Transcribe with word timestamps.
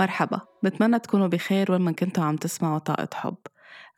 مرحبا. 0.00 0.40
بتمنى 0.62 0.98
تكونوا 0.98 1.26
بخير 1.26 1.72
وين 1.72 1.80
ما 1.80 1.92
كنتوا 1.92 2.24
عم 2.24 2.36
تسمعوا 2.36 2.78
طاقة 2.78 3.08
حب. 3.14 3.36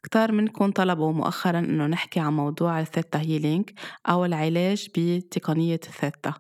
كتار 0.03 0.33
منكم 0.33 0.71
طلبوا 0.71 1.13
مؤخرا 1.13 1.59
إنه 1.59 1.87
نحكي 1.87 2.21
عن 2.21 2.33
موضوع 2.33 2.81
ال 2.81 2.87
theta 2.87 3.19
healing 3.19 3.71
أو 4.09 4.25
العلاج 4.25 4.89
بتقنية 4.97 5.81
الثيتا. 5.89 6.35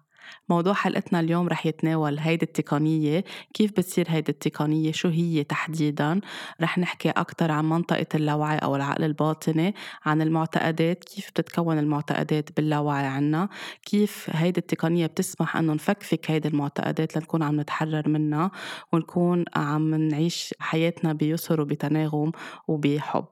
موضوع 0.49 0.73
حلقتنا 0.73 1.21
اليوم 1.21 1.48
رح 1.48 1.67
يتناول 1.67 2.19
هيدي 2.19 2.46
التقنية 2.46 3.25
كيف 3.55 3.71
بتصير 3.71 4.07
هيدي 4.09 4.33
التقنية؟ 4.33 4.93
شو 4.93 5.09
هي 5.09 5.45
تحديدا؟ 5.45 6.21
رح 6.61 6.79
نحكي 6.79 7.11
أكتر 7.11 7.51
عن 7.51 7.69
منطقة 7.69 8.07
اللاوعي 8.15 8.59
أو 8.59 8.77
العقل 8.77 9.05
الباطني 9.05 9.75
عن 10.05 10.23
المعتقدات 10.23 11.05
كيف 11.05 11.30
بتتكون 11.30 11.79
المعتقدات 11.79 12.57
باللاوعي 12.57 13.07
عنا 13.07 13.48
كيف 13.87 14.27
هيدي 14.33 14.61
التقنية 14.61 15.06
بتسمح 15.06 15.56
أنه 15.56 15.73
نفكفك 15.75 16.30
هيدي 16.30 16.48
المعتقدات 16.48 17.17
لنكون 17.17 17.42
عم 17.42 17.61
نتحرر 17.61 18.09
منها 18.09 18.51
ونكون 18.92 19.45
عم 19.56 19.95
نعيش 19.95 20.55
حياتنا 20.59 21.12
بيسر 21.12 21.61
وبتناغم 21.61 22.33
وبحب. 22.69 23.25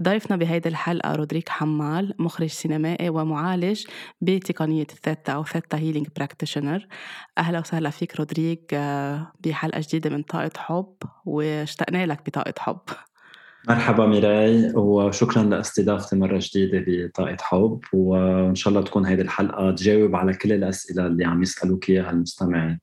ضيفنا 0.00 0.36
بهيدي 0.36 0.68
الحلقة 0.68 1.14
رودريك 1.14 1.48
حمال 1.48 2.14
مخرج 2.18 2.48
سينمائي 2.48 3.08
ومعالج 3.08 3.84
بتقنية 4.20 4.86
الثيتا 4.92 5.32
أو 5.32 5.44
theta 5.44 5.78
healing 5.78 6.06
practitioner 6.36 6.86
أهلا 7.38 7.58
وسهلا 7.58 7.90
فيك 7.90 8.16
رودريك 8.16 8.74
آه، 8.74 9.32
بحلقة 9.44 9.80
جديدة 9.80 10.10
من 10.10 10.22
طاقة 10.22 10.50
حب 10.56 10.94
واشتقنا 11.24 12.06
لك 12.06 12.26
بطاقة 12.26 12.54
حب. 12.58 12.80
مرحبا 13.68 14.06
ميراي 14.06 14.72
وشكرا 14.74 15.42
لاستضافتي 15.42 16.16
مرة 16.16 16.38
جديدة 16.42 16.84
بطاقة 16.88 17.36
حب 17.40 17.80
وإن 17.92 18.54
شاء 18.54 18.68
الله 18.70 18.84
تكون 18.84 19.06
هذه 19.06 19.20
الحلقة 19.20 19.70
تجاوب 19.70 20.16
على 20.16 20.34
كل 20.34 20.52
الأسئلة 20.52 21.06
اللي 21.06 21.24
عم 21.24 21.42
يسألوك 21.42 21.90
إياها 21.90 22.10
المستمعين. 22.10 22.80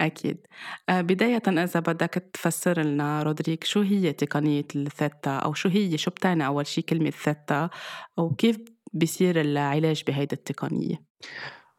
أكيد. 0.00 0.46
آه، 0.88 1.00
بداية 1.00 1.42
إذا 1.48 1.80
بدك 1.80 2.30
تفسر 2.32 2.82
لنا 2.82 3.22
رودريك 3.22 3.64
شو 3.64 3.80
هي 3.80 4.12
تقنية 4.12 4.66
الثيتا؟ 4.76 5.30
أو 5.30 5.54
شو 5.54 5.68
هي 5.68 5.98
شو 5.98 6.10
بتعني 6.10 6.46
أول 6.46 6.66
شي 6.66 6.82
كلمة 6.82 7.10
ثيتا؟ 7.10 7.70
وكيف 8.16 8.58
بيصير 8.92 9.40
العلاج 9.40 10.02
بهيدي 10.06 10.36
التقنية؟ 10.36 11.02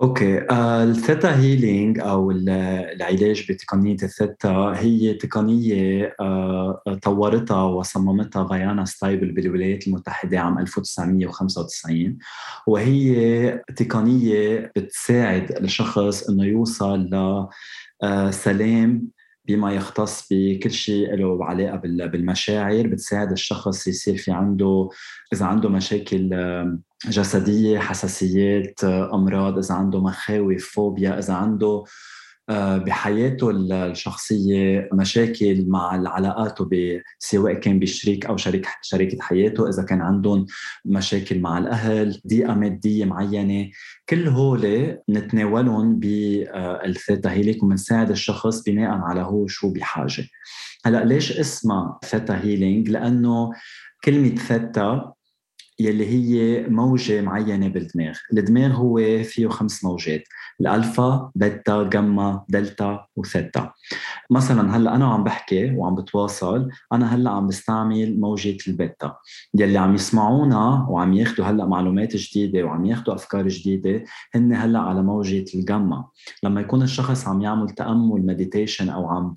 Okay. 0.02 0.40
آه 0.52 0.84
ال 0.84 0.93
theta 0.93 1.40
healing 1.40 2.00
أو 2.00 2.32
العلاج 2.32 3.52
بتقنية 3.52 3.98
الثيتا 4.04 4.74
هي 4.78 5.14
تقنية 5.14 6.16
آه 6.20 6.82
طورتها 7.04 7.64
وصممتها 7.64 8.48
فيانا 8.48 8.86
ستايبل 8.86 9.32
بالولايات 9.32 9.88
المتحدة 9.88 10.40
عام 10.40 10.60
1995 10.60 12.18
وهي 12.68 13.64
تقنية 13.76 14.72
بتساعد 14.76 15.52
الشخص 15.52 16.30
إنه 16.30 16.46
يوصل 16.46 17.10
لسلام 18.04 18.92
آه، 18.96 19.20
بما 19.46 19.74
يختص 19.74 20.28
بكل 20.32 20.72
شيء 20.72 21.16
له 21.16 21.46
علاقة 21.46 21.78
بالمشاعر. 22.08 22.88
بتساعد 22.88 23.32
الشخص 23.32 23.88
يصير 23.88 24.18
في 24.18 24.32
عنده 24.32 24.90
إذا 25.34 25.46
عنده 25.46 25.70
مشاكل 25.70 26.30
جسدية 27.08 27.80
حساسيات 27.80 28.84
أمراض 28.84 29.58
إذا 29.58 29.76
عنده 29.76 30.02
مخاوف 30.02 30.66
فوبيا 30.66 31.20
إذا 31.20 31.34
عنده 31.34 31.84
آه، 32.50 32.78
بحياته 32.78 33.50
الشخصية 33.52 34.90
مشاكل 34.94 35.66
مع 35.68 36.10
علاقاته 36.10 36.70
سواء 37.20 37.54
كان 37.54 37.80
بشريك 37.80 38.26
أو 38.26 38.38
شريك 38.38 38.68
شريكة 38.82 39.18
حياته 39.22 39.70
إذا 39.70 39.84
كان 39.84 40.02
عندهم 40.02 40.46
مشاكل 40.86 41.40
مع 41.40 41.58
الأهل 41.58 42.22
ضيقة 42.28 42.54
مادية 42.54 43.06
معينة 43.06 43.70
كل 44.10 44.28
هول 44.28 44.98
نتناولهم 45.10 46.00
بال 46.00 46.38
theta 46.38 47.32
healing 47.32 47.64
وبنساعد 47.64 48.12
الشخص 48.12 48.64
بناء 48.64 48.92
على 48.92 49.22
هو 49.22 49.48
شو 49.48 49.74
بحاجة 49.74 50.24
هلأ 50.86 51.06
ليش 51.06 51.40
اسمها 51.40 52.00
theta 52.06 52.42
healing؟ 52.44 52.90
لأنه 52.90 53.52
كلمة 54.04 54.36
ثيتا 54.36 55.14
يلي 55.80 56.06
هي 56.06 56.64
موجة 56.70 57.22
معينة 57.22 57.68
بالدماغ. 57.68 58.18
الدماغ 58.34 58.72
هو 58.72 58.98
فيه 59.24 59.48
خمس 59.48 59.84
موجات 59.84 60.24
الألفا 60.62 61.32
بيتا 61.36 61.84
جاما 61.84 62.44
دلتا 62.50 63.06
وثيتا. 63.16 63.72
مثلا 64.32 64.78
هلأ 64.78 64.96
أنا 64.96 65.14
عم 65.14 65.24
بحكي 65.24 65.76
وعم 65.76 65.96
بتواصل 65.96 66.70
أنا 66.94 67.16
هلأ 67.16 67.30
عم 67.30 67.48
بستعمل 67.48 68.20
موجة 68.20 68.58
البيتا. 68.68 69.16
يلي 69.56 69.78
عم 69.78 69.96
يسمعونا 69.96 70.88
وعم 70.90 71.14
ياخذوا 71.14 71.48
هلأ 71.48 71.66
معلومات 71.66 72.16
جديدة 72.16 72.64
وعم 72.64 72.86
ياخذوا 72.86 73.16
أفكار 73.16 73.48
جديدة 73.48 74.04
هن 74.36 74.54
هلأ 74.54 74.80
على 74.80 75.04
موجة 75.04 75.46
الجاما. 75.56 76.06
لما 76.44 76.62
يكون 76.62 76.82
الشخص 76.82 77.28
عم 77.28 77.42
يعمل 77.42 77.70
تأمل 77.70 78.26
meditation 78.26 78.90
أو 78.90 79.08
عم 79.08 79.34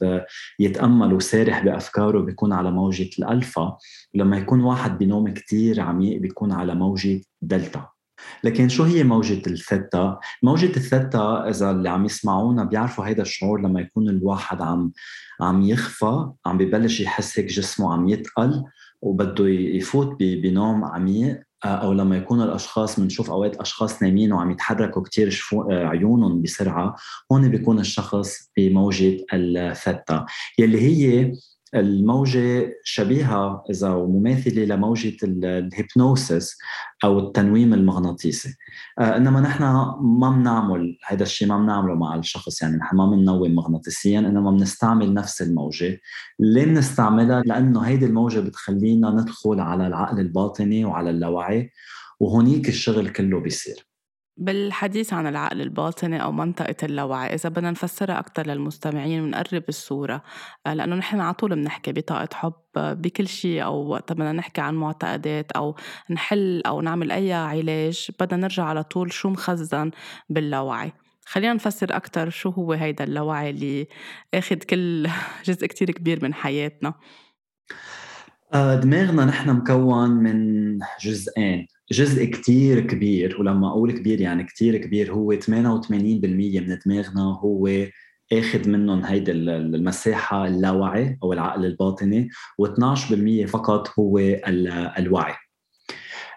يتأمل 0.59 1.14
وسارح 1.14 1.64
بأفكاره 1.64 2.20
بيكون 2.20 2.53
على 2.53 2.70
موجة 2.70 3.10
الألفا 3.19 3.76
لما 4.14 4.36
يكون 4.36 4.60
واحد 4.60 4.98
بنوم 4.98 5.28
كتير 5.28 5.80
عميق 5.80 6.31
بيكون 6.32 6.53
على 6.53 6.75
موجة 6.75 7.20
دلتا 7.43 7.88
لكن 8.44 8.69
شو 8.69 8.84
هي 8.84 9.04
موجة 9.04 9.43
الثيتا؟ 9.47 10.19
موجة 10.43 10.76
الثيتا 10.76 11.48
إذا 11.48 11.70
اللي 11.70 11.88
عم 11.88 12.04
يسمعونا 12.04 12.65
بيعرفوا 12.65 13.06
هيدا 13.06 13.22
الشعور 13.22 13.60
لما 13.60 13.81
يكون 13.81 14.09
الواحد 14.09 14.62
عم 14.62 14.92
عم 15.41 15.62
يخفى 15.62 16.31
عم 16.47 16.59
ببلش 16.59 17.00
يحس 17.00 17.38
هيك 17.38 17.47
جسمه 17.47 17.92
عم 17.92 18.09
يتقل 18.09 18.65
وبده 19.03 19.48
يفوت 19.48 20.16
بنوم 20.21 20.84
عميق 20.84 21.42
أو 21.65 21.92
لما 21.92 22.16
يكونوا 22.16 22.44
الأشخاص 22.44 23.00
بنشوف 23.00 23.31
أوقات 23.31 23.56
أشخاص 23.56 24.03
نايمين 24.03 24.32
وعم 24.32 24.50
يتحركوا 24.50 25.03
كثير 25.03 25.41
عيونهم 25.71 26.42
بسرعة 26.42 26.97
هون 27.32 27.48
بيكون 27.48 27.78
الشخص 27.78 28.50
بموجة 28.56 29.26
الثيتا 29.32 30.26
يلي 30.59 30.81
هي 30.81 31.32
الموجة 31.75 32.75
شبيهة 32.84 33.65
إذا 33.71 33.88
مماثلة 33.88 34.65
لموجة 34.65 35.16
الهيبنوسيس 35.25 36.59
أو 37.05 37.19
التنويم 37.19 37.75
المغناطيسي. 37.75 38.56
آه 38.99 39.16
إنما 39.16 39.41
نحن 39.41 39.62
ما 40.00 40.31
بنعمل 40.31 40.99
هذا 41.06 41.22
الشيء 41.22 41.49
ما 41.49 41.59
بنعمله 41.59 41.94
مع 41.94 42.15
الشخص 42.16 42.62
يعني 42.62 42.77
نحن 42.77 42.97
ما 42.97 43.06
بننوم 43.06 43.55
مغناطيسيا 43.55 44.19
إنما 44.19 44.50
بنستعمل 44.50 45.15
نفس 45.15 45.43
الموجة. 45.43 46.00
ليه 46.38 46.65
بنستعملها؟ 46.65 47.43
لأنه 47.43 47.81
هيدي 47.81 48.06
الموجة 48.06 48.41
بتخلينا 48.41 49.10
ندخل 49.10 49.60
على 49.60 49.87
العقل 49.87 50.21
الباطني 50.21 50.84
وعلى 50.84 51.10
اللاوعي 51.10 51.71
وهونيك 52.21 52.69
الشغل 52.69 53.09
كله 53.09 53.41
بيصير. 53.41 53.91
بالحديث 54.37 55.12
عن 55.12 55.26
العقل 55.26 55.60
الباطني 55.60 56.22
أو 56.22 56.32
منطقة 56.32 56.76
اللاوعي 56.82 57.34
إذا 57.34 57.48
بدنا 57.48 57.70
نفسرها 57.70 58.19
أكثر 58.19 58.47
للمستمعين 58.47 59.22
ونقرب 59.22 59.65
الصورة 59.69 60.22
آه، 60.66 60.75
لأنه 60.75 60.97
نحن 60.97 61.20
على 61.20 61.34
طول 61.34 61.54
بنحكي 61.54 61.93
بطاقة 61.93 62.28
حب 62.34 62.54
بكل 62.76 63.28
شيء 63.28 63.65
أو 63.65 63.88
وقت 63.88 64.12
بدنا 64.12 64.32
نحكي 64.32 64.60
عن 64.60 64.75
معتقدات 64.75 65.53
أو 65.53 65.76
نحل 66.10 66.62
أو 66.66 66.81
نعمل 66.81 67.12
أي 67.12 67.32
علاج 67.32 68.09
بدنا 68.21 68.41
نرجع 68.41 68.65
على 68.65 68.82
طول 68.82 69.12
شو 69.12 69.28
مخزن 69.28 69.91
باللاوعي. 70.28 70.92
خلينا 71.26 71.54
نفسر 71.54 71.97
أكثر 71.97 72.31
شو 72.31 72.50
هو 72.50 72.72
هيدا 72.72 73.04
اللاوعي 73.04 73.50
اللي 73.50 73.87
أخذ 74.34 74.56
كل 74.56 75.09
جزء 75.47 75.66
كتير 75.66 75.91
كبير 75.91 76.25
من 76.25 76.34
حياتنا. 76.34 76.94
آه، 78.54 78.75
دماغنا 78.75 79.25
نحن 79.25 79.50
مكون 79.50 80.10
من 80.10 80.78
جزئين. 81.00 81.66
جزء 81.92 82.25
كتير 82.25 82.80
كبير 82.80 83.41
ولما 83.41 83.69
أقول 83.69 83.92
كبير 83.92 84.20
يعني 84.20 84.44
كتير 84.44 84.76
كبير 84.76 85.12
هو 85.12 85.34
88% 85.34 85.50
من 85.91 86.78
دماغنا 86.86 87.22
هو 87.22 87.69
آخذ 88.32 88.69
منهم 88.69 89.04
هيدي 89.04 89.32
المساحة 89.32 90.47
اللاوعي 90.47 91.19
أو 91.22 91.32
العقل 91.32 91.64
الباطني 91.64 92.28
و12% 92.62 93.47
فقط 93.47 93.91
هو 93.98 94.19
الوعي 94.98 95.34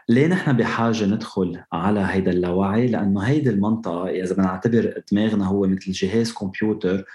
ليه 0.10 0.28
نحن 0.28 0.54
بحاجة 0.54 1.06
ندخل 1.06 1.64
على 1.74 2.00
هيدا 2.00 2.32
اللاوعي؟ 2.32 2.88
لأنه 2.88 3.22
هيدي 3.22 3.50
المنطقة 3.50 4.10
إذا 4.10 4.36
بنعتبر 4.36 5.02
دماغنا 5.12 5.46
هو 5.46 5.68
مثل 5.68 5.92
جهاز 5.92 6.34
كمبيوتر 6.34 7.06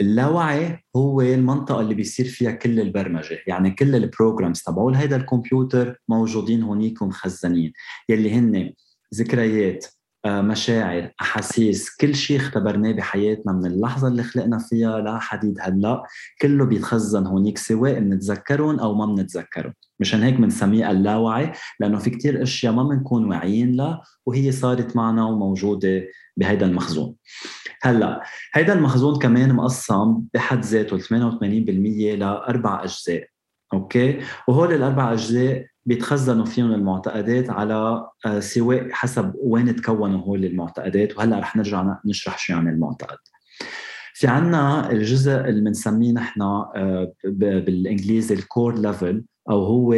اللاوعي 0.00 0.84
هو 0.96 1.20
المنطقة 1.20 1.80
اللي 1.80 1.94
بيصير 1.94 2.26
فيها 2.26 2.50
كل 2.50 2.80
البرمجة. 2.80 3.38
يعني 3.46 3.70
كل 3.70 3.94
ال 3.94 4.02
programs 4.02 4.62
تبعول 4.62 4.94
هيدا 4.94 5.16
الكمبيوتر 5.16 6.00
موجودين 6.08 6.62
هونيك 6.62 7.02
ومخزنين. 7.02 7.72
يلي 8.08 8.32
هن 8.34 8.72
ذكريات 9.14 9.86
آه، 10.24 10.40
مشاعر 10.40 11.10
أحاسيس 11.20 11.96
كل 11.96 12.14
شيء 12.14 12.36
اختبرناه 12.36 12.92
بحياتنا 12.92 13.52
من 13.52 13.66
اللحظة 13.66 14.08
اللي 14.08 14.22
خلقنا 14.22 14.58
فيها 14.58 15.00
لحديد 15.00 15.58
هلأ. 15.60 16.02
كله 16.40 16.64
بيتخزن 16.64 17.26
هونيك 17.26 17.58
سواء 17.58 18.00
بنتذكرهم 18.00 18.80
أو 18.80 18.94
ما 18.94 19.06
بنتذكرهم 19.06 19.74
مشان 20.00 20.22
هيك 20.22 20.34
بنسميه 20.34 20.90
اللاوعي 20.90 21.52
لأنه 21.80 21.98
في 21.98 22.10
كتير 22.10 22.42
أشياء 22.42 22.72
ما 22.72 22.82
بنكون 22.82 23.30
واعيين 23.30 23.76
لها 23.76 24.02
وهي 24.26 24.52
صارت 24.52 24.96
معنا 24.96 25.24
وموجودة 25.24 26.02
بهيدا 26.36 26.66
المخزون. 26.66 27.14
هلأ 27.82 28.22
هيدا 28.54 28.72
المخزون 28.72 29.18
كمان 29.18 29.54
مقسم 29.54 30.22
بحد 30.34 30.64
ذاته 30.64 30.98
88% 30.98 31.04
لاربع 32.18 32.84
أجزاء 32.84 33.26
okay؟ 33.72 34.20
وهول 34.48 34.72
الأربع 34.72 35.12
أجزاء 35.12 35.66
بيتخزنوا 35.86 36.44
فيهم 36.44 36.72
المعتقدات 36.72 37.50
على 37.50 38.06
آه، 38.26 38.40
سواء 38.40 38.88
حسب 38.92 39.32
وين 39.36 39.76
تكونوا 39.76 40.20
هول 40.20 40.44
المعتقدات 40.44 41.16
وهلأ 41.16 41.38
رح 41.38 41.56
نرجع 41.56 41.96
نشرح 42.06 42.38
شو 42.38 42.52
يعني 42.52 42.70
المعتقد. 42.70 43.18
في 44.14 44.26
عنا 44.26 44.90
الجزء 44.90 45.32
اللي 45.32 45.60
بنسميه 45.60 46.12
نحن 46.12 46.42
آه، 46.42 47.12
بالإنجليزي 47.24 48.34
ال 48.34 48.43
core 48.43 48.78
level 48.78 49.24
أو 49.50 49.64
هو 49.64 49.92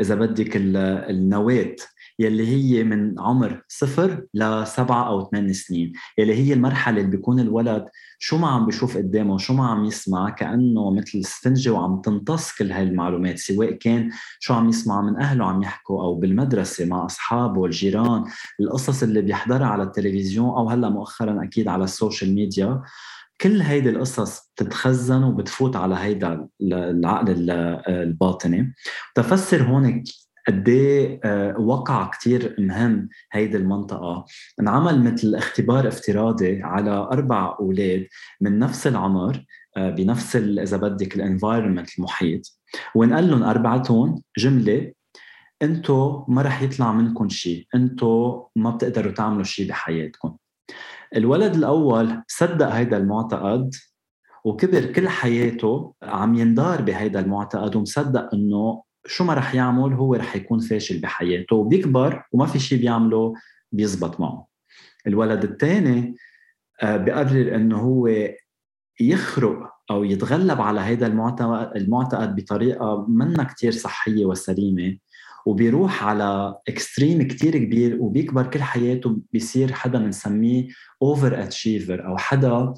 إذا 0.00 0.14
بدك 0.14 0.52
النواة 0.56 1.76
يلي 2.18 2.48
هي 2.48 2.84
من 2.84 3.20
عمر 3.20 3.62
صفر 3.68 4.26
لسبعة 4.34 5.08
أو 5.08 5.30
ثمان 5.30 5.52
سنين. 5.52 5.92
يلي 6.18 6.34
هي 6.34 6.52
المرحلة 6.52 7.00
اللي 7.00 7.10
بيكون 7.10 7.40
الولد 7.40 7.86
شو 8.18 8.38
ما 8.38 8.48
عم 8.48 8.66
بيشوف 8.66 8.96
قدامه 8.96 9.38
شو 9.38 9.54
ما 9.54 9.66
عم 9.66 9.84
يسمع 9.84 10.30
كأنه 10.30 10.90
مثل 10.90 11.24
سفنجة 11.24 11.70
وعم 11.70 12.00
تمتص 12.00 12.52
كل 12.58 12.72
هاي 12.72 12.82
المعلومات 12.82 13.38
سواء 13.38 13.72
كان 13.72 14.10
شو 14.40 14.54
عم 14.54 14.68
يسمع 14.68 15.02
من 15.02 15.20
أهله 15.20 15.44
عم 15.44 15.62
يحكوا 15.62 16.02
أو 16.02 16.14
بالمدرسة 16.14 16.84
مع 16.84 17.04
أصحابه 17.04 17.64
الجيران 17.64 18.24
القصص 18.60 19.02
اللي 19.02 19.22
بيحضرها 19.22 19.66
على 19.66 19.82
التلفزيون 19.82 20.48
أو 20.48 20.68
هلأ 20.70 20.88
مؤخرا 20.88 21.44
أكيد 21.44 21.68
على 21.68 21.84
ال 21.84 21.91
social 21.91 22.34
media. 22.34 22.82
كل 23.40 23.60
هيدي 23.60 23.90
القصص 23.90 24.50
بتتخزن 24.54 25.22
وبتفوت 25.22 25.76
على 25.76 25.94
هيدا 25.94 26.48
العقل 26.62 27.50
الباطني. 27.88 28.74
تفسر 29.14 29.62
هون 29.62 30.04
قد 30.48 30.68
إيه 30.68 31.20
وقع 31.58 32.10
كثير 32.10 32.56
مهم 32.58 33.08
هيدي 33.32 33.56
المنطقة. 33.56 34.24
انعمل 34.60 35.02
مثل 35.04 35.34
اختبار 35.34 35.88
افتراضي 35.88 36.62
على 36.62 36.90
أربع 36.90 37.56
أولاد 37.60 38.06
من 38.40 38.58
نفس 38.58 38.86
العمر 38.86 39.44
آه، 39.76 39.90
بنفس 39.90 40.36
إذا 40.36 40.76
بدك 40.76 41.16
الانفايرمنت 41.16 41.98
المحيط. 41.98 42.60
ونقول 42.94 43.30
لهم 43.30 43.42
اربعتهم 43.42 44.22
جملة 44.38 44.92
أنتم 45.62 46.24
ما 46.28 46.42
رح 46.42 46.62
يطلع 46.62 46.92
منكم 46.92 47.28
شيء 47.28 47.66
أنتم 47.74 48.42
ما 48.56 48.70
بتقدروا 48.70 49.12
تعملوا 49.12 49.44
شيء 49.44 49.68
بحياتكم 49.68 50.36
الولد 51.16 51.54
الأول 51.54 52.22
صدق 52.28 52.68
هيدا 52.68 52.96
المعتقد 52.96 53.74
وكبر 54.44 54.84
كل 54.84 55.08
حياته 55.08 55.94
عم 56.02 56.34
يندار 56.34 56.82
بهيدا 56.82 57.20
المعتقد 57.20 57.76
ومصدق 57.76 58.34
إنه 58.34 58.82
شو 59.06 59.24
ما 59.24 59.34
رح 59.34 59.54
يعمل 59.54 59.92
هو 59.92 60.14
رح 60.14 60.36
يكون 60.36 60.58
فاشل 60.58 61.00
بحياته. 61.00 61.56
وبيكبر 61.56 62.22
وما 62.32 62.46
في 62.46 62.58
شيء 62.58 62.80
بيعمله 62.80 63.34
بيزبط 63.72 64.20
معه. 64.20 64.46
الولد 65.06 65.44
الثاني 65.44 66.16
آه، 66.82 66.96
بقرر 66.96 67.54
إنه 67.54 67.78
هو 67.78 68.10
يخرق 69.00 69.58
أو 69.90 70.04
يتغلب 70.04 70.60
على 70.60 70.80
هذا 70.80 71.06
المعتقد 71.76 72.36
بطريقة 72.36 73.06
منا 73.08 73.42
كثير 73.42 73.72
صحية 73.72 74.26
وسليمة. 74.26 74.98
وبيروح 75.46 76.04
على 76.04 76.58
اكستريم 76.68 77.28
كتير 77.28 77.58
كبير 77.58 77.96
وبيكبر 78.00 78.46
كل 78.46 78.62
حياته 78.62 79.20
بيصير 79.32 79.72
حدا 79.72 79.98
بنسميه 79.98 80.68
over 81.02 81.42
achiever 81.42 82.06
أو 82.06 82.16
حدا 82.16 82.74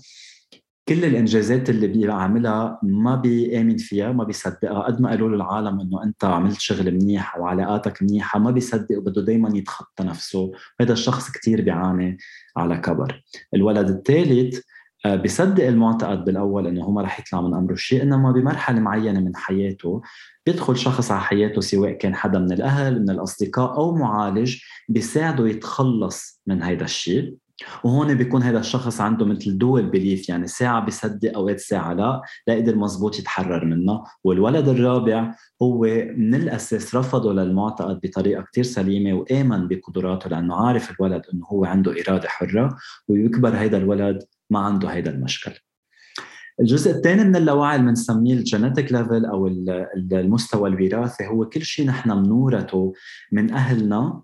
كل 0.88 1.04
الإنجازات 1.04 1.70
اللي 1.70 1.86
بيعملها 1.86 2.78
ما 2.82 3.16
بيآمن 3.16 3.76
فيها 3.76 4.12
ما 4.12 4.24
بيصدقها. 4.24 4.82
قد 4.82 5.00
ما 5.00 5.10
قالوا 5.10 5.28
له 5.28 5.36
العالم 5.36 5.80
إنه 5.80 6.02
أنت 6.02 6.24
عملت 6.24 6.60
شغل 6.60 6.94
منيح 6.94 7.36
أو 7.36 7.46
علاقاتك 7.46 8.02
منيحة 8.02 8.38
ما 8.38 8.50
بيصدق 8.50 8.98
وبده 8.98 9.22
دائما 9.22 9.58
يتخطى 9.58 10.04
نفسه. 10.04 10.52
هذا 10.80 10.92
الشخص 10.92 11.30
كتير 11.30 11.60
بيعاني 11.60 12.18
على 12.56 12.76
كبر. 12.76 13.22
الولد 13.54 13.88
الثالث 13.88 14.60
آه، 15.04 15.16
بيصدق 15.16 15.66
المعتقد 15.66 16.24
بالأول 16.24 16.66
إنه 16.66 16.84
هو 16.84 16.90
ما 16.90 17.02
رح 17.02 17.20
يطلع 17.20 17.40
من 17.40 17.54
أمره 17.54 17.74
شيء 17.74 18.02
إنما 18.02 18.32
بمرحلة 18.32 18.80
معينة 18.80 19.20
من 19.20 19.36
حياته 19.36 20.02
بيدخل 20.46 20.76
شخص 20.76 21.10
على 21.10 21.20
حياته 21.20 21.60
سواء 21.60 21.92
كان 21.92 22.14
حدا 22.14 22.38
من 22.38 22.52
الأهل 22.52 23.02
من 23.02 23.10
الأصدقاء 23.10 23.76
أو 23.76 23.94
معالج 23.94 24.56
بيساعده 24.88 25.48
يتخلص 25.48 26.40
من 26.46 26.62
هذا 26.62 26.84
الشيء. 26.84 27.36
وهون 27.84 28.14
بيكون 28.14 28.42
هذا 28.42 28.58
الشخص 28.58 29.00
عنده 29.00 29.26
مثل 29.26 29.58
dual 29.58 29.90
belief 29.90 30.28
يعني 30.28 30.46
ساعة 30.46 30.84
بيصدق 30.84 31.34
أوقات 31.34 31.60
ساعة 31.60 31.92
لا 31.92 32.22
لا 32.46 32.54
يقدر 32.54 32.76
مزبوط 32.76 33.18
يتحرر 33.18 33.64
منها. 33.64 34.04
والولد 34.24 34.68
الرابع 34.68 35.34
هو 35.62 35.80
من 36.16 36.34
الأساس 36.34 36.94
رفضه 36.94 37.32
للمعتقد 37.32 38.00
بطريقة 38.02 38.42
كتير 38.42 38.64
سليمة 38.64 39.12
وآمن 39.18 39.68
بقدراته 39.68 40.30
لأنه 40.30 40.54
عارف 40.66 40.90
الولد 40.90 41.22
أنه 41.34 41.46
هو 41.46 41.64
عنده 41.64 41.92
إرادة 41.92 42.28
حرة. 42.28 42.76
ويكبر 43.08 43.48
هذا 43.48 43.76
الولد 43.76 44.22
ما 44.52 44.58
عنده 44.58 44.88
هذا 44.88 45.10
المشكل. 45.10 45.52
الجزء 46.60 46.90
الثاني 46.90 47.24
من 47.24 47.36
اللاوعي 47.36 47.76
اللي 47.76 47.86
بنسميه 47.86 48.34
ال 48.34 48.41
genetic 48.42 48.92
level 48.92 49.24
أو 49.24 49.46
المستوى 50.12 50.68
الوراثي 50.68 51.26
هو 51.26 51.48
كل 51.48 51.62
شيء 51.62 51.86
نحن 51.86 52.22
بنورثه 52.22 52.92
من 53.32 53.52
أهلنا 53.52 54.22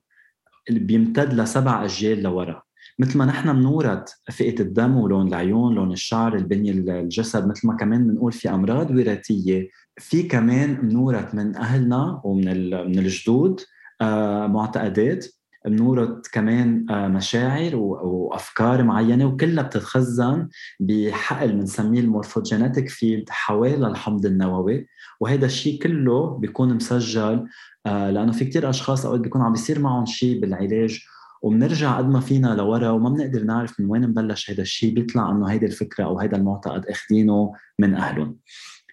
اللي 0.69 0.81
بيمتد 0.81 1.35
لسبع 1.35 1.85
أجيال 1.85 2.23
لورا. 2.23 2.63
مثل 2.99 3.19
ما 3.19 3.25
نحن 3.25 3.53
بنورث 3.53 4.09
فئة 4.31 4.61
الدم 4.61 4.97
ولون 4.97 5.29
العيون 5.29 5.75
لون 5.75 5.93
الشعر 5.93 6.37
البنية 6.37 6.73
الجسد 6.73 7.49
مثل 7.49 7.67
ما 7.67 7.77
كمان 7.77 8.07
بنقول 8.07 8.33
في 8.33 8.51
أمراض 8.51 8.91
وراثية 8.91 9.69
في 9.99 10.23
كمان 10.23 10.75
بنورث 10.75 11.35
من 11.35 11.57
أهلنا 11.57 12.21
ومن 12.25 12.71
من 12.71 12.99
الجدود 12.99 13.61
آه، 14.01 14.47
معتقدات 14.47 15.27
بنورث 15.65 16.29
كمان 16.33 16.91
آه، 16.91 17.09
مشاعر 17.09 17.77
وأفكار 17.77 18.83
معينة 18.83 19.27
وكلها 19.27 19.65
بتتخزن 19.65 20.49
بحقل 20.81 21.53
بنسميه 21.53 22.01
المورفوجينيتك 22.01 22.89
فيلد 22.89 23.31
حوالي 23.31 23.87
الحمض 23.87 24.27
النووي. 24.27 24.87
وهذا 25.21 25.47
الشيء 25.47 25.83
كله 25.83 26.39
بيكون 26.39 26.75
مسجل 26.75 27.47
آه، 27.87 28.11
لأنه 28.11 28.33
في 28.33 28.45
كتير 28.45 28.71
أشخاص 28.71 29.07
أوقات 29.07 29.21
بيكون 29.21 29.43
عم 29.43 29.53
بيصير 29.53 29.79
معهم 29.79 30.07
شيء 30.07 30.41
بالعلاج 30.41 31.01
وبنرجع 31.43 31.99
قد 31.99 32.09
ما 32.09 32.21
فينا 32.21 32.55
لورا 32.55 32.91
وما 32.91 33.11
بنقدر 33.11 33.45
نعرف 33.45 33.81
من 33.81 33.91
وين 33.91 34.09
مبلش 34.09 34.51
هذا 34.51 34.63
الشيء 34.63 34.95
بيطلع 34.95 35.31
إنه 35.31 35.47
هيدي 35.47 35.67
الفكرة 35.67 36.05
أو 36.05 36.19
هيدا 36.19 36.37
المعتقد 36.37 36.87
اخذينه 36.87 37.53
من 37.79 37.95
أهلهم. 37.95 38.37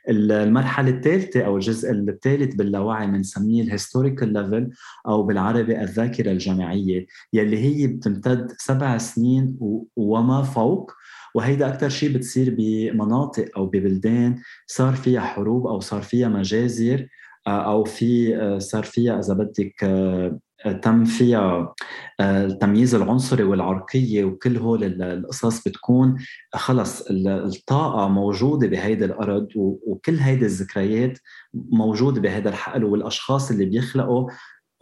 المرحلة 0.10 0.90
الثالثة 0.90 1.42
أو 1.42 1.56
الجزء 1.56 1.92
الثالث 1.92 2.56
باللاوعي 2.56 3.08
بنسميه 3.08 3.62
ال 3.64 3.70
historical 3.70 4.34
level 4.34 4.70
أو 5.08 5.24
بالعربي 5.24 5.82
الذاكرة 5.82 6.32
الجماعية 6.32 7.06
يلي 7.34 7.58
هي 7.58 7.88
بتمتد 7.88 8.52
سبع 8.58 8.98
سنين 8.98 9.58
وما 9.96 10.42
فوق 10.42 10.92
وهيدا 11.36 11.68
أكثر 11.68 11.90
شيء 11.90 12.14
بتصير 12.14 12.56
بمناطق 12.58 13.46
أو 13.58 13.66
ببلدان 13.66 14.40
صار 14.68 14.94
فيها 14.94 15.22
حروب 15.22 15.68
أو 15.68 15.80
صار 15.80 16.02
فيها 16.02 16.30
مجازر 16.30 17.08
آه، 17.48 17.72
أو 17.72 17.84
في 17.84 18.38
آه، 18.38 18.60
صار 18.60 18.84
فيها 18.84 19.20
إذا 19.20 19.34
بدك 19.34 19.84
آه، 19.84 20.40
تم 20.72 21.06
فيها 21.06 21.76
آه، 22.20 22.46
التمييز 22.46 22.96
العنصري 22.96 23.44
والعرقية 23.44 24.24
وكل 24.24 24.58
هول 24.58 25.02
القصص 25.02 25.68
بتكون 25.68 26.16
خلص 26.54 27.08
الطاقة 27.10 28.08
موجودة 28.08 28.68
بهيدا 28.68 29.06
الأرض 29.06 29.48
وكل 29.56 30.16
هيدي 30.16 30.46
الذكريات 30.46 31.20
موجودة 31.54 32.22
بهذا 32.22 32.50
الحقل 32.50 32.84
والأشخاص 32.84 33.52
اللي 33.52 33.66
بيخلقوا 33.66 34.30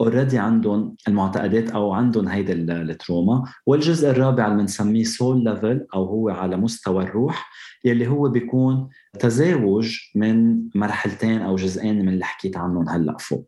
already 0.02 0.38
عندهم 0.38 0.96
المعتقدات 1.08 1.70
أو 1.72 1.94
عندهم 1.94 2.28
هيدي 2.28 2.54
ال 2.54 2.65
trauma. 2.65 3.44
والجزء 3.66 4.10
الرابع 4.10 4.48
اللي 4.48 4.58
بنسميه 4.58 5.04
soul 5.04 5.44
level 5.44 5.86
أو 5.94 6.06
هو 6.06 6.30
على 6.30 6.58
مستوى 6.58 7.04
الروح 7.04 7.50
يلي 7.86 8.08
هو 8.08 8.30
بيكون 8.30 8.90
تزاوج 9.20 10.00
من 10.16 10.64
مرحلتين 10.76 11.42
أو 11.42 11.56
جزئين 11.56 12.02
من 12.02 12.10
اللي 12.10 12.26
حكيت 12.26 12.58
عنهم 12.58 12.90
هلأ 12.90 13.18
فوق. 13.20 13.48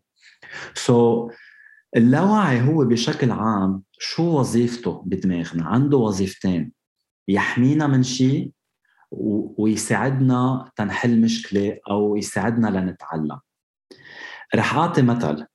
سو 0.74 1.28
so, 1.28 1.32
اللاوعي 1.96 2.60
هو 2.60 2.84
بشكل 2.84 3.30
عام 3.30 3.82
شو 3.98 4.22
وظيفته 4.22 5.02
بدماغنا؟ 5.06 5.64
عنده 5.66 5.96
وظيفتين. 5.96 6.72
يحمينا 7.28 7.86
من 7.86 8.02
شيء 8.02 8.50
ويساعدنا 9.58 10.70
تنحل 10.76 11.20
مشكلة 11.20 11.78
أو 11.90 12.16
يساعدنا 12.16 12.68
لنتعلم. 12.68 13.40
رح 14.54 14.74
أعطي 14.74 15.02
مثل. 15.02 15.46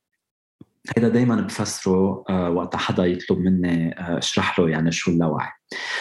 هذا 0.98 1.08
دايما 1.08 1.36
بفسره 1.42 2.24
آه، 2.30 2.50
وقت 2.50 2.76
حدا 2.76 3.06
يطلب 3.06 3.40
مني 3.40 4.00
آه، 4.00 4.18
اشرح 4.18 4.60
له 4.60 4.70
يعني 4.70 4.92
شو 4.92 5.12
اللاوعي. 5.12 5.50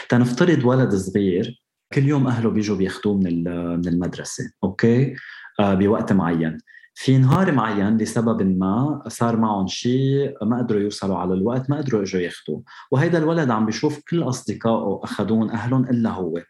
تنفترض 0.08 0.64
ولد 0.64 0.94
صغير 0.94 1.62
كل 1.92 2.04
يوم 2.04 2.26
أهله 2.26 2.50
بيجوا 2.50 2.76
بياخذوه 2.76 3.16
من 3.16 3.44
من 3.78 3.88
المدرسة 3.88 4.44
أوكي؟ 4.64 5.14
آه، 5.60 5.74
بوقت 5.74 6.12
معين. 6.12 6.58
في 6.94 7.18
نهار 7.18 7.52
معين 7.52 7.96
لسبب 7.96 8.42
ما 8.42 9.02
صار 9.08 9.36
معهم 9.36 9.66
شيء 9.66 10.44
ما 10.44 10.58
قدروا 10.58 10.80
يوصلوا 10.80 11.16
على 11.18 11.34
الوقت 11.34 11.70
ما 11.70 11.76
قدروا 11.76 12.02
إجوا 12.02 12.20
ياخذوه 12.20 12.62
وهيدا 12.90 13.18
الولد 13.18 13.50
عم 13.50 13.66
بيشوف 13.66 14.00
كل 14.10 14.22
أصدقائه 14.22 15.00
اخذون 15.04 15.50
اهلهم 15.50 15.84
إلا 15.84 16.10
هو. 16.10 16.42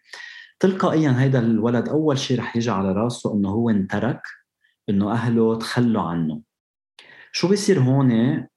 تلقائيا 0.61 1.21
هيدا 1.21 1.39
الولد 1.41 1.89
أول 1.89 2.19
شيء 2.19 2.39
رح 2.39 2.57
يجي 2.57 2.71
على 2.71 2.93
راسه 2.93 3.35
إنه 3.35 3.49
هو 3.49 3.71
انترك 3.71 4.23
إنه 4.89 5.13
أهله 5.13 5.59
تخلوا 5.59 6.03
عنه. 6.03 6.41
شو 7.33 7.49
بيصير 7.49 7.81
هون؟ 7.81 8.11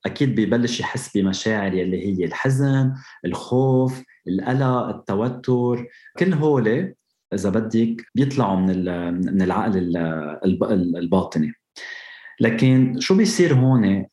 أكيد 0.05 0.41
ببلش 0.41 0.79
يحس 0.79 1.17
بمشاعر 1.17 1.73
يلي 1.73 2.07
هي 2.07 2.25
الحزن 2.25 2.93
الخوف 3.25 4.03
القلق 4.27 4.87
التوتر. 4.87 5.87
كل 6.19 6.33
هول 6.33 6.93
إذا 7.33 7.49
بدك 7.49 8.05
بيطلعوا 8.15 8.55
من 8.55 8.85
من 9.25 9.41
العقل 9.41 9.97
الباطني 10.97 11.53
لكن 12.39 12.99
شو 12.99 13.15
بيصير 13.15 13.53
هون؟ 13.53 14.05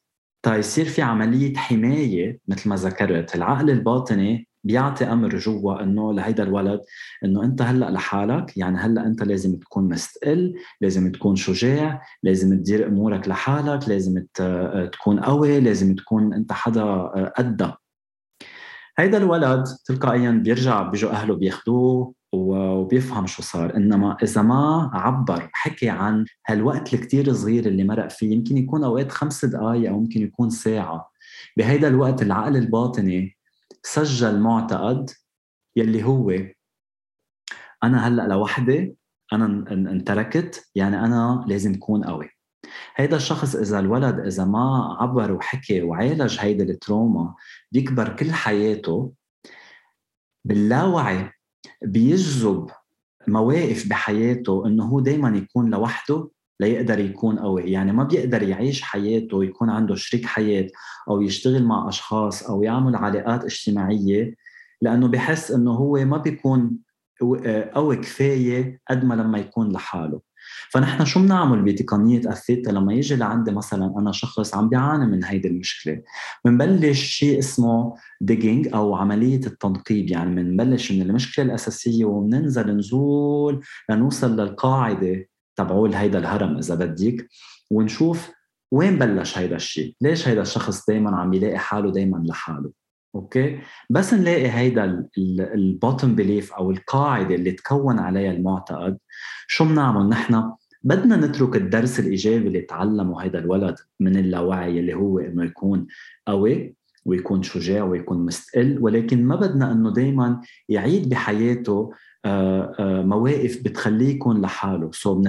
تا 0.42 0.56
يصير 0.56 0.84
في 0.84 1.02
عملية 1.02 1.56
حماية 1.56 2.38
مثل 2.48 2.68
ما 2.68 2.76
ذكرت. 2.76 3.34
العقل 3.34 3.70
الباطني 3.70 4.48
بيعطي 4.64 5.04
أمر 5.04 5.36
جوا 5.38 5.82
إنه 5.82 6.12
لهيدا 6.14 6.42
الولد 6.42 6.80
إنه 7.24 7.44
أنت 7.44 7.62
هلأ 7.62 7.90
لحالك 7.90 8.56
يعني 8.56 8.78
هلأ 8.78 9.06
أنت 9.06 9.22
لازم 9.22 9.56
تكون 9.58 9.88
مستقل 9.88 10.54
لازم 10.80 11.12
تكون 11.12 11.36
شجاع 11.36 12.02
لازم 12.22 12.56
تدير 12.58 12.86
أمورك 12.88 13.28
لحالك 13.28 13.88
لازم 13.88 14.24
تكون 14.92 15.20
قوي 15.20 15.60
لازم 15.60 15.94
تكون 15.94 16.34
أنت 16.34 16.52
حدا 16.52 16.84
قدها 17.38 17.78
هيدا 18.98 19.18
الولد 19.18 19.64
تلقائيا 19.84 20.30
بيرجع 20.30 20.82
بيجوا 20.82 21.10
أهله 21.10 21.34
بياخذوه 21.36 22.14
وبيفهم 22.32 23.26
شو 23.26 23.42
صار. 23.42 23.76
إنما 23.76 24.16
إذا 24.22 24.42
ما 24.42 24.90
عبر 24.94 25.50
حكي 25.52 25.88
عن 25.88 26.24
هالوقت 26.48 26.94
الكتير 26.94 27.32
صغير 27.32 27.66
اللي 27.66 27.84
مرق 27.84 28.10
فيه 28.10 28.32
يمكن 28.32 28.56
يكون 28.56 28.84
أوقات 28.84 29.12
خمس 29.12 29.44
دقائق 29.44 29.90
أو 29.90 29.96
يمكن 29.96 30.22
يكون 30.22 30.50
ساعة. 30.50 31.10
بهيدا 31.56 31.88
الوقت 31.88 32.22
العقل 32.22 32.56
الباطني 32.56 33.36
سجل 33.82 34.40
معتقد 34.40 35.10
يلي 35.76 36.04
هو 36.04 36.30
أنا 37.84 38.08
هلأ 38.08 38.28
لوحدي 38.28 38.96
أنا 39.32 39.46
انتركت 39.70 40.70
يعني 40.74 41.04
أنا 41.04 41.44
لازم 41.48 41.74
اكون 41.74 42.04
قوي. 42.04 42.30
هيدا 42.96 43.16
الشخص 43.16 43.56
إذا 43.56 43.78
الولد 43.78 44.20
إذا 44.20 44.44
ما 44.44 44.96
عبر 45.00 45.32
وحكي 45.32 45.82
وعالج 45.82 46.36
هيدا 46.40 46.64
التروما 46.64 47.34
بيكبر 47.72 48.16
كل 48.16 48.32
حياته 48.32 49.12
باللاوعي 50.44 51.32
بيجذب 51.82 52.70
مواقف 53.28 53.88
بحياته 53.88 54.66
إنه 54.66 54.84
هو 54.84 55.00
دائما 55.00 55.38
يكون 55.38 55.70
لوحده 55.70 56.30
ليقدر 56.60 56.98
يكون 56.98 57.38
قوي. 57.38 57.62
يعني 57.62 57.92
ما 57.92 58.04
بيقدر 58.04 58.42
يعيش 58.42 58.82
حياته 58.82 59.36
ويكون 59.36 59.70
عنده 59.70 59.94
شريك 59.94 60.26
حياة 60.26 60.68
أو 61.08 61.22
يشتغل 61.22 61.64
مع 61.64 61.88
أشخاص 61.88 62.42
أو 62.42 62.62
يعمل 62.62 62.96
علاقات 62.96 63.44
اجتماعية 63.44 64.34
لأنه 64.82 65.08
بحس 65.08 65.50
أنه 65.50 65.70
هو 65.70 65.92
ما 66.04 66.16
بيكون 66.16 66.78
قوي 67.74 67.96
كفاية 67.96 68.80
قد 68.90 69.04
ما 69.04 69.14
لما 69.14 69.38
يكون 69.38 69.72
لحاله. 69.72 70.20
فنحن 70.70 71.04
شو 71.04 71.20
بنعمل 71.20 71.62
بتقنية 71.62 72.30
الثيتا 72.30 72.70
لما 72.70 72.94
يجي 72.94 73.16
لعندي 73.16 73.50
مثلا 73.50 73.94
أنا 73.98 74.12
شخص 74.12 74.54
عم 74.54 74.68
بيعاني 74.68 75.06
من 75.06 75.24
هيدي 75.24 75.48
المشكلة؟ 75.48 76.02
بنبلش 76.44 77.00
شيء 77.00 77.38
اسمه 77.38 77.94
digging 78.20 78.68
أو 78.74 78.94
عملية 78.94 79.46
التنقيب 79.46 80.10
يعني 80.10 80.34
بنبلش 80.42 80.92
من 80.92 81.02
المشكلة 81.02 81.44
الأساسية 81.44 82.04
وبننزل 82.04 82.76
نزول 82.76 83.64
لنوصل 83.90 84.40
للقاعدة 84.40 85.28
تبعول 85.56 85.94
هيدا 85.94 86.18
الهرم 86.18 86.56
إذا 86.58 86.74
بدك 86.74 87.28
ونشوف 87.70 88.30
وين 88.70 88.98
بلش 88.98 89.38
هيدا 89.38 89.56
الشيء؟ 89.56 89.94
ليش 90.00 90.28
هيدا 90.28 90.42
الشخص 90.42 90.86
دائما 90.86 91.16
عم 91.16 91.34
يلاقي 91.34 91.58
حاله 91.58 91.92
دائما 91.92 92.22
لحاله؟ 92.26 92.70
أوكي؟ 93.14 93.58
بس 93.90 94.14
نلاقي 94.14 94.48
هيدا 94.48 95.08
ال 95.54 95.63
bottom 95.63 96.14
belief 96.14 96.52
أو 96.52 96.70
القاعدة 96.70 97.34
اللي 97.34 97.52
تكون 97.52 97.98
عليها 97.98 98.30
المعتقد. 98.30 98.98
شو 99.46 99.64
بنعمل 99.64 100.08
نحن؟ 100.08 100.52
بدنا 100.82 101.16
نترك 101.16 101.56
الدرس 101.56 102.00
الإيجابي 102.00 102.46
اللي 102.46 102.60
تعلمه 102.60 103.22
هيدا 103.22 103.38
الولد 103.38 103.76
من 104.00 104.16
اللاوعي 104.16 104.80
اللي 104.80 104.94
هو 104.94 105.18
إنه 105.18 105.44
يكون 105.44 105.86
قوي 106.28 106.74
ويكون 107.04 107.42
شجاع 107.42 107.84
ويكون 107.84 108.26
مستقل 108.26 108.78
ولكن 108.80 109.24
ما 109.24 109.36
بدنا 109.36 109.72
إنه 109.72 109.92
دائما 109.92 110.40
يعيد 110.68 111.08
بحياته 111.08 111.92
آه، 112.24 112.74
آه، 112.78 113.02
مواقف 113.02 113.62
بتخليه 113.64 114.14
يكون 114.14 114.40
لحاله. 114.40 114.90
سو 114.92 115.24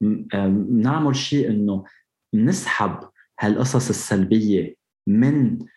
بنعمل 0.00 1.16
شيء 1.16 1.50
إنه 1.50 1.84
بنسحب 2.32 2.98
هالقصص 3.40 3.88
السلبية 3.88 4.76
من 5.06 5.58
آه، 5.60 5.75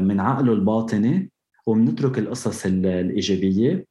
من 0.00 0.20
عقله 0.20 0.52
الباطني 0.52 1.30
وبنترك 1.66 2.18
القصص 2.18 2.66
الإيجابية. 2.66 3.90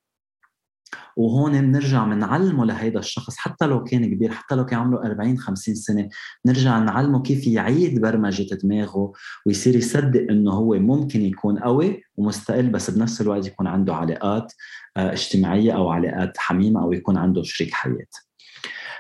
وهون 1.18 1.62
بنرجع 1.62 2.06
بنعلمه 2.06 2.66
لهيدا 2.66 3.00
الشخص 3.00 3.38
حتى 3.38 3.66
لو 3.66 3.84
كان 3.84 4.06
كبير 4.06 4.32
حتى 4.32 4.56
لو 4.56 4.66
كان 4.66 4.80
عمره 4.80 5.06
40 5.06 5.38
50 5.38 5.76
سنة 5.76 6.10
بنرجع 6.46 6.80
نعلمه 6.80 7.22
كيف 7.22 7.48
يعيد 7.48 8.02
برمجة 8.02 8.56
دماغه 8.56 9.12
ويصير 9.46 9.76
يصدق 9.76 10.22
إنه 10.32 10.52
هو 10.52 10.74
ممكن 10.74 11.22
يكون 11.22 11.60
قوي 11.60 12.04
ومستقل 12.18 12.70
بس 12.70 12.90
بنفس 12.90 13.22
الوقت 13.22 13.48
يكون 13.48 13.68
عنده 13.68 13.96
علاقات 13.96 14.54
آه، 14.98 15.14
اجتماعية 15.14 15.72
أو 15.72 15.90
علاقات 15.90 16.38
حميمة 16.38 16.84
أو 16.84 16.94
يكون 16.94 17.18
عنده 17.18 17.44
شريك 17.44 17.74
حياة. 17.74 18.29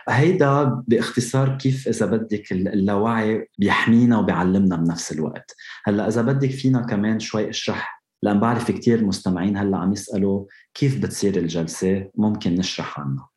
هيدا 0.09 0.63
باختصار 0.87 1.57
كيف 1.57 1.87
إذا 1.87 2.05
بدك 2.05 2.51
اللاوعي 2.51 3.49
بيحمينا 3.57 4.19
وبيعلمنا 4.19 4.75
بنفس 4.75 5.11
الوقت. 5.11 5.55
هلأ 5.85 6.07
إذا 6.07 6.21
بدك 6.21 6.51
فينا 6.51 6.81
كمان 6.81 7.19
شوي 7.19 7.49
اشرح 7.49 8.03
لأن 8.23 8.39
بعرف 8.39 8.71
كثير 8.71 9.05
مستمعين 9.05 9.57
هلأ 9.57 9.77
عم 9.77 9.91
يسألوا 9.91 10.45
كيف 10.73 11.01
بتصير 11.01 11.35
الجلسة؟ 11.37 12.09
ممكن 12.15 12.55
نشرح 12.55 12.99
عنها. 12.99 13.29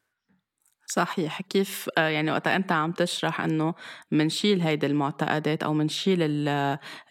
صحيح. 0.92 1.42
كيف 1.42 1.88
آه، 1.98 2.08
يعني 2.08 2.30
وقتها 2.30 2.56
أنت 2.56 2.72
عم 2.72 2.92
تشرح 2.92 3.40
إنه 3.40 3.74
منشيل 4.10 4.60
هيدي 4.60 4.86
المعتقدات 4.86 5.62
أو 5.62 5.72
منشيل 5.74 6.18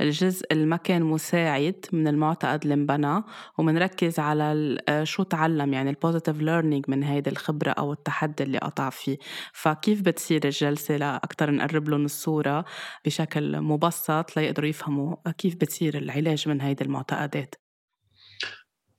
الجزء 0.02 0.46
اللي 0.52 0.78
كان 0.78 1.02
مساعد 1.04 1.86
من 1.94 2.08
المعتقد 2.08 2.62
اللي 2.64 2.74
انبنى 2.74 3.24
ومنركز 3.58 4.20
على 4.20 4.78
آه، 4.90 5.04
شو 5.04 5.24
تعلم 5.24 5.74
يعني 5.74 5.90
ال 5.90 5.96
positive 5.96 6.42
learning 6.42 6.86
من 6.88 7.04
هيدي 7.04 7.30
الخبرة 7.30 7.72
أو 7.72 7.94
التحدي 7.94 8.44
اللي 8.44 8.58
قطع 8.58 8.90
فيه. 8.90 9.18
فكيف 9.54 10.02
بتصير 10.02 10.46
الجلسة 10.46 10.98
لاكثر 10.98 11.52
نقرب 11.52 11.90
لهم 11.90 12.06
الصورة 12.06 12.66
بشكل 13.06 13.62
مبسط 13.62 14.38
ليقدروا 14.38 14.70
يفهموا 14.70 15.16
كيف 15.38 15.56
بتصير 15.56 15.98
العلاج 15.98 16.50
من 16.50 16.62
هيدي 16.62 16.84
المعتقدات؟ 16.84 17.61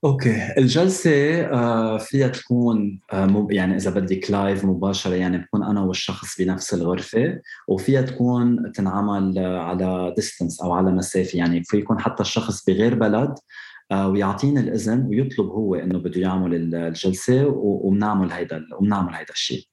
أوكي. 0.04 0.48
الجلسة 0.58 1.40
آه، 1.40 1.98
فيها 1.98 2.28
تكون 2.28 3.00
آه، 3.12 3.46
يعني 3.50 3.76
إذا 3.76 3.90
بدك 3.90 4.30
live 4.30 4.64
مباشرة 4.64 5.14
يعني 5.14 5.38
بكون 5.38 5.64
أنا 5.64 5.80
والشخص 5.80 6.40
بنفس 6.40 6.74
الغرفة 6.74 7.40
وفيها 7.68 8.02
تكون 8.02 8.72
تنعمل 8.72 9.38
على 9.38 10.12
distance 10.16 10.60
أو 10.60 10.72
على 10.72 10.90
مسافة. 10.90 11.38
يعني 11.38 11.64
في 11.64 11.76
يكون 11.76 12.00
حتى 12.00 12.22
الشخص 12.22 12.64
بغير 12.64 12.94
بلد 12.94 13.34
آه، 13.92 14.08
ويعطيني 14.08 14.60
الإذن 14.60 15.06
ويطلب 15.08 15.46
هو 15.46 15.74
إنه 15.74 15.98
بده 15.98 16.20
يعمل 16.20 16.74
الجلسة 16.74 17.46
وبنعمل 17.46 18.32
هيدا 18.32 18.62
وبنعمل 18.78 19.14
هيدا 19.14 19.32
الشيء 19.32 19.64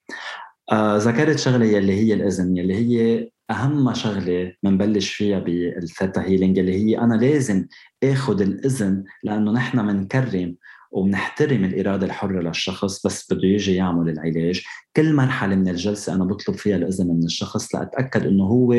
ذكرت 0.74 1.40
شغلة 1.40 1.66
يلي 1.66 1.94
هي 1.94 2.14
الإذن 2.14 2.58
يلي 2.58 2.76
هي 2.76 3.30
أهم 3.52 3.94
شغلة 3.94 4.54
بنبلش 4.64 5.10
فيها 5.10 5.40
بال 5.40 5.63
theta 5.63 6.22
healing 6.22 6.60
اللي 6.60 6.76
هي 6.76 7.00
أنا 7.00 7.14
لازم 7.14 7.68
آخذ 8.04 8.42
الإذن 8.42 9.04
لأنه 9.24 9.52
نحن 9.52 9.88
بنكرم 9.88 10.56
وبنحترم 10.92 11.64
الإرادة 11.64 12.06
الحرة 12.06 12.42
للشخص 12.42 13.06
بس 13.06 13.34
بده 13.34 13.48
يجي 13.48 13.76
يعمل 13.76 14.10
العلاج 14.10 14.62
كل 14.96 15.14
مرحلة 15.14 15.56
من 15.56 15.68
الجلسة 15.68 16.14
أنا 16.14 16.26
بطلب 16.26 16.56
فيها 16.56 16.76
الإذن 16.76 17.08
من 17.08 17.24
الشخص 17.24 17.76
لأتأكد 17.76 18.26
إنه 18.26 18.44
هو 18.44 18.74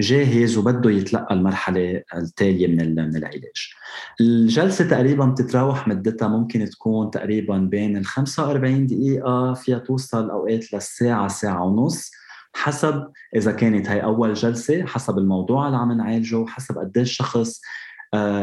جاهز 0.00 0.56
وبده 0.58 0.90
يتلقى 0.90 1.34
المرحلة 1.34 2.02
التالية 2.14 2.66
من 2.66 2.94
من 2.94 3.16
العلاج. 3.16 3.72
الجلسة 4.20 4.88
تقريبا 4.88 5.24
بتتراوح 5.26 5.88
مدتها 5.88 6.28
ممكن 6.28 6.64
تكون 6.64 7.10
تقريبا 7.10 7.58
بين 7.58 7.96
ال 7.96 8.06
45 8.06 8.86
دقيقة 8.86 9.54
فيها 9.54 9.78
توصل 9.78 10.30
أوقات 10.30 10.72
للساعة 10.72 11.28
ساعة 11.28 11.64
ونص 11.64 12.10
حسب 12.54 13.08
إذا 13.36 13.52
كانت 13.52 13.88
هي 13.88 14.02
أول 14.02 14.34
جلسة 14.34 14.86
حسب 14.86 15.18
الموضوع 15.18 15.66
اللي 15.66 15.78
عم 15.78 15.92
نعالجه 15.92 16.46
حسب 16.46 16.78
قد 16.78 16.98
الشخص 16.98 17.60
آه، 17.60 17.87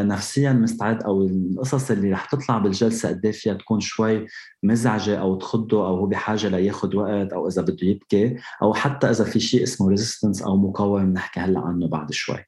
نفسيا 0.01 0.53
مستعد 0.53 1.03
أو 1.03 1.21
القصص 1.21 1.91
اللي 1.91 2.11
رح 2.11 2.25
تطلع 2.25 2.57
بالجلسة 2.57 3.09
قد 3.09 3.31
فيها 3.31 3.53
تكون 3.53 3.79
شوي 3.79 4.27
مزعجة 4.63 5.19
أو 5.19 5.35
تخضه 5.35 5.87
أو 5.87 5.95
هو 5.95 6.05
بحاجة 6.05 6.47
لياخذ 6.47 6.95
وقت 6.95 7.33
أو 7.33 7.47
إذا 7.47 7.61
بده 7.61 7.87
يبكي 7.87 8.35
أو 8.61 8.73
حتى 8.73 9.09
إذا 9.09 9.23
في 9.23 9.39
شيء 9.39 9.63
اسمه 9.63 9.89
resistance 9.89 10.41
أو 10.41 10.57
مقاومة 10.57 11.03
بنحكي 11.03 11.39
هلأ 11.39 11.59
عنه 11.59 11.87
بعد 11.87 12.11
شوي. 12.11 12.45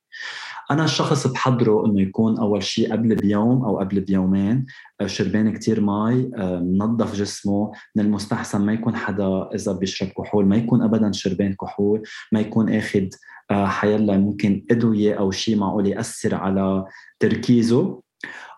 أنا 0.72 0.84
الشخص 0.84 1.28
بحضره 1.28 1.86
إنه 1.86 2.02
يكون 2.02 2.40
أول 2.40 2.64
شيء 2.64 2.92
قبل 2.92 3.16
بيوم 3.16 3.66
أو 3.66 3.80
قبل 3.80 4.02
بيومين 4.02 4.66
آه، 5.02 5.08
شربان 5.08 5.54
كتير 5.54 5.82
مي 5.82 6.32
آه، 6.38 6.60
منظف 6.60 7.16
جسمه 7.16 7.72
من 7.96 8.06
المستحسن 8.06 8.62
ما 8.62 8.74
يكون 8.74 8.96
حدا 8.96 9.50
إذا 9.56 9.72
بيشرب 9.72 10.10
كحول 10.10 10.46
ما 10.46 10.56
يكون 10.56 10.82
ابدا 10.82 11.12
شربان 11.12 11.54
كحول 11.54 12.04
ما 12.32 12.40
يكون 12.40 12.74
آخذ 12.74 13.00
آه، 13.04 13.10
حيلا 13.52 14.18
ممكن 14.18 14.66
أدوية 14.72 15.14
أو 15.14 15.32
شيء 15.32 15.58
معقول 15.58 15.88
يأثر 15.88 16.36
على 16.36 16.86
تركيزه. 17.20 18.02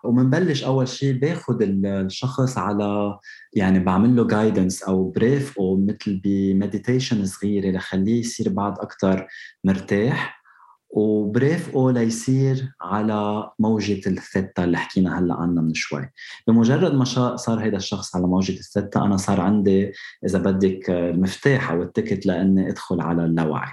ومنبلش 0.04 0.64
أول 0.64 0.88
شيء 0.88 1.18
باخذ 1.18 1.62
الشخص 1.62 2.58
على 2.58 3.18
يعني 3.52 3.78
بعمل 3.78 4.16
له 4.16 4.26
guidance 4.26 4.82
أو 4.82 5.10
brief 5.10 5.58
أو 5.58 5.76
مثل 5.76 6.20
ب 6.24 6.33
meditation 6.33 7.26
صغيرة 7.26 7.76
لخليه 7.76 8.20
يصير 8.20 8.48
بعد 8.48 8.78
أكثر 8.78 9.26
مرتاح. 9.64 10.40
وبرافقه 10.92 11.92
ليصير 11.92 12.72
على 12.80 13.50
موجة 13.58 14.08
الثيتا 14.08 14.64
اللي 14.64 14.78
حكينا 14.78 15.18
هلأ 15.18 15.34
عنها 15.34 15.62
من 15.62 15.74
شوي. 15.74 16.10
بمجرد 16.46 16.94
ما 16.94 17.04
صار 17.36 17.66
هذا 17.66 17.76
الشخص 17.76 18.16
على 18.16 18.26
موجة 18.26 18.52
الثيتا 18.52 19.04
أنا 19.04 19.16
صار 19.16 19.40
عندي 19.40 19.92
إذا 20.26 20.38
بدك 20.38 20.90
المفتاح 20.90 21.70
أو 21.70 21.82
التكت 21.82 22.26
لأني 22.26 22.68
أدخل 22.70 23.00
على 23.00 23.24
اللاوعي. 23.24 23.72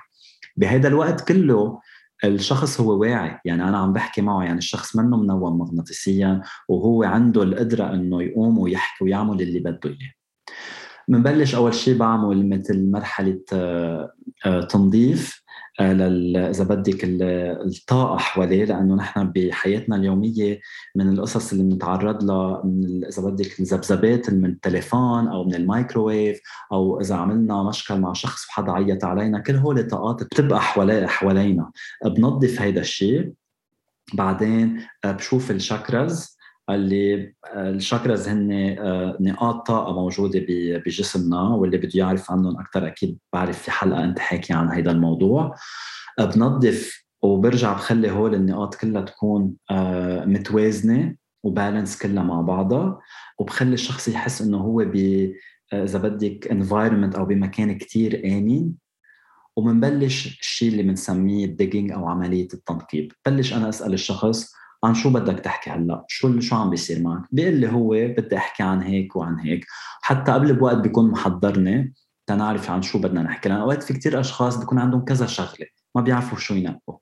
بهذا 0.58 0.88
الوقت 0.88 1.28
كله 1.28 1.80
الشخص 2.24 2.82
هو 2.82 3.00
واعي. 3.00 3.40
يعني 3.46 3.64
أنا 3.64 3.78
عم 3.78 3.94
بحكي 3.94 4.22
معه 4.22 4.44
يعني 4.44 4.58
الشخص 4.58 4.96
منه 4.96 5.18
منوم 5.18 5.58
مغناطيسيا 5.58 6.42
وهو 6.70 7.04
عنده 7.04 7.44
القدرة 7.44 7.94
إنه 7.94 8.24
يقوم 8.24 8.58
ويحكي 8.58 9.04
ويعمل 9.04 9.42
اللي 9.42 9.60
بده 9.60 9.80
إياه. 9.90 10.14
بنبلش 11.08 11.56
أول 11.56 11.74
شيء 11.74 11.98
بعمل 11.98 12.50
مثل 12.50 12.92
مرحلة 12.92 13.42
آه، 13.54 14.12
آه، 14.46 14.62
تنظيف. 14.62 15.44
إذا 15.80 16.64
بدك 16.64 17.00
الطاقة 17.04 18.18
حواليه 18.18 18.66
لأنه 18.66 18.96
نحن 18.96 19.32
بحياتنا 19.32 19.96
اليومية 19.96 20.60
من 20.96 21.10
القصص 21.10 21.52
اللي 21.52 21.64
بنتعرض 21.64 22.24
لها 22.24 22.62
من 22.66 23.06
إذا 23.06 23.22
بدك 23.24 23.60
الذبذبات 23.60 24.30
من 24.30 24.46
التليفون 24.46 25.28
أو 25.28 25.44
من 25.44 25.56
الميكروويف 25.56 26.42
أو 26.72 27.02
إذا 27.02 27.16
عملنا 27.16 27.64
مشكل 27.64 28.00
مع 28.00 28.14
شخص 28.14 28.48
وحدا 28.50 28.72
عيط 28.72 29.06
علينا 29.06 29.40
كل 29.40 29.56
هول 29.56 29.88
طاقات 29.88 30.24
بتبقى 30.24 30.62
حوالي 30.62 31.08
حوالينا. 31.08 31.72
بنظف 32.06 32.62
هيدا 32.62 32.82
الشيء 32.82 33.34
بعدين 34.14 34.82
بشوف 35.06 35.52
الشاكرز 35.52 36.37
اللي 36.76 37.34
آه، 37.54 37.70
الشاكراز 37.70 38.28
هن 38.28 38.52
آه، 38.80 39.18
نقاط 39.20 39.68
طاقه 39.68 39.94
موجوده 39.94 40.46
بجسمنا 40.86 41.42
واللي 41.42 41.78
بده 41.78 41.90
يعرف 41.94 42.32
عنهم 42.32 42.60
أكثر 42.60 42.88
أكيد 42.88 43.18
بعرف 43.34 43.62
في 43.62 43.72
حلقة 43.72 44.04
أنت 44.04 44.20
حاكي 44.20 44.54
عن 44.54 44.70
هذا 44.70 44.92
الموضوع. 44.92 45.56
آه، 46.20 46.26
بنظف 46.26 47.08
وبرجع 47.22 47.74
بخلي 47.74 48.12
هول 48.12 48.36
النقاط 48.36 48.76
كلها 48.76 49.02
تكون 49.02 49.56
متوازنة 50.26 51.16
وبالانس 51.44 51.98
كلها 51.98 52.24
مع 52.24 52.42
بعضها 52.42 53.00
وبخلي 53.40 53.74
الشخص 53.74 54.08
يحس 54.08 54.42
إنه 54.42 54.58
هو 54.58 54.86
ب 54.86 54.96
إذا 55.74 56.00
بدك 56.00 56.48
environment 56.48 57.16
أو 57.16 57.26
بمكان 57.26 57.78
كتير 57.78 58.22
آمن. 58.26 58.72
وبنبلش 59.56 60.40
الشيء 60.40 60.72
اللي 60.72 60.84
بنسميه 60.84 61.46
ال 61.46 61.51
digging 61.52 61.92
أو 61.92 62.08
عملية 62.08 62.48
التنقيب. 62.54 63.12
بلش 63.26 63.54
أنا 63.54 63.70
أسأل 63.70 63.94
الشخص 63.94 64.54
عن 64.84 64.94
شو 64.94 65.10
بدك 65.10 65.40
تحكي 65.40 65.70
هلا؟ 65.70 66.06
شو 66.08 66.40
شو 66.40 66.56
عم 66.56 66.70
بيصير 66.70 67.02
معك؟ 67.02 67.24
بيقول 67.32 67.54
لي 67.54 67.72
هو 67.72 67.90
بدي 67.90 68.38
أحكي 68.38 68.64
عن 68.64 68.82
هيك 68.82 69.16
وعن 69.16 69.40
هيك. 69.40 69.66
حتى 70.02 70.32
قبل 70.32 70.54
بوقت 70.54 70.78
بيكون 70.78 71.12
محضرني 71.12 71.94
تنعرف 72.28 72.72
عن 72.72 72.82
شو 72.82 73.00
بدنا 73.00 73.22
نحكي. 73.22 73.50
لأن 73.50 73.58
أوقات 73.58 73.84
في 73.84 73.94
كتير 73.94 74.20
أشخاص 74.20 74.58
بيكون 74.58 74.80
عندهم 74.80 75.06
كذا 75.06 75.26
شغلة 75.26 75.68
ما 75.96 76.02
بيعرفوا 76.02 76.38
شو 76.38 76.54
ينقوا. 76.54 76.98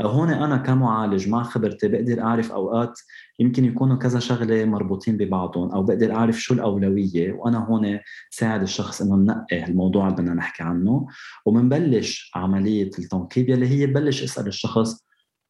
هون 0.00 0.30
أنا 0.30 0.56
كمعالج 0.56 1.28
مع 1.28 1.42
خبرتي 1.42 1.88
بقدر 1.88 2.22
أعرف 2.22 2.52
أوقات 2.52 3.00
يمكن 3.38 3.64
يكونوا 3.64 3.96
كذا 3.96 4.18
شغلة 4.18 4.64
مربوطين 4.64 5.16
ببعضهم 5.16 5.70
أو 5.72 5.82
بقدر 5.82 6.14
أعرف 6.14 6.40
شو 6.40 6.54
الأولوية 6.54 7.32
وأنا 7.32 7.58
هون 7.58 7.98
ساعد 8.30 8.62
الشخص 8.62 9.02
إنه 9.02 9.16
ننقي 9.16 9.64
الموضوع 9.64 10.08
اللي 10.08 10.16
بدنا 10.16 10.34
نحكي 10.34 10.62
عنه. 10.62 11.06
وبنبلش 11.46 12.30
عملية 12.34 12.90
التنقيب 12.98 13.48
يلي 13.48 13.68
هي 13.68 13.86
ببلش 13.86 14.22
أسأل 14.22 14.46
الشخص 14.46 15.06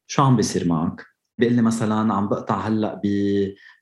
شو 0.07 0.23
عم 0.23 0.35
بيصير 0.35 0.67
معك؟ 0.67 1.12
بيقول 1.37 1.55
لي 1.55 1.61
مثلا 1.61 2.13
عم 2.13 2.29
بقطع 2.29 2.67
هلأ 2.67 3.01
ب 3.03 3.07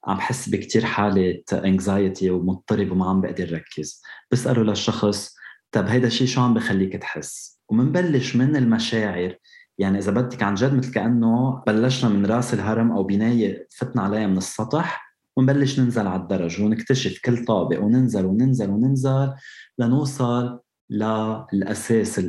عم 0.08 0.18
بحس 0.18 0.50
بكثير 0.50 0.86
حالة 0.86 1.44
انكزايتي 1.54 2.30
ومضطرب 2.30 2.92
وما 2.92 3.10
عم 3.10 3.22
بقدر 3.22 3.54
ركز. 3.54 4.02
بسأله 4.32 4.64
للشخص 4.64 5.36
طب 5.72 5.86
هيدا 5.86 6.08
الشيء 6.08 6.28
شو 6.28 6.42
عم 6.42 6.54
بخليك 6.54 6.94
تحس؟ 6.96 7.60
ومنبلش 7.70 8.36
من 8.36 8.56
المشاعر. 8.56 9.36
يعني 9.78 9.98
إذا 9.98 10.12
بدك 10.12 10.44
عن 10.44 10.54
جد 10.56 10.74
مثل 10.74 10.94
كأنه 10.94 11.64
بلشنا 11.68 12.10
من 12.10 12.26
راس 12.26 12.54
الهرم 12.54 12.92
أو 12.92 13.04
بناية 13.04 13.68
فتنا 13.78 14.02
عليها 14.02 14.28
من 14.28 14.38
السطح 14.38 15.16
ونبلش 15.38 15.80
ننزل 15.80 16.08
على 16.08 16.22
الدرج 16.22 16.62
ونكتشف 16.62 17.22
كل 17.26 17.46
طابق 17.46 17.84
وننزل 17.84 18.26
وننزل 18.26 18.70
وننزل 18.70 19.34
لنوصل 19.80 20.60
للأساس 20.90 22.22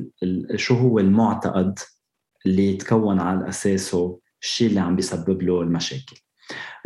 شو 0.56 0.74
هو 0.74 0.98
المعتقد 0.98 1.78
اللي 2.46 2.76
تكون 2.76 3.20
على 3.20 3.48
أساسه. 3.48 4.21
الشيء 4.42 4.68
اللي 4.68 4.80
عم 4.80 4.96
بيسبب 4.96 5.42
له 5.42 5.62
المشاكل. 5.62 6.16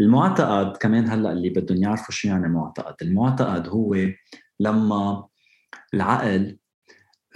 المعتقد 0.00 0.76
كمان 0.76 1.08
هلأ 1.08 1.32
اللي 1.32 1.50
بدهم 1.50 1.82
يعرفوا 1.82 2.14
شو 2.14 2.28
يعني 2.28 2.48
معتقد 2.48 2.94
المعتقد 3.02 3.68
هو 3.68 3.96
لما 4.60 5.26
العقل 5.95 6.58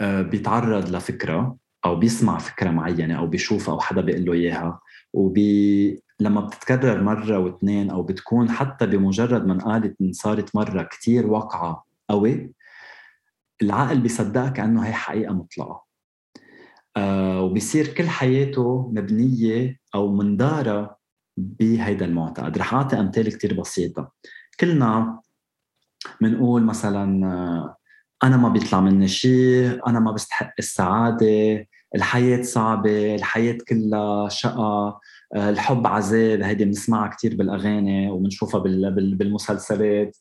آه، 0.00 0.22
بيتعرض 0.22 0.88
لفكرة 0.88 1.56
أو 1.84 1.96
بيسمع 1.96 2.38
فكرة 2.38 2.70
معينة 2.70 3.18
أو 3.18 3.26
بيشوفها 3.26 3.74
أو 3.74 3.80
حدا 3.80 4.00
بيقول 4.00 4.24
له 4.24 4.32
إياها 4.32 4.80
وبي 5.12 6.02
لما 6.20 6.40
بتتكرر 6.40 7.02
مرة 7.02 7.38
واثنين 7.38 7.90
أو 7.90 8.02
بتكون 8.02 8.50
حتى 8.50 8.86
بمجرد 8.86 9.46
ما 9.46 9.52
انقالت 9.52 9.96
صارت 10.10 10.56
مرة 10.56 10.82
كثير 10.82 11.26
واقعة 11.26 11.84
قوي 12.10 12.52
العقل 13.62 14.00
بيصدقها 14.00 14.48
كأنه 14.48 14.86
هي 14.86 14.92
حقيقة 14.92 15.34
مطلقة. 15.34 15.89
وبصير 16.98 17.86
كل 17.86 18.08
حياته 18.08 18.90
مبنية 18.94 19.78
أو 19.94 20.12
مندارة 20.12 20.96
بهيدا 21.36 22.04
المعتقد 22.04 22.58
رح 22.58 22.74
اعطي 22.74 23.00
امثله 23.00 23.30
كثير 23.30 23.60
بسيطة. 23.60 24.12
كلنا 24.60 25.20
بنقول 26.20 26.62
مثلا 26.62 27.26
آه، 27.26 27.76
أنا 28.22 28.36
ما 28.36 28.48
بيطلع 28.48 28.80
مني 28.80 29.08
شيء 29.08 29.86
أنا 29.86 30.00
ما 30.00 30.12
بستحق 30.12 30.54
السعادة 30.58 31.66
الحياة 31.94 32.42
صعبة 32.42 33.14
الحياة 33.14 33.58
كلها 33.68 34.28
آه، 34.44 35.00
الحب 35.36 35.86
عذاب 35.86 36.42
هيدي 36.42 36.64
بنسمعها 36.64 37.08
كثير 37.08 37.36
بالأغاني 37.36 38.10
وبنشوفها 38.10 38.60
بالمسلسلات. 38.60 40.16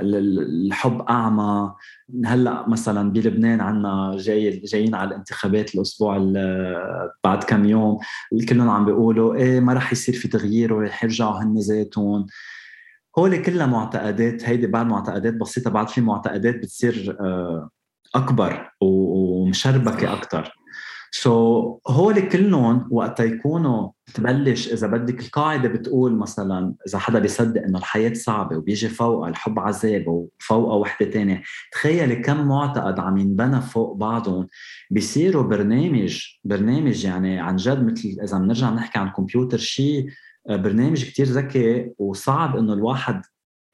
الحب 0.00 1.02
أعمى. 1.02 1.74
هلأ 2.24 2.68
مثلا 2.68 3.12
بلبنان 3.12 3.60
عنا 3.60 4.16
جاي 4.18 4.50
جايين 4.50 4.94
على 4.94 5.08
الانتخابات 5.08 5.74
الأسبوع 5.74 6.16
بعد 7.24 7.44
كم 7.44 7.64
يوم. 7.64 7.98
كلهم 8.48 8.70
عم 8.70 8.84
بيقولوا 8.84 9.34
إيه 9.34 9.60
ما 9.60 9.72
رح 9.72 9.92
يصير 9.92 10.14
في 10.14 10.28
تغيير 10.28 10.72
ورح 10.72 11.04
يرجعوا 11.04 11.42
هن 11.42 11.58
ذاتهم 11.58 12.26
هول 13.18 13.42
كلها 13.42 13.66
معتقدات 13.66 14.44
هيدي 14.44 14.66
بعد 14.66 14.86
معتقدات 14.86 15.34
بسيطة 15.34 15.70
بعد 15.70 15.88
في 15.88 16.00
معتقدات 16.00 16.56
بتصير 16.56 17.16
آه، 17.20 17.70
أكبر 18.14 18.70
ومشربكة 18.80 20.12
أكثر 20.12 20.63
سو 21.16 21.78
هول 21.88 22.28
كلهم 22.28 22.88
وقت 22.90 23.20
يكونوا 23.20 23.90
تبلش 24.14 24.72
إذا 24.72 24.86
بدك 24.86 25.20
القاعدة 25.20 25.68
بتقول 25.68 26.16
مثلا 26.16 26.74
إذا 26.88 26.98
حدا 26.98 27.18
بيصدق 27.18 27.62
إنه 27.62 27.78
الحياة 27.78 28.12
صعبة 28.12 28.56
وبيجي 28.56 28.88
فوقها 28.88 29.28
الحب 29.28 29.58
عذاب 29.58 30.08
وفوقها 30.08 30.76
وحدة 30.76 31.10
تانية 31.10 31.42
تخيلي 31.72 32.16
كم 32.16 32.48
معتقد 32.48 32.98
عم 32.98 33.16
ينبنى 33.16 33.60
فوق 33.60 33.96
بعضهم. 33.96 34.46
بيصيروا 34.90 35.42
برنامج 35.42 36.22
برنامج 36.44 37.04
يعني 37.04 37.40
عن 37.40 37.56
جد 37.56 37.84
مثل 37.84 38.16
إذا 38.22 38.38
بنرجع 38.38 38.70
نحكي 38.70 38.98
عن 38.98 39.10
كمبيوتر 39.10 39.58
شيء 39.58 40.06
برنامج 40.48 41.04
كتير 41.04 41.26
ذكي 41.26 41.90
وصعب 41.98 42.56
إنه 42.56 42.72
الواحد 42.72 43.22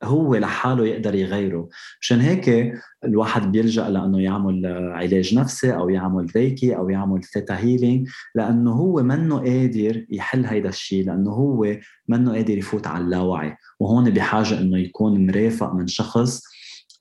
هو 0.03 0.37
لحاله 0.37 0.87
يقدر 0.87 1.15
يغيره. 1.15 1.69
مشان 2.01 2.21
هيك 2.21 2.73
الواحد 3.05 3.53
بيلجأ 3.53 3.89
لأنه 3.89 4.23
يعمل 4.23 4.67
علاج 4.95 5.35
نفسي 5.35 5.75
أو 5.75 5.89
يعمل 5.89 6.27
ريكي 6.37 6.77
أو 6.77 6.89
يعمل 6.89 7.25
theta 7.25 7.59
healing 7.59 8.09
لأنه 8.35 8.73
هو 8.73 9.03
منه 9.03 9.39
قادر 9.39 10.07
يحل 10.11 10.47
هيدا 10.47 10.69
الشيء 10.69 11.07
لأنه 11.07 11.31
هو 11.31 11.77
منه 12.09 12.33
قادر 12.33 12.59
يفوت 12.59 12.87
على 12.87 13.05
اللاوعي. 13.05 13.57
وهون 13.81 14.11
بحاجة 14.11 14.61
إنه 14.61 14.79
يكون 14.79 15.27
مرافق 15.27 15.75
من 15.75 15.87
شخص 15.87 16.43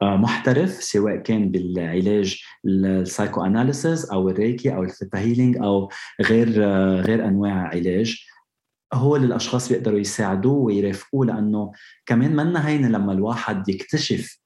آه، 0.02 0.16
محترف 0.16 0.84
سواء 0.84 1.16
كان 1.16 1.52
بالعلاج 1.52 2.42
ال 2.65 3.42
psychoanalysis 3.42 4.06
أو 4.06 4.30
الريكي 4.30 4.76
أو 4.76 4.84
ال 4.84 4.89
theta 4.89 5.20
healing 5.20 5.58
أو 5.58 5.90
غير 6.22 6.54
آه، 6.58 7.02
غير 7.02 7.28
أنواع 7.28 7.54
علاج. 7.54 8.29
هو 8.93 9.15
اللي 9.15 9.28
الأشخاص 9.28 9.69
بيقدروا 9.69 9.99
يساعدوه 9.99 10.58
ويرافقوه 10.58 11.25
لأنه 11.25 11.71
كمان 12.06 12.36
منا 12.36 12.67
هينه 12.67 12.88
لما 12.88 13.13
الواحد 13.13 13.69
يكتشف 13.69 14.39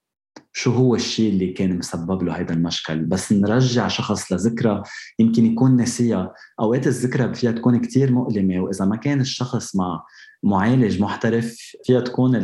شو 0.53 0.71
هو 0.71 0.95
الشيء 0.95 1.29
اللي 1.29 1.47
كان 1.47 1.77
مسبب 1.77 2.23
له 2.23 2.39
هذا 2.39 2.53
المشكل. 2.53 3.05
بس 3.05 3.33
نرجع 3.33 3.87
شخص 3.87 4.31
لذكرى 4.31 4.83
يمكن 5.19 5.45
يكون 5.45 5.81
نسيها 5.81 6.33
أوقات 6.59 6.87
الذكرى 6.87 7.33
فيها 7.33 7.51
تكون 7.51 7.79
كتير 7.79 8.11
مؤلمة 8.11 8.59
وإذا 8.59 8.85
ما 8.85 8.95
كان 8.95 9.21
الشخص 9.21 9.75
مع 9.75 10.03
معالج 10.43 11.01
محترف 11.01 11.57
فيها 11.83 12.01
تكون 12.01 12.35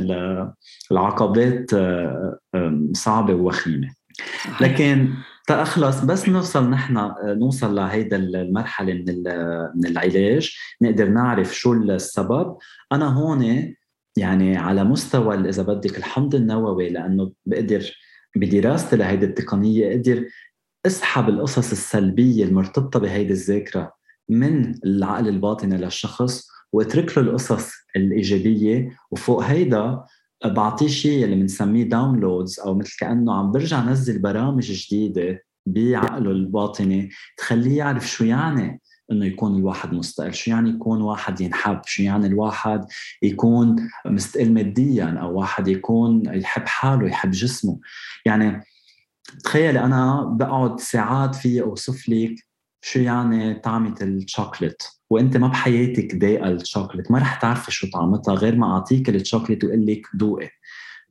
العقبات 0.92 1.74
آه، 1.74 2.40
صعبة 2.94 3.34
ووخيمة. 3.34 3.90
لكن 4.62 5.14
تأخلص 5.50 6.04
بس 6.04 6.30
نوصل 6.30 6.70
نحن 6.70 7.14
نوصل 7.24 7.76
لهيدا 7.76 8.18
المرحلة 8.18 8.94
من 8.94 9.24
من 9.76 9.86
العلاج. 9.86 10.56
نقدر 10.82 11.10
نعرف 11.10 11.56
شو 11.56 11.74
السبب. 11.74 12.58
أنا 12.92 13.08
هون 13.08 13.74
يعني 14.18 14.58
على 14.58 14.84
مستوى 14.84 15.50
إذا 15.50 15.64
بدك 15.64 15.98
الحمض 15.98 16.36
النووي 16.36 16.90
لأنه 16.90 17.32
بقدر 17.46 17.92
بدراستي 18.36 18.96
لهيدي 18.96 19.26
التقنية 19.26 19.90
أقدر 19.90 20.26
أسحب 20.86 21.30
القصص 21.30 21.72
السلبية 21.72 22.44
المرتبطة 22.44 23.00
بهيدي 23.00 23.34
الذاكرة 23.34 23.94
من 24.30 24.76
العقل 24.86 25.28
الباطني 25.28 25.78
للشخص 25.78 26.48
واترك 26.74 27.18
له 27.18 27.24
القصص 27.24 27.72
الإيجابية 27.96 28.98
وفوق 29.12 29.44
هيدا 29.44 30.04
بعطيه 30.46 30.88
شيء 30.88 31.26
اللي 31.26 31.36
بنسميه 31.36 31.84
downloads 31.84 32.60
أو 32.60 32.76
مثل 32.76 32.98
كأنه 33.00 33.34
عم 33.34 33.52
برجع 33.52 33.84
نزل 33.84 34.20
برامج 34.20 34.72
جديدة 34.72 35.44
بعقله 35.66 36.32
الباطني 36.32 37.10
تخليه 37.38 37.78
يعرف 37.78 38.10
شو 38.10 38.26
يعني 38.26 38.82
إنه 39.12 39.26
يكون 39.26 39.58
الواحد 39.58 39.94
مستقل 39.94 40.34
شو 40.34 40.52
يعني 40.52 40.70
يكون 40.70 41.02
واحد 41.02 41.42
ينحب 41.42 41.82
شو 41.86 42.04
يعني 42.04 42.28
الواحد 42.28 42.86
يكون 43.22 43.90
مستقل 44.06 44.54
ماديا 44.54 45.20
أو 45.22 45.40
واحد 45.40 45.68
يكون 45.68 46.24
يحب 46.26 46.66
حاله 46.66 47.08
يحب 47.08 47.32
جسمه. 47.32 47.80
يعني 48.26 48.64
تخيلي 49.44 49.80
أنا 49.80 50.24
بقعد 50.40 50.80
ساعات 50.80 51.36
في 51.36 51.62
أوصف 51.62 52.10
لك 52.10 52.36
شو 52.82 53.00
يعني 53.00 53.54
طعمة 53.54 53.96
الشوكليت. 54.02 54.84
وانت 55.10 55.38
ما 55.38 55.48
بحياتك 55.48 56.16
دايقه 56.16 56.50
الشوكليت 56.50 57.12
ما 57.12 57.20
رح 57.20 57.36
تعرفي 57.36 57.72
شو 57.72 57.88
طعمتها 57.94 58.34
غير 58.36 58.56
ما 58.56 58.74
أعطيك 58.74 59.10
الشوكليت 59.10 59.64
واقول 59.64 59.86
لك 59.86 60.08
ذوقي. 60.18 60.50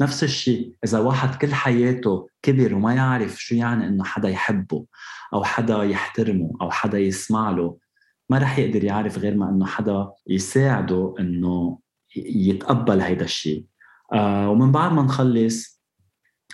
نفس 0.01 0.25
الشيء 0.25 0.73
إذا 0.85 0.99
واحد 0.99 1.35
كل 1.35 1.55
حياته 1.55 2.29
كبر 2.43 2.75
وما 2.75 2.95
يعرف 2.95 3.43
شو 3.43 3.55
يعني 3.55 3.87
إنه 3.87 4.05
حدا 4.05 4.29
يحبه 4.29 4.85
أو 5.35 5.45
حدا 5.45 5.83
يحترمه 5.83 6.53
أو 6.61 6.71
حدا 6.71 6.99
يسمع 6.99 7.51
له 7.51 7.77
ما 8.31 8.39
رح 8.39 8.59
يقدر 8.59 8.85
يعرف 8.85 9.19
غير 9.19 9.37
ما 9.37 9.51
إنه 9.51 9.67
حدا 9.67 10.11
يساعده 10.27 11.15
إنه 11.21 11.79
يتقبل 12.17 13.01
هيدا 13.01 13.25
الشيء 13.25 13.65
آه 14.13 14.51
ومن 14.51 14.73
بعد 14.73 14.93
ما 14.93 15.03
نخلص 15.03 15.83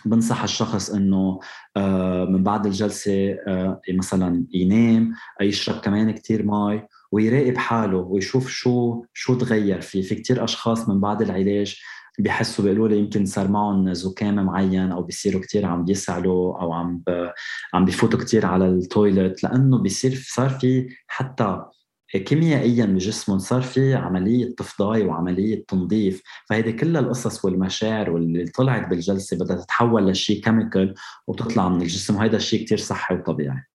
بنصح 0.04 0.42
الشخص 0.42 0.90
إنه 0.90 1.40
آه 1.76 2.24
من 2.24 2.42
بعد 2.42 2.66
الجلسة 2.66 3.36
آه 3.46 3.80
مثلا 3.88 4.44
ينام 4.54 5.14
يشرب 5.40 5.80
كمان 5.80 6.10
كتير 6.10 6.42
مي 6.46 6.82
ويراقب 7.14 7.56
حاله 7.56 7.98
ويشوف 7.98 8.48
شو 8.48 9.04
شو 9.12 9.34
تغير. 9.34 9.80
فيه 9.80 10.02
في 10.02 10.14
كتير 10.14 10.44
أشخاص 10.44 10.88
من 10.88 11.00
بعد 11.00 11.22
العلاج 11.22 11.80
بيحسوا 12.18 12.64
بيقولوا 12.64 12.88
لي 12.88 12.98
يمكن 12.98 13.26
صار 13.26 13.48
معهم 13.48 13.94
زكام 13.94 14.34
معين 14.34 14.92
أو 14.92 15.02
بيصيروا 15.02 15.42
كثير 15.42 15.66
عم 15.66 15.84
بيسعلوا 15.84 16.62
أو 16.62 16.72
عم 16.72 17.02
ب... 17.06 17.30
عم 17.74 17.84
بفوتوا 17.84 18.18
كثير 18.18 18.46
على 18.46 18.68
ال 18.68 18.79
toilet 18.79 19.44
لأنه 19.44 19.78
بيصير 19.78 20.22
صار 20.26 20.50
في 20.50 20.88
حتى 21.06 21.64
كيميائيا 22.12 22.86
بجسمهم 22.86 23.38
صار 23.38 23.62
في 23.62 23.94
عملية 23.94 24.54
تفضاي 24.54 25.06
وعملية 25.06 25.64
تنظيف. 25.68 26.22
فهيدي 26.48 26.72
كل 26.72 26.96
القصص 26.96 27.44
والمشاعر 27.44 28.10
واللي 28.10 28.44
طلعت 28.44 28.88
بالجلسة 28.88 29.36
بدها 29.38 29.56
تتحول 29.56 30.10
لشيء 30.10 30.42
chemical 30.44 30.94
وتطلع 31.26 31.68
من 31.68 31.82
الجسم. 31.82 32.16
وهذا 32.16 32.36
الشيء 32.36 32.64
كثير 32.64 32.78
صحي 32.78 33.14
وطبيعي. 33.14 33.73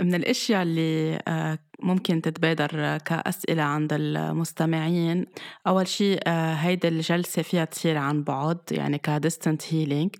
من 0.00 0.14
الأشياء 0.14 0.62
اللي 0.62 1.18
آه، 1.28 1.58
ممكن 1.82 2.22
تتبادر 2.22 2.98
كأسئلة 2.98 3.62
عند 3.62 3.92
المستمعين. 3.92 5.26
أول 5.66 5.86
شيء 5.88 6.20
آه، 6.26 6.54
هيدا 6.54 6.88
الجلسة 6.88 7.42
فيها 7.42 7.64
تصير 7.64 7.96
عن 7.96 8.22
بعد 8.22 8.58
يعني 8.70 8.98
ك 8.98 9.08
distant 9.08 9.74
healing. 9.74 10.14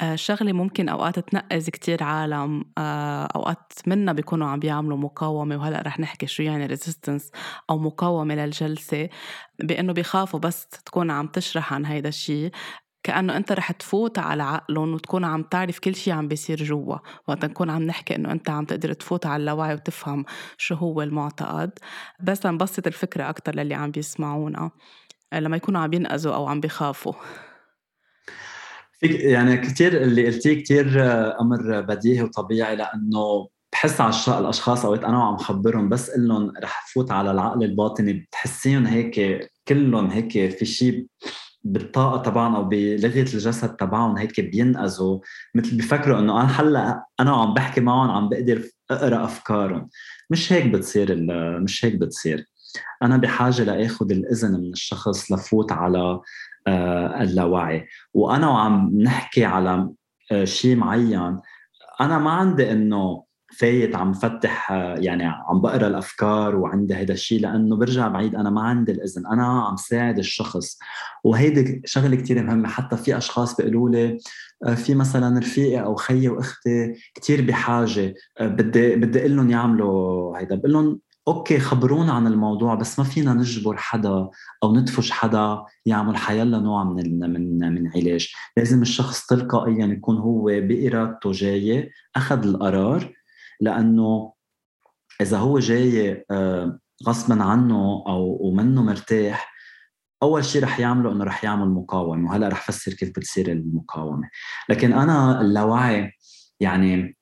آه، 0.00 0.14
شغلة 0.14 0.52
ممكن 0.52 0.88
أوقات 0.88 1.18
تنقز 1.18 1.70
كتير 1.70 2.02
عالم. 2.02 2.64
أوقات 3.36 3.72
منا 3.86 4.12
بيكونوا 4.12 4.48
عم 4.48 4.58
بيعملوا 4.58 4.98
مقاومة 4.98 5.56
وهلأ 5.56 5.82
رح 5.86 6.00
نحكي 6.00 6.26
شو 6.26 6.42
يعني 6.42 6.66
resistance 6.66 7.30
أو 7.70 7.78
مقاومة 7.78 8.34
للجلسة. 8.34 9.08
بأنه 9.58 9.92
بيخافوا 9.92 10.40
بس 10.40 10.66
تكون 10.68 11.10
عم 11.10 11.26
تشرح 11.26 11.72
عن 11.72 11.86
هيدا 11.86 12.08
الشيء. 12.08 12.50
كأنه 13.06 13.36
أنت 13.36 13.52
رح 13.52 13.72
تفوت 13.72 14.18
على 14.18 14.42
عقلهم 14.42 14.94
وتكون 14.94 15.24
عم 15.24 15.42
تعرف 15.42 15.78
كل 15.78 15.94
شيء 15.94 16.14
عم 16.14 16.28
بيصير 16.28 16.64
جوا. 16.64 16.96
وقت 17.28 17.44
نكون 17.44 17.70
عم 17.70 17.82
نحكي 17.82 18.16
إنه 18.16 18.32
أنت 18.32 18.50
عم 18.50 18.64
تقدر 18.64 18.92
تفوت 18.92 19.26
على 19.26 19.40
اللاوعي 19.40 19.74
وتفهم 19.74 20.24
شو 20.58 20.74
هو 20.74 21.02
المعتقد. 21.02 21.70
بس 22.20 22.46
نبسط 22.46 22.86
الفكرة 22.86 23.28
أكتر 23.28 23.54
للي 23.54 23.74
عم 23.74 23.90
بيسمعونا 23.90 24.70
لما 25.34 25.56
يكونوا 25.56 25.80
عم 25.80 25.92
ينقذوا 25.92 26.34
أو 26.34 26.46
عم 26.46 26.60
بيخافوا. 26.60 27.12
فيك 29.00 29.20
يعني 29.20 29.56
كثير 29.56 30.02
اللي 30.02 30.26
قلتيه 30.26 30.62
كثير 30.62 31.02
أمر 31.40 31.80
بديهي 31.80 32.22
وطبيعي 32.22 32.76
لأنه 32.76 33.48
بحس 33.72 34.00
على 34.00 34.40
الأشخاص 34.40 34.84
أوقات 34.84 35.04
أنا 35.04 35.18
وعم 35.18 35.36
خبرهم 35.36 35.88
بس 35.88 36.10
أقول 36.10 36.28
لهم 36.28 36.52
رح 36.62 36.86
فوت 36.94 37.10
على 37.10 37.30
العقل 37.30 37.64
الباطني. 37.64 38.12
بتحسيهم 38.12 38.86
هيك 38.86 39.48
كلهم 39.68 40.10
هيك 40.10 40.32
في 40.32 40.64
شيء 40.64 41.06
بالطاقة 41.72 42.22
تبعهم 42.22 42.56
أو 42.56 42.64
بلغة 42.64 43.18
الجسد 43.18 43.76
تبعهم 43.76 44.16
هيك 44.16 44.40
بينقذوا. 44.40 45.18
مثل 45.54 45.76
بيفكروا 45.76 46.18
إنه 46.18 46.40
أنا 46.40 46.60
هلأ 46.60 47.06
أنا 47.20 47.32
وعم 47.32 47.54
بحكي 47.54 47.80
معهم 47.80 48.10
عم 48.10 48.28
بقدر 48.28 48.62
أقرأ 48.90 49.24
أفكارهم. 49.24 49.88
مش 50.30 50.52
هيك 50.52 50.66
بتصير 50.66 51.16
مش 51.60 51.84
هيك 51.84 51.94
بتصير. 51.94 52.44
أنا 53.02 53.16
بحاجة 53.16 53.64
لآخذ 53.64 54.10
الإذن 54.10 54.52
من 54.52 54.72
الشخص 54.72 55.32
لفوت 55.32 55.72
على 55.72 56.20
آه، 56.66 57.22
اللاوعي. 57.22 57.86
وأنا 58.14 58.48
وعم 58.48 59.00
نحكي 59.02 59.44
على 59.44 59.90
آه، 60.32 60.44
شيء 60.44 60.76
معين 60.76 61.40
أنا 62.00 62.18
ما 62.18 62.30
عندي 62.30 62.72
إنه 62.72 63.25
فايت 63.58 63.96
عم 63.96 64.12
فتح 64.12 64.70
يعني 64.98 65.24
عم 65.24 65.60
بقرا 65.60 65.86
الأفكار 65.86 66.56
وعندي 66.56 66.94
هذا 66.94 67.12
الشيء 67.12 67.40
لأنه 67.40 67.76
برجع 67.76 68.08
بعيد 68.08 68.34
أنا 68.34 68.50
ما 68.50 68.60
عندي 68.60 68.92
الإذن 68.92 69.26
أنا 69.26 69.62
عم 69.62 69.76
ساعد 69.76 70.18
الشخص. 70.18 70.78
وهيدي 71.24 71.82
شغلة 71.84 72.16
كثير 72.16 72.42
مهمة 72.42 72.68
حتى 72.68 72.96
في 72.96 73.16
أشخاص 73.16 73.56
بيقولوا 73.56 73.90
لي 73.90 74.18
آه، 74.64 74.74
في 74.74 74.94
مثلا 74.94 75.38
رفيقي 75.38 75.84
أو 75.84 75.94
خيي 75.94 76.28
وأختي 76.28 76.94
كثير 77.14 77.46
بحاجة 77.46 78.14
آه، 78.40 78.46
بدي 78.46 78.96
بدي 78.96 79.20
أقول 79.20 79.36
لهم 79.36 79.50
يعملوا 79.50 80.38
هيدا. 80.38 80.54
بقول 80.54 80.72
لهم 80.72 81.00
أوكي 81.28 81.58
خبرونا 81.58 82.12
عن 82.12 82.26
الموضوع 82.26 82.74
بس 82.74 82.98
ما 82.98 83.04
فينا 83.04 83.34
نجبر 83.34 83.76
حدا 83.76 84.28
أو 84.62 84.76
ندفش 84.76 85.10
حدا 85.10 85.62
يعمل 85.86 86.16
حيلا 86.16 86.58
نوع 86.58 86.84
من 86.84 87.18
من 87.32 87.74
من 87.74 87.90
علاج. 87.96 88.32
لازم 88.56 88.82
الشخص 88.82 89.26
تلقائيا 89.26 89.86
يكون 89.86 90.16
هو 90.16 90.44
بإرادته 90.44 91.32
جاي 91.32 91.90
أخذ 92.16 92.46
القرار 92.46 93.15
لأنه 93.60 94.32
إذا 95.20 95.38
هو 95.38 95.58
جاي 95.58 96.24
آه، 96.30 96.78
غصبا 97.06 97.42
عنه 97.42 98.04
أو 98.08 98.38
ومنه 98.40 98.82
مرتاح 98.82 99.56
أول 100.22 100.44
شيء 100.44 100.62
رح 100.62 100.80
يعمله 100.80 101.12
إنه 101.12 101.24
رح 101.24 101.44
يعمل 101.44 101.68
مقاومة 101.68 102.30
وهلأ 102.30 102.48
رح 102.48 102.70
فسر 102.70 102.94
كيف 102.94 103.10
بتصير 103.10 103.52
المقاومة. 103.52 104.30
لكن 104.68 104.92
أنا 104.92 105.40
اللاوعي 105.40 106.12
يعني 106.60 107.16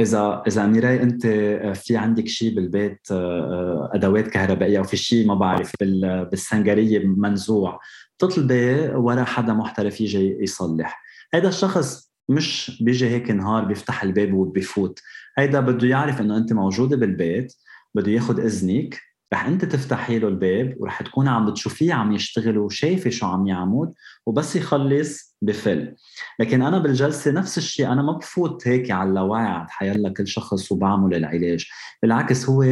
إذا 0.00 0.42
إذا 0.46 0.64
اميراي 0.64 1.02
أنت 1.02 1.26
آه، 1.26 1.72
في 1.72 1.96
عندك 1.96 2.28
شيء 2.28 2.54
بالبيت 2.54 3.00
آه، 3.10 3.90
أدوات 3.94 4.28
كهربائية 4.28 4.78
أو 4.78 4.84
في 4.84 4.96
شيء 4.96 5.26
ما 5.26 5.34
بعرف 5.34 5.72
بالسنجرية 6.30 6.98
منزوع 7.06 7.80
تطلبي 8.18 8.88
ورا 8.88 9.24
حدا 9.24 9.52
محترف 9.52 10.00
يجي 10.00 10.36
يصلح. 10.40 11.02
هذا 11.34 11.48
الشخص 11.48 12.13
مش 12.28 12.78
بيجي 12.82 13.08
هيك 13.08 13.30
نهار 13.30 13.64
بيفتح 13.64 14.02
الباب 14.02 14.32
وبيفوت. 14.34 15.00
هيدا 15.38 15.60
بده 15.60 15.88
يعرف 15.88 16.20
إنه 16.20 16.36
أنت 16.36 16.52
موجودة 16.52 16.96
بالبيت 16.96 17.54
بده 17.94 18.12
ياخذ 18.12 18.40
إذنك 18.40 19.00
رح 19.32 19.46
أنت 19.46 19.64
تفتحي 19.64 20.18
له 20.18 20.28
الباب 20.28 20.74
ورح 20.78 21.02
تكوني 21.02 21.30
عم 21.30 21.50
بتشوفيه 21.50 21.94
عم 21.94 22.12
يشتغل 22.12 22.58
وشايفة 22.58 23.10
شو 23.10 23.26
عم 23.26 23.46
يعمل 23.46 23.92
وبس 24.26 24.56
يخلص 24.56 25.36
بفل. 25.42 25.94
لكن 26.40 26.62
أنا 26.62 26.78
بالجلسة 26.78 27.30
نفس 27.30 27.58
الشيء 27.58 27.92
أنا 27.92 28.02
ما 28.02 28.12
بفوت 28.12 28.68
هيك 28.68 28.90
على 28.90 29.08
اللاوعي 29.08 29.46
عند 29.46 29.70
حيلا 29.70 30.14
كل 30.14 30.28
شخص 30.28 30.72
وبعمل 30.72 31.14
العلاج 31.14 31.66
بالعكس 32.02 32.48
هو 32.48 32.64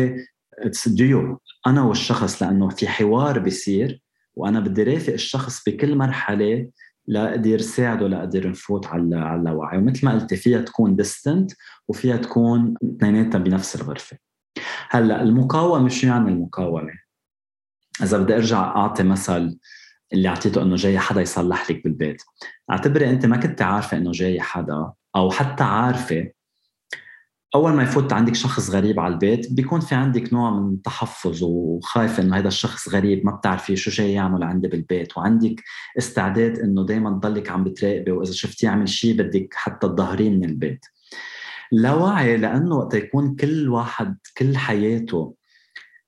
ديو 0.87 1.41
أنا 1.67 1.83
والشخص 1.83 2.43
لأنه 2.43 2.69
في 2.69 2.89
حوار 2.89 3.39
بيصير 3.39 4.01
وأنا 4.35 4.61
بدي 4.61 4.83
رافق 4.83 5.13
الشخص 5.13 5.63
بكل 5.67 5.97
مرحلة 5.97 6.69
لاقدر 7.07 7.59
ساعده 7.59 8.09
لاقدر 8.09 8.49
نفوت 8.49 8.87
على 8.87 9.03
اللاوعي 9.37 9.79
ومثل 9.79 10.07
ما 10.07 10.13
قلتي 10.13 10.37
فيها 10.37 10.61
تكون 10.61 10.97
distant 10.97 11.53
وفيها 11.89 12.17
تكون 12.17 12.75
اثنيناتها 12.97 13.39
بنفس 13.39 13.77
الغرفة. 13.77 14.17
هلأ 14.91 15.23
المقاومة 15.23 15.89
شو 15.89 16.07
يعني 16.07 16.31
المقاومة؟ 16.31 16.93
إذا 18.03 18.19
بدي 18.19 18.35
أرجع 18.35 18.59
أعطي 18.59 19.03
مثل 19.03 19.59
اللي 20.13 20.29
أعطيته 20.29 20.63
إنه 20.63 20.77
جاي 20.77 20.99
حدا 20.99 21.21
يصلح 21.21 21.71
لك 21.71 21.85
بالبيت. 21.85 22.23
أعتبري 22.71 23.11
أنت 23.11 23.27
ما 23.27 23.37
كنت 23.37 23.63
عارفة 23.63 23.97
إنه 23.97 24.13
جاي 24.13 24.41
حدا 24.41 24.93
أو 25.17 25.31
حتى 25.31 25.65
عارفة 25.65 26.31
أول 27.55 27.73
ما 27.73 27.83
يفوت 27.83 28.13
عندك 28.13 28.35
شخص 28.35 28.71
غريب 28.71 29.01
على 29.01 29.15
البيت 29.15 29.53
بيكون 29.53 29.81
في 29.81 29.95
عندك 29.95 30.33
نوع 30.33 30.51
من 30.51 30.75
التحفظ 30.75 31.43
وخايفه 31.43 32.23
إنه 32.23 32.37
هذا 32.37 32.49
الشخص 32.49 32.89
غريب 32.89 33.27
ما 33.27 33.33
بتعرفي 33.33 33.77
شو 33.77 33.91
جاي 33.91 34.13
يعمل 34.13 34.43
عندي 34.43 34.69
بالبيت 34.69 35.17
وعندك 35.17 35.63
استعداد 35.99 36.59
إنه 36.59 36.87
دائما 36.87 37.11
تضلك 37.11 37.51
عم 37.51 37.65
بتراقبي 37.65 38.11
وإذا 38.11 38.33
شفتيه 38.33 38.67
يعمل 38.67 38.89
شيء 38.89 39.19
بدك 39.19 39.55
حتى 39.55 39.89
تظهرين 39.89 40.39
من 40.39 40.45
البيت. 40.45 40.87
لا 41.73 41.95
وعي 41.95 42.37
لأنه 42.37 42.77
وقت 42.77 42.95
يكون 42.95 43.37
كل 43.37 43.69
واحد 43.69 44.19
كل 44.39 44.57
حياته 44.57 45.35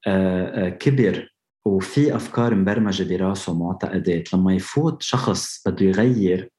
آه، 0.07 0.67
آه، 0.67 0.69
كبر 0.69 1.35
وفي 1.65 2.17
أفكار 2.17 2.55
مبرمجة 2.55 3.17
براسه 3.17 3.59
معتقدات 3.59 4.35
لما 4.35 4.55
يفوت 4.55 5.03
شخص 5.03 5.69
بده 5.69 5.87
يغير 5.87 6.51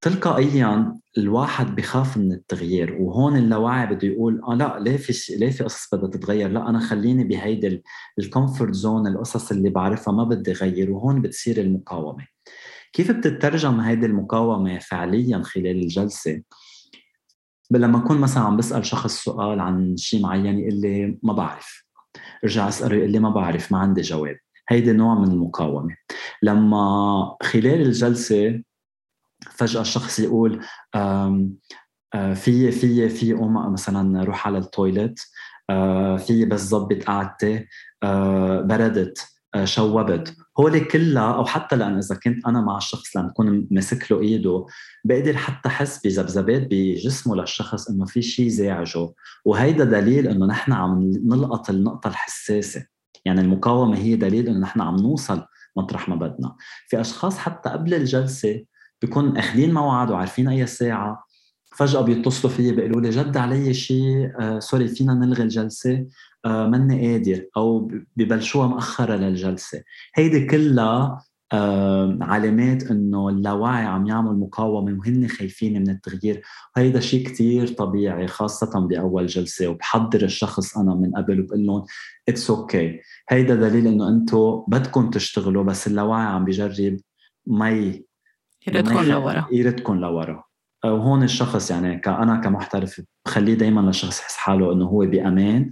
تلقائيا 0.00 1.00
الواحد 1.18 1.76
بخاف 1.76 2.16
من 2.16 2.32
التغيير 2.32 2.96
وهون 3.00 3.36
اللاوعي 3.36 3.86
بده 3.86 4.08
يقول 4.08 4.40
آه 4.44 4.54
لا 4.54 4.78
ليه 4.78 4.96
في 4.96 5.36
ليه 5.36 5.50
في 5.50 5.64
قصص 5.64 5.94
بدها 5.94 6.10
تتغير؟ 6.10 6.50
لا 6.50 6.68
أنا 6.68 6.80
خليني 6.80 7.24
بهيدي 7.24 7.82
ال 8.18 8.25
comfort 8.25 8.74
zone 8.74 9.06
القصص 9.06 9.50
اللي 9.50 9.70
بعرفها 9.70 10.14
ما 10.14 10.24
بدي 10.24 10.52
اغير 10.52 10.90
وهون 10.90 11.22
بتصير 11.22 11.60
المقاومة. 11.60 12.26
كيف 12.92 13.10
بتترجم 13.10 13.80
هيدي 13.80 14.06
المقاومة 14.06 14.78
فعليا 14.78 15.42
خلال 15.42 15.82
الجلسة؟ 15.82 16.42
لما 17.70 17.98
أكون 17.98 18.18
مثلا 18.18 18.42
عم 18.42 18.56
بسأل 18.56 18.86
شخص 18.86 19.24
سؤال 19.24 19.60
عن 19.60 19.96
شيء 19.96 20.22
معين 20.22 20.58
يقول 20.58 20.80
لي 20.80 21.18
ما 21.22 21.32
بعرف. 21.32 21.86
أرجع 22.44 22.68
أسأله 22.68 22.96
يقول 22.96 23.10
لي 23.10 23.18
ما 23.18 23.30
بعرف 23.30 23.72
ما 23.72 23.78
عندي 23.78 24.00
جواب. 24.00 24.36
هيدي 24.68 24.92
نوع 24.92 25.14
من 25.14 25.30
المقاومة. 25.30 25.96
لما 26.42 27.36
خلال 27.42 27.80
الجلسة 27.80 28.62
فجأة 29.50 29.80
الشخص 29.80 30.18
يقول 30.18 30.60
آه، 32.14 32.34
في 32.34 32.70
في 32.70 33.08
في 33.08 33.32
قوم 33.32 33.72
مثلا 33.72 34.24
روح 34.24 34.46
على 34.46 34.58
التويلت 34.58 35.18
آه، 35.70 36.16
في 36.16 36.44
بس 36.44 36.60
ظبط 36.60 37.04
قعدتي 37.04 37.66
آه، 38.02 38.60
بردت 38.60 39.28
شوبت. 39.64 40.36
هول 40.60 40.78
كلها 40.78 41.34
أو 41.34 41.44
حتى 41.44 41.76
لأن 41.76 41.98
إذا 41.98 42.14
كنت 42.14 42.46
أنا 42.46 42.60
مع 42.60 42.76
الشخص 42.76 43.16
لما 43.16 43.28
اكون 43.28 43.68
ماسك 43.70 44.12
له 44.12 44.20
إيده 44.20 44.66
بقدر 45.04 45.36
حتى 45.36 45.68
أحس 45.68 46.06
بذبذبات 46.06 46.68
بجسمه 46.70 47.36
للشخص 47.36 47.90
إنه 47.90 48.04
في 48.04 48.22
شيء 48.22 48.48
زاعجه. 48.48 49.12
وهيدا 49.44 49.84
دليل 49.84 50.28
إنه 50.28 50.46
نحن 50.46 50.72
عم 50.72 51.10
نلقط 51.24 51.70
النقطة 51.70 52.08
الحساسة. 52.08 52.86
يعني 53.24 53.40
المقاومة 53.40 53.96
هي 53.96 54.16
دليل 54.16 54.48
إنه 54.48 54.58
نحن 54.58 54.80
عم 54.80 54.96
نوصل 54.96 55.44
مطرح 55.76 56.08
ما 56.08 56.16
بدنا. 56.16 56.56
في 56.88 57.00
أشخاص 57.00 57.38
حتى 57.38 57.68
قبل 57.68 57.94
الجلسة 57.94 58.64
بيكون 59.02 59.36
أخذين 59.36 59.74
موعد 59.74 60.10
وعارفين 60.10 60.48
أي 60.48 60.66
ساعة. 60.66 61.24
فجأة 61.76 62.00
بيتصلوا 62.00 62.52
فيي 62.52 62.72
بيقولوا 62.72 63.00
لي 63.00 63.10
جد 63.10 63.36
علي 63.36 63.74
شيء 63.74 64.32
آه 64.40 64.58
سوري 64.58 64.88
فينا 64.88 65.14
نلغي 65.14 65.42
الجلسة 65.42 66.06
آه 66.44 66.66
ماني 66.66 67.12
قادر 67.12 67.44
أو 67.56 67.90
ببلشوها 68.16 68.66
مأخرة 68.66 69.16
للجلسة. 69.16 69.82
هيدي 70.14 70.46
كلها 70.46 71.24
آه 71.52 72.18
علامات 72.20 72.82
إنه 72.82 73.28
اللاوعي 73.28 73.84
عم 73.84 74.06
يعمل 74.06 74.38
مقاومة 74.38 74.98
وهن 74.98 75.28
خايفين 75.28 75.82
من 75.82 75.90
التغيير. 75.90 76.42
وهيدا 76.76 77.00
شيء 77.00 77.26
كتير 77.26 77.68
طبيعي 77.68 78.26
خاصة 78.26 78.80
بأول 78.80 79.26
جلسة 79.26 79.68
وبحضر 79.68 80.22
الشخص 80.22 80.78
أنا 80.78 80.94
من 80.94 81.12
قبل 81.16 81.40
وبقول 81.40 81.66
لهم 81.66 81.84
it's 82.28 82.50
okay 82.50 82.92
okay. 82.92 83.02
هيدا 83.28 83.54
دليل 83.54 83.86
إنه 83.86 84.08
أنتم 84.08 84.62
بدكم 84.68 85.10
تشتغلوا 85.10 85.64
بس 85.64 85.86
اللاوعي 85.86 86.26
عم 86.26 86.44
بيجرب 86.44 86.96
ما 87.46 87.70
يردكم 88.66 89.00
لورا. 89.00 89.46
يردكم 89.52 90.00
لورا. 90.00 90.44
وهون 90.84 91.22
الشخص 91.22 91.70
يعني 91.70 91.98
كأنا 91.98 92.36
كمحترف 92.36 93.00
بخليه 93.26 93.54
دائما 93.54 93.80
للشخص 93.80 94.20
يحس 94.20 94.36
حاله 94.36 94.72
إنه 94.72 94.84
هو 94.84 94.98
بأمان 94.98 95.70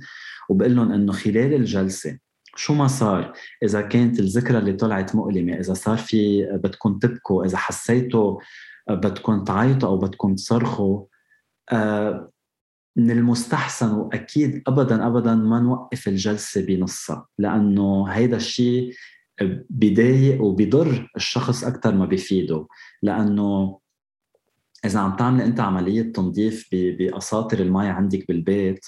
وبقول 0.48 0.77
لهم 0.77 0.92
إنه 0.92 1.12
خلال 1.12 1.55
الجلسة 1.55 2.18
شو 2.57 2.74
ما 2.74 2.87
صار 2.87 3.33
إذا 3.62 3.81
كانت 3.81 4.20
الذكرى 4.20 4.59
اللي 4.59 4.72
طلعت 4.72 5.14
مؤلمة 5.14 5.53
إذا 5.53 5.74
صار 5.74 5.96
في 5.96 6.42
بدكم 6.64 6.98
تبكوا 6.98 7.44
إذا 7.44 7.57
حسيتوا 7.57 8.40
بدكم 8.90 9.44
تعيطوا 9.44 9.88
أو 9.88 9.98
بدكم 9.98 10.35
تصرخوا 10.35 11.05
آه، 11.72 12.31
من 12.96 13.11
المستحسن 13.11 13.90
وأكيد 13.90 14.62
ابدا 14.66 15.07
ابدا 15.07 15.35
ما 15.35 15.61
نوقف 15.61 16.09
الجلسة 16.09 16.66
بنصها 16.66 17.27
لأنه 17.38 18.09
هيدا 18.09 18.37
الشيء 18.37 18.92
بضايق 19.70 20.42
وبضر 20.42 21.11
الشخص 21.16 21.64
أكثر 21.64 21.94
ما 21.94 22.07
بيفيده 22.07 22.66
لأنه 23.03 23.79
إذا 24.85 25.01
عم 25.01 25.16
تعملي 25.16 25.44
أنت 25.44 25.61
عملية 25.61 26.12
تنظيف 26.12 26.68
بأساطر 26.72 27.59
المي 27.59 27.88
عندك 27.88 28.29
بالبيت 28.29 28.87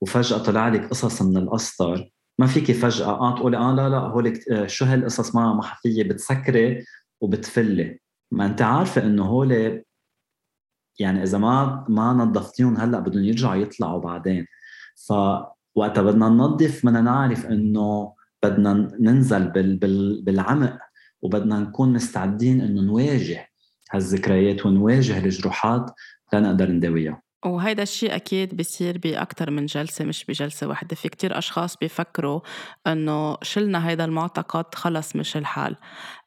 وفجأة 0.00 0.38
طلع 0.38 0.68
لك 0.68 0.90
قصص 0.90 1.22
من 1.22 1.36
الأسطر 1.36 2.10
ما 2.38 2.46
فيك 2.46 2.72
فجأة 2.72 3.06
آه 3.06 3.36
تقولي 3.36 3.56
آه 3.56 3.74
لا 3.74 3.88
لا 3.88 3.98
هول 3.98 4.40
آه، 4.52 4.66
شو 4.66 4.84
هالقصص 4.84 5.34
ما 5.34 5.54
ما 5.54 5.62
بتسكري 5.86 6.84
وبتفلي. 7.20 8.00
ما 8.30 8.46
أنت 8.46 8.62
عارفة 8.62 9.02
إنه 9.04 9.24
هول 9.24 9.82
يعني 10.98 11.22
إذا 11.22 11.38
ما 11.38 11.84
ما 11.88 12.12
نظفتيهم 12.12 12.76
هلأ 12.76 13.00
بدهم 13.00 13.24
يرجعوا 13.24 13.54
يطلعوا 13.54 14.00
بعدين. 14.00 14.46
فوقتها 15.08 16.02
بدنا 16.02 16.28
ننظف 16.28 16.86
بدنا 16.86 17.00
نعرف 17.00 17.46
إنه 17.46 18.14
بدنا 18.42 18.88
ننزل 19.00 19.48
بال 19.48 19.76
بال 19.76 20.22
بالعمق 20.22 20.78
وبدنا 21.22 21.60
نكون 21.60 21.92
مستعدين 21.92 22.60
إنه 22.60 22.82
نواجه 22.82 23.48
هالذكريات 23.90 24.66
ونواجه 24.66 25.24
الجروحات 25.24 25.90
لنقدر 26.32 26.70
نداويها. 26.70 27.22
وهيدا 27.44 27.82
الشيء 27.82 28.16
أكيد 28.16 28.54
بيصير 28.54 28.98
بأكثر 28.98 29.50
من 29.50 29.66
جلسة 29.66 30.04
مش 30.04 30.24
بجلسة 30.24 30.68
واحدة. 30.68 30.96
في 30.96 31.08
كتير 31.08 31.38
أشخاص 31.38 31.76
بيفكروا 31.76 32.40
أنه 32.86 33.36
شلنا 33.42 33.88
هيدا 33.88 34.04
المعتقد 34.04 34.74
خلص 34.74 35.16
مش 35.16 35.36
الحال. 35.36 35.76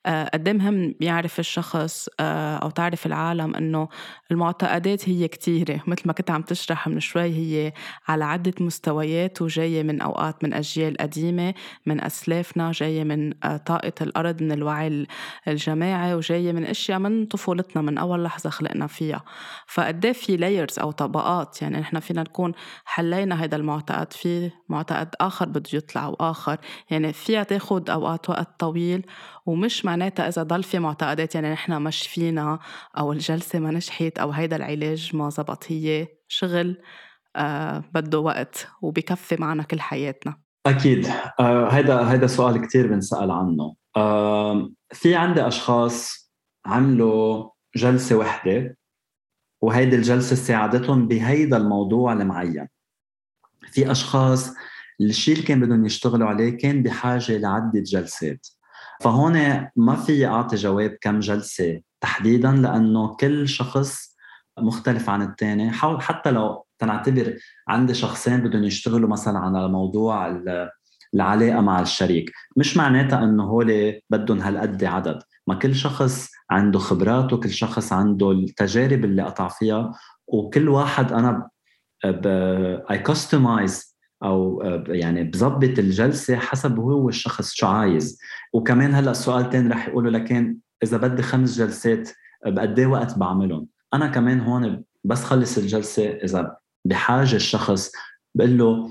قد 0.06 0.48
إيه 0.48 0.54
مهم 0.54 0.96
يعرف 1.00 1.40
الشخص 1.40 2.10
آه، 2.20 2.58
أو 2.58 2.70
تعرف 2.70 3.06
العالم 3.06 3.56
إنه 3.56 3.88
المعتقدات 4.32 5.10
هي 5.10 5.28
كتيرة. 5.28 5.82
مثل 5.88 6.02
ما 6.06 6.14
كنت 6.14 6.32
عم 6.32 6.42
تشرح 6.42 6.88
من 6.88 7.00
شوي 7.00 7.22
هي 7.22 7.74
على 8.08 8.26
عدة 8.26 8.54
مستويات 8.60 9.42
وجاية 9.42 9.84
من 9.84 10.02
أوقات 10.02 10.44
من 10.44 10.54
أجيال 10.54 10.98
قديمة 10.98 11.54
من 11.86 12.02
أسلافنا 12.02 12.72
جاية 12.72 13.04
من 13.04 13.34
آه، 13.44 13.58
طاقة 13.58 13.94
الأرض 14.02 14.44
من 14.44 14.52
الوعي 14.52 15.08
الجماعي 15.48 16.14
وجاية 16.16 16.52
من 16.52 16.66
أشياء 16.66 17.00
من 17.00 17.26
طفولتنا 17.26 17.82
من 17.82 17.98
أول 17.98 18.24
لحظة 18.24 18.50
خلقنا 18.50 18.88
فيها. 18.88 19.24
فقد 19.68 20.06
إيه 20.06 20.14
في 20.14 20.38
لايرز 20.38 20.80
أو 20.80 20.92
طبقات؟ 20.92 21.62
يعني 21.62 21.80
نحن 21.80 22.00
فينا 22.00 22.22
نكون 22.22 22.52
حلينا 22.86 23.44
هذا 23.44 23.56
المعتقد 23.56 24.14
في 24.14 24.52
معتقد 24.70 25.16
آخر 25.22 25.46
بده 25.46 25.70
يطلع 25.74 26.08
وآخر 26.08 26.58
يعني 26.90 27.14
فيها 27.14 27.44
تاخد 27.44 27.90
أوقات 27.90 28.30
وقت 28.30 28.60
طويل 28.60 29.06
ومش 29.46 29.86
معناتها 29.86 30.28
إذا 30.28 30.44
ضل 30.44 30.64
في 30.64 30.80
معتقدات 30.80 31.36
يعني 31.36 31.52
نحن 31.52 31.82
مش 31.82 32.08
فينا 32.08 32.60
أو 32.98 33.12
الجلسة 33.12 33.60
ما 33.60 33.72
نجحت 33.72 34.18
أو 34.20 34.32
هيدا 34.32 34.56
العلاج 34.56 35.16
ما 35.16 35.30
زبط 35.30 35.64
هي 35.68 36.08
شغل 36.28 36.82
آه 37.36 37.84
بده 37.94 38.20
وقت 38.20 38.68
وبكفي 38.82 39.36
معنا 39.40 39.64
كل 39.64 39.82
حياتنا. 39.82 40.42
أكيد. 40.66 41.08
آه 41.40 41.70
هيدا 41.70 42.12
هيدا 42.12 42.28
سؤال 42.28 42.68
كتير 42.68 42.88
بنسأل 42.88 43.32
عنه. 43.32 43.76
آه 43.98 44.70
في 44.94 45.16
عندي 45.16 45.48
أشخاص 45.48 46.32
عملوا 46.66 47.50
جلسة 47.76 48.16
وحدة 48.16 48.78
وهيدي 49.62 49.96
الجلسة 49.96 50.36
ساعدتهم 50.36 51.08
بهيدا 51.08 51.58
الموضوع 51.58 52.14
المعين. 52.14 52.68
في 53.72 53.92
أشخاص 53.92 54.54
الشيء 55.02 55.36
اللي 55.36 55.46
كان 55.48 55.60
بدهم 55.60 55.86
يشتغلوا 55.86 56.28
عليه 56.28 56.58
كان 56.58 56.84
بحاجة 56.84 57.38
لعدة 57.38 57.80
جلسات. 57.80 58.48
فهون 59.02 59.68
ما 59.76 59.96
في 59.96 60.26
أعطي 60.26 60.56
جواب 60.56 60.98
كم 61.02 61.20
جلسة. 61.20 61.82
تحديدا 62.02 62.52
لأنه 62.52 63.16
كل 63.16 63.48
شخص 63.48 64.16
مختلف 64.60 65.10
عن 65.10 65.22
الثاني 65.22 65.72
حاول 65.72 66.02
حتى 66.02 66.32
لو 66.32 66.66
تنعتبر 66.80 67.38
عندي 67.68 67.94
شخصين 67.94 68.38
بدهم 68.38 68.64
يشتغلوا 68.64 69.10
مثلا 69.10 69.40
على 69.40 69.70
موضوع 69.70 70.42
العلاقة 71.16 71.62
مع 71.62 71.82
الشريك 71.82 72.32
مش 72.58 72.78
معناتها 72.78 73.24
إنه 73.24 73.44
هول 73.44 74.00
بدهم 74.10 74.40
هالقد 74.42 74.84
عدد. 74.84 75.20
ما 75.48 75.56
كل 75.56 75.76
شخص 75.76 76.30
عنده 76.52 76.80
خبرات 76.80 77.34
وكل 77.34 77.50
شخص 77.50 77.94
عنده 77.94 78.32
التجارب 78.32 79.06
اللي 79.06 79.24
قطع 79.24 79.48
فيها. 79.48 79.92
وكل 80.28 80.70
واحد 80.70 81.12
أنا 81.12 81.50
اي 82.92 82.98
كاستمايز 83.00 83.91
أو 84.24 84.62
آه، 84.62 84.84
يعني 84.88 85.24
بظبط 85.24 85.80
الجلسة 85.80 86.36
حسب 86.36 86.80
هو 86.80 87.10
الشخص 87.10 87.54
شو 87.54 87.68
عايز. 87.68 88.20
وكمان 88.54 88.96
هلأ 88.96 89.12
السؤال 89.12 89.50
تاني 89.50 89.70
رح 89.70 89.88
يقولوا 89.88 90.12
لكن 90.12 90.58
إذا 90.84 90.98
بدي 90.98 91.22
خمس 91.22 91.58
جلسات 91.58 92.10
بقد 92.46 92.80
إيه 92.80 92.88
وقت 92.88 93.18
بعملهم؟ 93.18 93.68
أنا 93.94 94.08
كمان 94.08 94.40
هون 94.40 94.84
بس 95.04 95.24
خلص 95.24 95.58
الجلسة 95.58 96.10
إذا 96.10 96.58
بحاجة 96.86 97.36
الشخص 97.36 97.92
بقول 98.36 98.58
له 98.58 98.90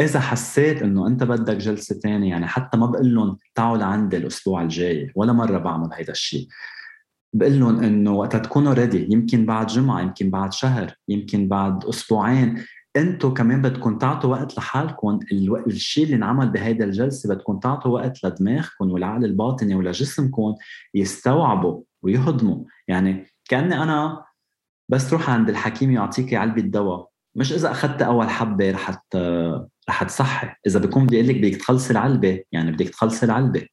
إذا 0.00 0.20
حسيت 0.20 0.82
إنه 0.82 1.06
أنت 1.06 1.22
بدك 1.22 1.56
جلسة 1.56 1.94
ثانية 1.94 2.30
يعني 2.30 2.46
حتى 2.46 2.78
ما 2.78 2.86
بقول 2.86 3.14
لهم 3.14 3.38
تعالوا 3.54 3.76
لعندي 3.76 4.16
الأسبوع 4.16 4.62
الجاي 4.62 5.12
ولا 5.14 5.32
مرة 5.32 5.58
بعمل 5.58 5.88
هيدا 5.92 6.12
الشيء 6.12 6.48
بقول 7.32 7.60
لهم 7.60 7.82
إنه 7.84 8.12
وقت 8.12 8.36
تكونوا 8.36 8.72
ريدي 8.72 9.12
يمكن 9.12 9.46
بعد 9.46 9.66
جمعة 9.66 10.00
يمكن 10.00 10.30
بعد 10.30 10.52
شهر 10.52 10.94
يمكن 11.08 11.48
بعد 11.48 11.84
أسبوعين. 11.84 12.64
أنتم 12.96 13.34
كمان 13.34 13.62
بدكم 13.62 13.98
تعطوا 13.98 14.30
وقت 14.30 14.58
لحالكم 14.58 15.18
الشيء 15.66 16.04
اللي 16.04 16.16
انعمل 16.16 16.48
بهيدا 16.48 16.84
الجلسة 16.84 17.34
بدكم 17.34 17.58
تعطوا 17.58 17.90
وقت 17.90 18.24
لدماغكم 18.24 18.90
والعقل 18.90 19.24
الباطني 19.24 19.74
ولجسمكم 19.74 20.54
يستوعبوا 20.94 21.82
ويهضموا. 22.02 22.64
يعني 22.88 23.26
كأني 23.48 23.82
أنا 23.82 24.24
بس 24.88 25.10
تروح 25.10 25.30
عند 25.30 25.48
الحكيم 25.48 25.90
يعطيكي 25.90 26.36
علبة 26.36 26.62
دواء. 26.62 27.08
مش 27.34 27.52
إذا 27.52 27.70
أخذت 27.70 28.02
أول 28.02 28.28
حبة 28.28 28.70
رح 28.70 29.00
رح 29.88 30.04
تصحي. 30.04 30.48
إذا 30.66 30.80
بيكون 30.80 31.06
بدي 31.06 31.16
أقول 31.16 31.28
لك 31.28 31.36
بدك 31.36 31.56
تخلصي 31.56 31.92
العلبة 31.92 32.42
يعني 32.52 32.72
بدك 32.72 32.88
تخلصي 32.88 33.26
العلبة. 33.26 33.66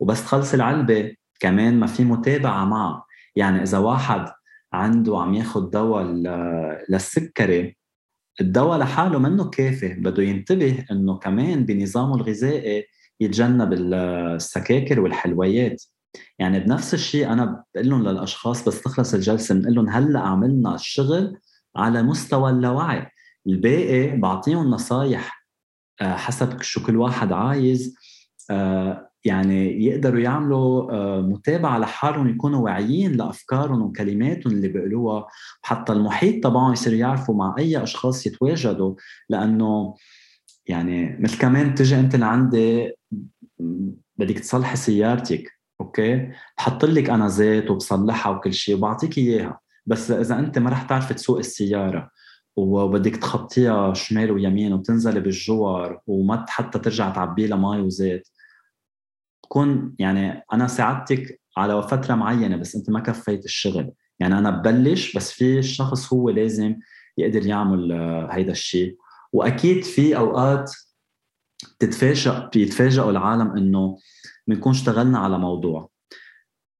وبس 0.00 0.24
تخلصي 0.24 0.56
العلبة 0.56 1.14
كمان 1.40 1.80
ما 1.80 1.86
في 1.86 2.04
متابعة 2.04 2.64
معها 2.64 3.04
يعني 3.36 3.62
إذا 3.62 3.78
واحد 3.78 4.32
عنده 4.72 5.18
عم 5.18 5.34
ياخذ 5.34 5.70
دواء 5.70 6.04
للسكري 6.90 7.77
الدواء 8.40 8.78
لحاله 8.78 9.18
منه 9.18 9.50
كافي 9.50 9.88
بده 9.88 10.22
ينتبه 10.22 10.84
إنه 10.90 11.18
كمان 11.18 11.64
بنظامه 11.64 12.14
الغذائي 12.14 12.84
يتجنب 13.20 13.72
السكاكر 13.72 15.00
والحلويات. 15.00 15.82
يعني 16.38 16.60
بنفس 16.60 16.94
الشيء 16.94 17.32
أنا 17.32 17.64
بقول 17.74 17.88
لهم 17.88 18.08
للأشخاص 18.08 18.68
بس 18.68 18.82
تخلص 18.82 19.14
الجلسة 19.14 19.54
بنقول 19.54 19.74
لهم 19.74 19.88
هلأ 19.88 20.20
عملنا 20.20 20.74
الشغل 20.74 21.38
على 21.76 22.02
مستوى 22.02 22.50
اللاوعي. 22.50 23.06
الباقي 23.46 24.16
بعطيهم 24.16 24.70
نصايح 24.70 25.46
آه، 26.00 26.16
حسب 26.16 26.62
شو 26.62 26.86
كل 26.86 26.96
واحد 26.96 27.32
عايز 27.32 27.94
آه، 28.50 29.07
يعني 29.24 29.84
يقدروا 29.84 30.20
يعملوا 30.20 30.92
آه، 30.92 31.20
متابعة 31.20 31.78
لحالهم 31.78 32.28
يكونوا 32.28 32.64
واعيين 32.64 33.12
لأفكارهم 33.12 33.82
وكلماتهم 33.82 34.52
اللي 34.52 34.68
بيقولوها. 34.68 35.26
وحتى 35.64 35.92
المحيط 35.92 36.44
تبعهم 36.44 36.72
يصير 36.72 36.92
يعرفوا 36.92 37.34
مع 37.34 37.54
أي 37.58 37.82
أشخاص 37.82 38.26
يتواجدوا 38.26 38.94
لأنه 39.28 39.94
يعني 40.66 41.16
مثل 41.20 41.38
كمان 41.38 41.74
تجي 41.74 42.00
أنت 42.00 42.16
لعندي 42.16 42.92
بدك 44.18 44.38
تصلحي 44.38 44.76
سيارتك 44.76 45.58
okay؟ 45.80 46.30
بحط 46.58 46.84
لك 46.84 47.10
أنا 47.10 47.28
زيت 47.28 47.70
وبصلحها 47.70 48.32
وكل 48.32 48.52
شيء 48.52 48.74
وبعطيك 48.76 49.18
إياها. 49.18 49.60
بس 49.86 50.10
إذا 50.10 50.38
أنت 50.38 50.58
ما 50.58 50.70
رح 50.70 50.82
تعرفي 50.82 51.14
تسوق 51.14 51.38
السيارة 51.38 52.10
وبدك 52.56 53.16
تخطيها 53.16 53.94
شمال 53.94 54.30
ويمين 54.30 54.72
وتنزلي 54.72 55.20
بالجوار 55.20 56.00
وما 56.06 56.46
حتى 56.48 56.78
ترجع 56.78 57.10
تعبي 57.10 57.46
لها 57.46 57.58
مي 57.58 57.80
وزيت 57.80 58.28
تكون 59.48 59.94
يعني 59.98 60.42
أنا 60.52 60.66
ساعدتك 60.66 61.40
على 61.56 61.82
فترة 61.82 62.14
معينة 62.14 62.56
بس 62.56 62.76
أنت 62.76 62.90
ما 62.90 63.00
كفيت 63.00 63.44
الشغل. 63.44 63.92
يعني 64.20 64.38
أنا 64.38 64.50
ببلش 64.50 65.16
بس 65.16 65.32
في 65.32 65.58
الشخص 65.58 66.12
هو 66.12 66.30
لازم 66.30 66.76
يقدر 67.18 67.46
يعمل 67.46 67.92
آه، 67.92 68.28
هيدا 68.30 68.52
الشيء 68.52 68.96
وأكيد 69.32 69.84
في 69.84 70.16
أوقات 70.16 70.72
تتفاجئ 71.78 72.48
بيتفاجئوا 72.52 73.10
العالم 73.10 73.56
إنه 73.56 73.98
بنكون 74.46 74.72
اشتغلنا 74.72 75.18
على 75.18 75.38
موضوع. 75.38 75.90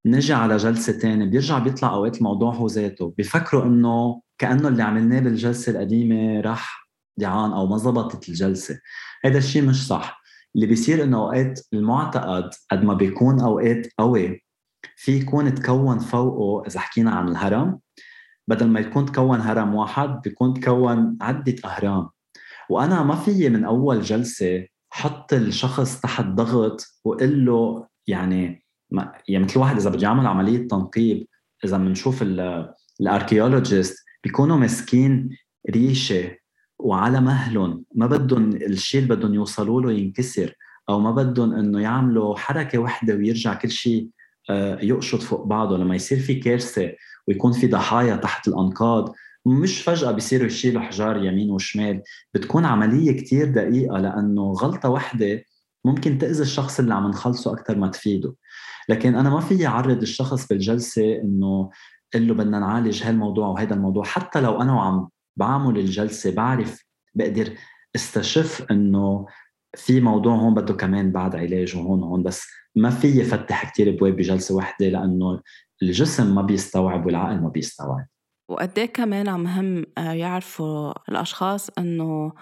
نجي 0.06 0.32
على 0.32 0.56
جلسة 0.56 0.98
تانية 0.98 1.24
بيرجع 1.24 1.58
بيطلع 1.58 1.94
أوقات 1.94 2.16
الموضوع 2.16 2.54
هو 2.54 2.66
ذاته. 2.66 3.14
بيفكروا 3.16 3.64
إنه 3.64 4.22
كأنه 4.38 4.68
اللي 4.68 4.82
عملناه 4.82 5.20
بالجلسة 5.20 5.72
القديمة 5.72 6.40
راح 6.40 6.90
دعان 7.16 7.52
أو 7.52 7.66
ما 7.66 7.78
زبطت 7.78 8.28
الجلسة. 8.28 8.80
هذا 9.24 9.38
الشيء 9.38 9.62
مش 9.62 9.86
صح. 9.86 10.22
اللي 10.58 10.66
بيصير 10.66 11.02
إنه 11.02 11.18
أوقات 11.18 11.60
المعتقد 11.72 12.50
قد 12.70 12.84
ما 12.84 12.94
بيكون 12.94 13.40
أوقات 13.40 13.86
قوي 13.98 14.44
في 14.96 15.12
يكون 15.12 15.54
تكون 15.54 15.98
فوقه 15.98 16.66
إذا 16.66 16.80
حكينا 16.80 17.10
عن 17.10 17.28
الهرم 17.28 17.78
بدل 18.48 18.66
ما 18.66 18.80
يكون 18.80 19.06
تكون 19.06 19.40
هرم 19.40 19.74
واحد 19.74 20.20
بيكون 20.24 20.54
تكون 20.54 21.18
عدة 21.20 21.54
أهرام. 21.64 22.08
وأنا 22.70 23.02
ما 23.02 23.14
فيي 23.14 23.48
من 23.48 23.64
أول 23.64 24.02
جلسة 24.02 24.66
حط 24.90 25.32
الشخص 25.32 26.00
تحت 26.00 26.24
ضغط 26.24 26.86
وقل 27.04 27.44
له 27.44 27.86
يعني 28.06 28.64
يعني 29.28 29.44
مثل 29.44 29.58
واحد 29.58 29.76
إذا 29.76 29.90
بده 29.90 30.02
يعمل 30.02 30.26
عملية 30.26 30.68
تنقيب 30.68 31.26
إذا 31.64 31.76
بنشوف 31.76 32.24
الاركيولوجيست 33.00 33.96
بيكونوا 34.24 34.56
ماسكين 34.56 35.36
ريشة 35.70 36.36
وعلى 36.78 37.20
مهلهم. 37.20 37.84
ما 37.94 38.06
بدهم 38.06 38.52
الشيء 38.52 39.02
اللي 39.02 39.16
بدهم 39.16 39.34
يوصلوا 39.34 39.82
له 39.82 39.92
ينكسر 39.92 40.54
أو 40.88 41.00
ما 41.00 41.10
بدهم 41.10 41.52
إنه 41.54 41.80
يعملوا 41.80 42.36
حركة 42.36 42.78
واحدة 42.78 43.14
ويرجع 43.14 43.54
كل 43.54 43.70
شيء 43.70 44.08
آه، 44.50 44.78
يقشط 44.82 45.22
فوق 45.22 45.46
بعضه. 45.46 45.78
لما 45.78 45.94
يصير 45.94 46.18
في 46.18 46.34
كارثة 46.34 46.92
ويكون 47.28 47.52
في 47.52 47.66
ضحايا 47.66 48.16
تحت 48.16 48.48
الأنقاض 48.48 49.14
مش 49.46 49.82
فجأة 49.82 50.10
بيصيروا 50.10 50.46
يشيلوا 50.46 50.82
حجار 50.82 51.24
يمين 51.24 51.50
وشمال. 51.50 52.02
بتكون 52.34 52.64
عملية 52.64 53.16
كتير 53.16 53.50
دقيقة 53.50 53.98
لأنه 53.98 54.52
غلطة 54.52 54.88
واحدة 54.88 55.44
ممكن 55.84 56.18
تأذي 56.18 56.42
الشخص 56.42 56.80
اللي 56.80 56.94
عم 56.94 57.08
نخلصه 57.08 57.52
أكثر 57.52 57.78
ما 57.78 57.88
تفيده. 57.88 58.34
لكن 58.88 59.14
أنا 59.14 59.30
ما 59.30 59.40
في 59.40 59.66
أعرض 59.66 60.02
الشخص 60.02 60.48
بالجلسة 60.48 61.16
إنه 61.16 61.70
قل 62.14 62.28
له 62.28 62.34
بدنا 62.34 62.58
نعالج 62.58 63.02
هالموضوع 63.02 63.48
وهذا 63.48 63.74
الموضوع. 63.74 64.04
حتى 64.04 64.40
لو 64.40 64.62
أنا 64.62 64.74
وعم 64.74 65.08
بعمل 65.38 65.78
الجلسة 65.78 66.34
بعرف 66.34 66.84
بقدر 67.14 67.52
استشف 67.96 68.66
إنه 68.70 69.26
في 69.76 70.00
موضوع 70.00 70.34
هون 70.34 70.54
بده 70.54 70.74
كمان 70.74 71.12
بعد 71.12 71.36
علاج 71.36 71.76
وهون 71.76 72.02
وهون 72.02 72.22
بس 72.22 72.46
ما 72.76 72.90
في 72.90 73.24
فتح 73.24 73.70
كتير 73.70 73.88
ابواب 73.88 74.16
بجلسة 74.16 74.54
واحدة 74.54 74.88
لأنه 74.88 75.40
الجسم 75.82 76.34
ما 76.34 76.42
بيستوعب 76.42 77.06
والعقل 77.06 77.40
ما 77.40 77.48
بيستوعب. 77.48 78.06
وقد 78.48 78.78
إيه 78.78 78.86
كمان 78.86 79.40
مهم 79.40 79.84
آه، 79.98 80.12
يعرفوا 80.12 80.92
الأشخاص 81.08 81.70
إنه 81.78 82.32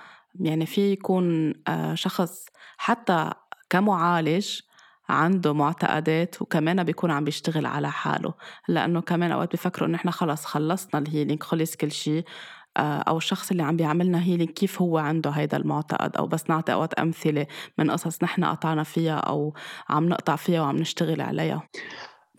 يعني 0.40 0.66
في 0.66 0.92
يكون 0.92 1.54
آه، 1.68 1.94
شخص 1.94 2.46
حتى 2.76 3.30
كمعالج 3.70 4.60
عنده 5.08 5.52
معتقدات 5.52 6.42
وكمان 6.42 6.84
بيكون 6.84 7.10
عم 7.10 7.24
بيشتغل 7.24 7.66
على 7.66 7.90
حاله 7.90 8.34
لأنه 8.68 9.00
كمان 9.00 9.32
أوقات 9.32 9.50
بيفكروا 9.50 9.88
إنه 9.88 9.96
إحنا 9.96 10.10
خلص 10.10 10.44
خلصنا 10.44 11.00
الهيلينج 11.00 11.42
خلص 11.42 11.76
كل 11.76 11.92
شيء 11.92 12.24
آه، 12.76 12.98
أو 12.98 13.16
الشخص 13.16 13.50
اللي 13.50 13.62
عم 13.62 13.76
بيعملنا 13.76 14.22
healing 14.22 14.50
كيف 14.50 14.82
هو 14.82 14.98
عنده 14.98 15.30
هيدا 15.30 15.56
المعتقد 15.56 16.16
أو 16.16 16.26
بس 16.26 16.50
نعطي 16.50 16.72
أوقات 16.72 16.94
أمثلة 16.94 17.46
من 17.78 17.90
قصص 17.90 18.22
نحن 18.22 18.44
قطعنا 18.44 18.82
فيها 18.82 19.16
أو 19.16 19.54
عم 19.88 20.08
نقطع 20.08 20.36
فيها 20.36 20.60
وعم 20.60 20.76
نشتغل 20.76 21.20
عليها. 21.20 21.68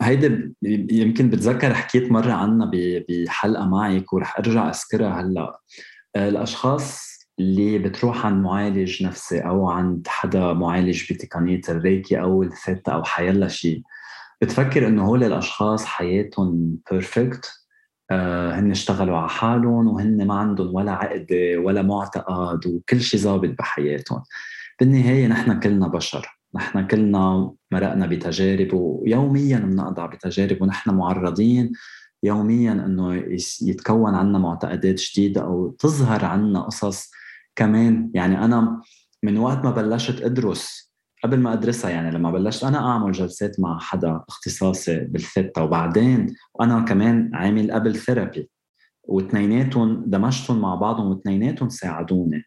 هيدي 0.02 0.54
يمكن 0.90 1.30
بتذكر 1.30 1.74
حكيت 1.74 2.12
مرة 2.12 2.32
عنها 2.32 2.70
بحلقة 3.08 3.66
معك 3.66 4.12
ورح 4.12 4.38
أرجع 4.38 4.68
أذكرها 4.68 5.20
هلأ. 5.20 5.60
آه، 6.16 6.28
الأشخاص 6.28 7.08
اللي 7.38 7.78
بتروح 7.78 8.26
عند 8.26 8.44
معالج 8.44 9.02
نفسي 9.04 9.40
أو 9.40 9.68
عند 9.68 10.08
حدا 10.08 10.52
معالج 10.52 11.12
بتقنية 11.12 11.60
ال 11.68 11.77
Reiki 11.77 12.20
أو 12.20 12.42
الثيتا 12.42 12.92
أو 12.92 13.04
حيلا 13.04 13.48
شيء 13.48 13.82
بتفكر 14.40 14.86
إنه 14.86 15.06
هول 15.06 15.24
الأشخاص 15.24 15.84
حياتهم 15.84 16.78
perfect 16.90 17.52
هن 18.10 18.70
اشتغلوا 18.70 19.16
على 19.18 19.28
حالهم 19.28 19.88
وهن 19.88 20.26
ما 20.26 20.34
عندهم 20.34 20.74
ولا 20.74 20.92
عقدة 20.92 21.58
ولا 21.58 21.82
معتقد 21.82 22.66
وكل 22.66 23.00
شيء 23.00 23.20
ظابط 23.20 23.54
بحياتهم. 23.58 24.22
بالنهاية 24.80 25.26
نحن 25.26 25.60
كلنا 25.60 25.88
بشر. 25.88 26.38
نحن 26.54 26.86
كلنا 26.86 27.52
مرقنا 27.72 28.06
بتجارب 28.06 28.68
ويوميا 28.72 29.58
بنقطع 29.58 30.06
بتجارب 30.06 30.62
ونحن 30.62 30.90
معرضين 30.90 31.72
يوميا 32.22 32.72
إنه 32.72 33.14
يتكون 33.62 34.14
عنا 34.14 34.38
معتقدات 34.38 35.00
جديدة 35.00 35.40
أو 35.40 35.70
تظهر 35.78 36.24
عنا 36.24 36.60
قصص 36.60 37.10
كمان. 37.56 38.10
يعني 38.14 38.44
أنا 38.44 38.82
من 39.22 39.38
وقت 39.38 39.64
ما 39.64 39.70
بلشت 39.70 40.22
أدرس 40.22 40.87
قبل 41.24 41.38
ما 41.38 41.52
أدرسها 41.52 41.90
يعني 41.90 42.10
لما 42.10 42.30
بلشت 42.30 42.64
أنا 42.64 42.78
أعمل 42.78 43.12
جلسات 43.12 43.60
مع 43.60 43.78
حدا 43.78 44.20
اختصاصي 44.28 44.98
بالثيتا 44.98 45.62
وبعدين 45.62 46.34
وأنا 46.54 46.80
كمان 46.80 47.30
عامل 47.34 47.72
قبل 47.72 47.96
ثيرابي 47.96 48.50
واثنيناتهم 49.04 50.04
دمجتهم 50.06 50.60
مع 50.60 50.74
بعضهم 50.74 51.06
واثنيناتهم 51.06 51.68
ساعدوني. 51.68 52.42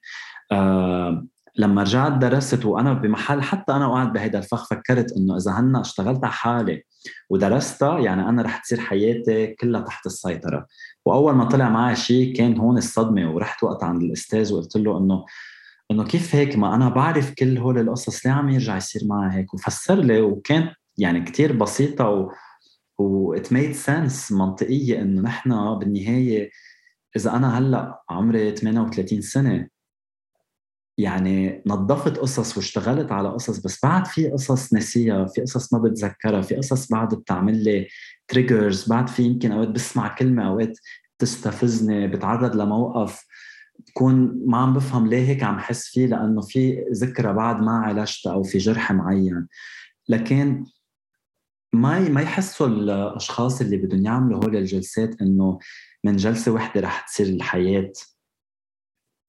آه 0.51 1.27
لما 1.57 1.83
رجعت 1.83 2.11
درست 2.11 2.65
وأنا 2.65 2.93
بمحل 2.93 3.41
حتى 3.41 3.71
أنا 3.71 3.87
وقعت 3.87 4.07
بهذا 4.07 4.37
الفخ 4.37 4.69
فكرت 4.69 5.11
إنه 5.17 5.37
إذا 5.37 5.51
هنا 5.51 5.81
اشتغلت 5.81 6.23
على 6.23 6.33
حالي 6.33 6.83
ودرستها 7.29 7.99
يعني 7.99 8.29
أنا 8.29 8.41
رح 8.41 8.57
تصير 8.57 8.79
حياتي 8.79 9.47
كلها 9.47 9.81
تحت 9.81 10.05
السيطرة. 10.05 10.67
وأول 11.05 11.33
ما 11.33 11.45
طلع 11.45 11.69
معي 11.69 11.95
شيء 11.95 12.35
كان 12.35 12.57
هون 12.57 12.77
الصدمة 12.77 13.31
ورحت 13.31 13.63
وقت 13.63 13.83
عند 13.83 14.03
الأستاذ 14.03 14.53
وقلت 14.53 14.77
له 14.77 14.97
إنه 14.97 15.25
إنه 15.91 16.03
كيف 16.03 16.35
هيك؟ 16.35 16.57
ما 16.57 16.75
أنا 16.75 16.89
بعرف 16.89 17.33
كل 17.33 17.57
هول 17.57 17.79
القصص 17.79 18.25
ليه 18.25 18.33
عم 18.33 18.49
يرجع 18.49 18.77
يصير 18.77 19.01
معي 19.05 19.37
هيك؟ 19.37 19.53
وفسر 19.53 19.95
لي 19.95 20.21
وكانت 20.21 20.71
يعني 20.97 21.21
كتير 21.21 21.53
بسيطة 21.53 22.09
و 22.09 22.31
و 22.99 23.35
it 23.37 23.45
made 23.45 23.75
sense 23.87 24.31
منطقية 24.31 25.01
إنه 25.01 25.21
نحن 25.21 25.79
بالنهاية 25.79 26.49
إذا 27.15 27.35
أنا 27.35 27.57
هلأ 27.57 28.03
عمري 28.09 28.51
38 28.55 29.21
سنة 29.21 29.67
يعني 30.97 31.63
نظفت 31.65 32.17
قصص 32.17 32.57
واشتغلت 32.57 33.11
على 33.11 33.29
قصص 33.29 33.59
بس 33.59 33.79
بعد 33.85 34.05
في 34.07 34.29
قصص 34.29 34.73
ناسيها 34.73 35.25
في 35.25 35.41
قصص 35.41 35.73
ما 35.73 35.79
بتذكرها 35.79 36.41
في 36.41 36.55
قصص 36.55 36.91
بعد 36.91 37.15
بتعمل 37.15 37.63
لي 37.63 37.87
تريجرز 38.27 38.89
بعد 38.89 39.09
في 39.09 39.23
يمكن 39.23 39.51
أوقات 39.51 39.69
بسمع 39.69 40.15
كلمة 40.15 40.47
أوقات 40.47 40.77
تستفزني 41.19 42.07
بتعرض 42.07 42.55
لموقف. 42.55 43.25
بكون 43.79 44.41
ما 44.45 44.57
عم 44.57 44.73
بفهم 44.73 45.07
ليه 45.07 45.27
هيك 45.27 45.43
عم 45.43 45.59
حس 45.59 45.87
فيه 45.87 46.05
لأنه 46.07 46.41
في 46.41 46.85
ذكرى 46.93 47.33
بعد 47.33 47.61
ما 47.61 47.71
عالجتها 47.71 48.33
أو 48.33 48.43
في 48.43 48.57
جرح 48.57 48.91
معين. 48.91 49.47
لكن 50.09 50.65
ما 51.73 52.09
ما 52.09 52.21
يحسوا 52.21 52.67
الأشخاص 52.67 53.61
اللي 53.61 53.77
بدهم 53.77 54.05
يعملوا 54.05 54.43
هول 54.45 54.55
الجلسات 54.55 55.21
إنه 55.21 55.59
من 56.03 56.15
جلسة 56.15 56.51
وحدة 56.51 56.81
رح 56.81 57.07
تصير 57.07 57.27
الحياة 57.27 57.91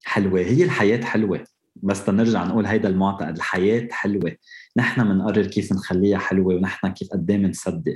حلوة. 0.05 0.41
هي 0.41 0.65
الحياة 0.65 1.05
حلوة 1.05 1.45
بس 1.77 2.05
تنرجع 2.05 2.45
نقول 2.45 2.67
هيدا 2.67 2.89
المعتقد 2.89 3.37
الحياة 3.37 3.89
حلوة. 3.91 4.37
نحن 4.77 5.05
بنقرر 5.05 5.47
كيف 5.47 5.73
نخليها 5.73 6.19
حلوة 6.19 6.55
ونحن 6.55 6.89
كيف 6.89 7.09
قد 7.13 7.31
إيه 7.31 7.39
بنصدق 7.39 7.95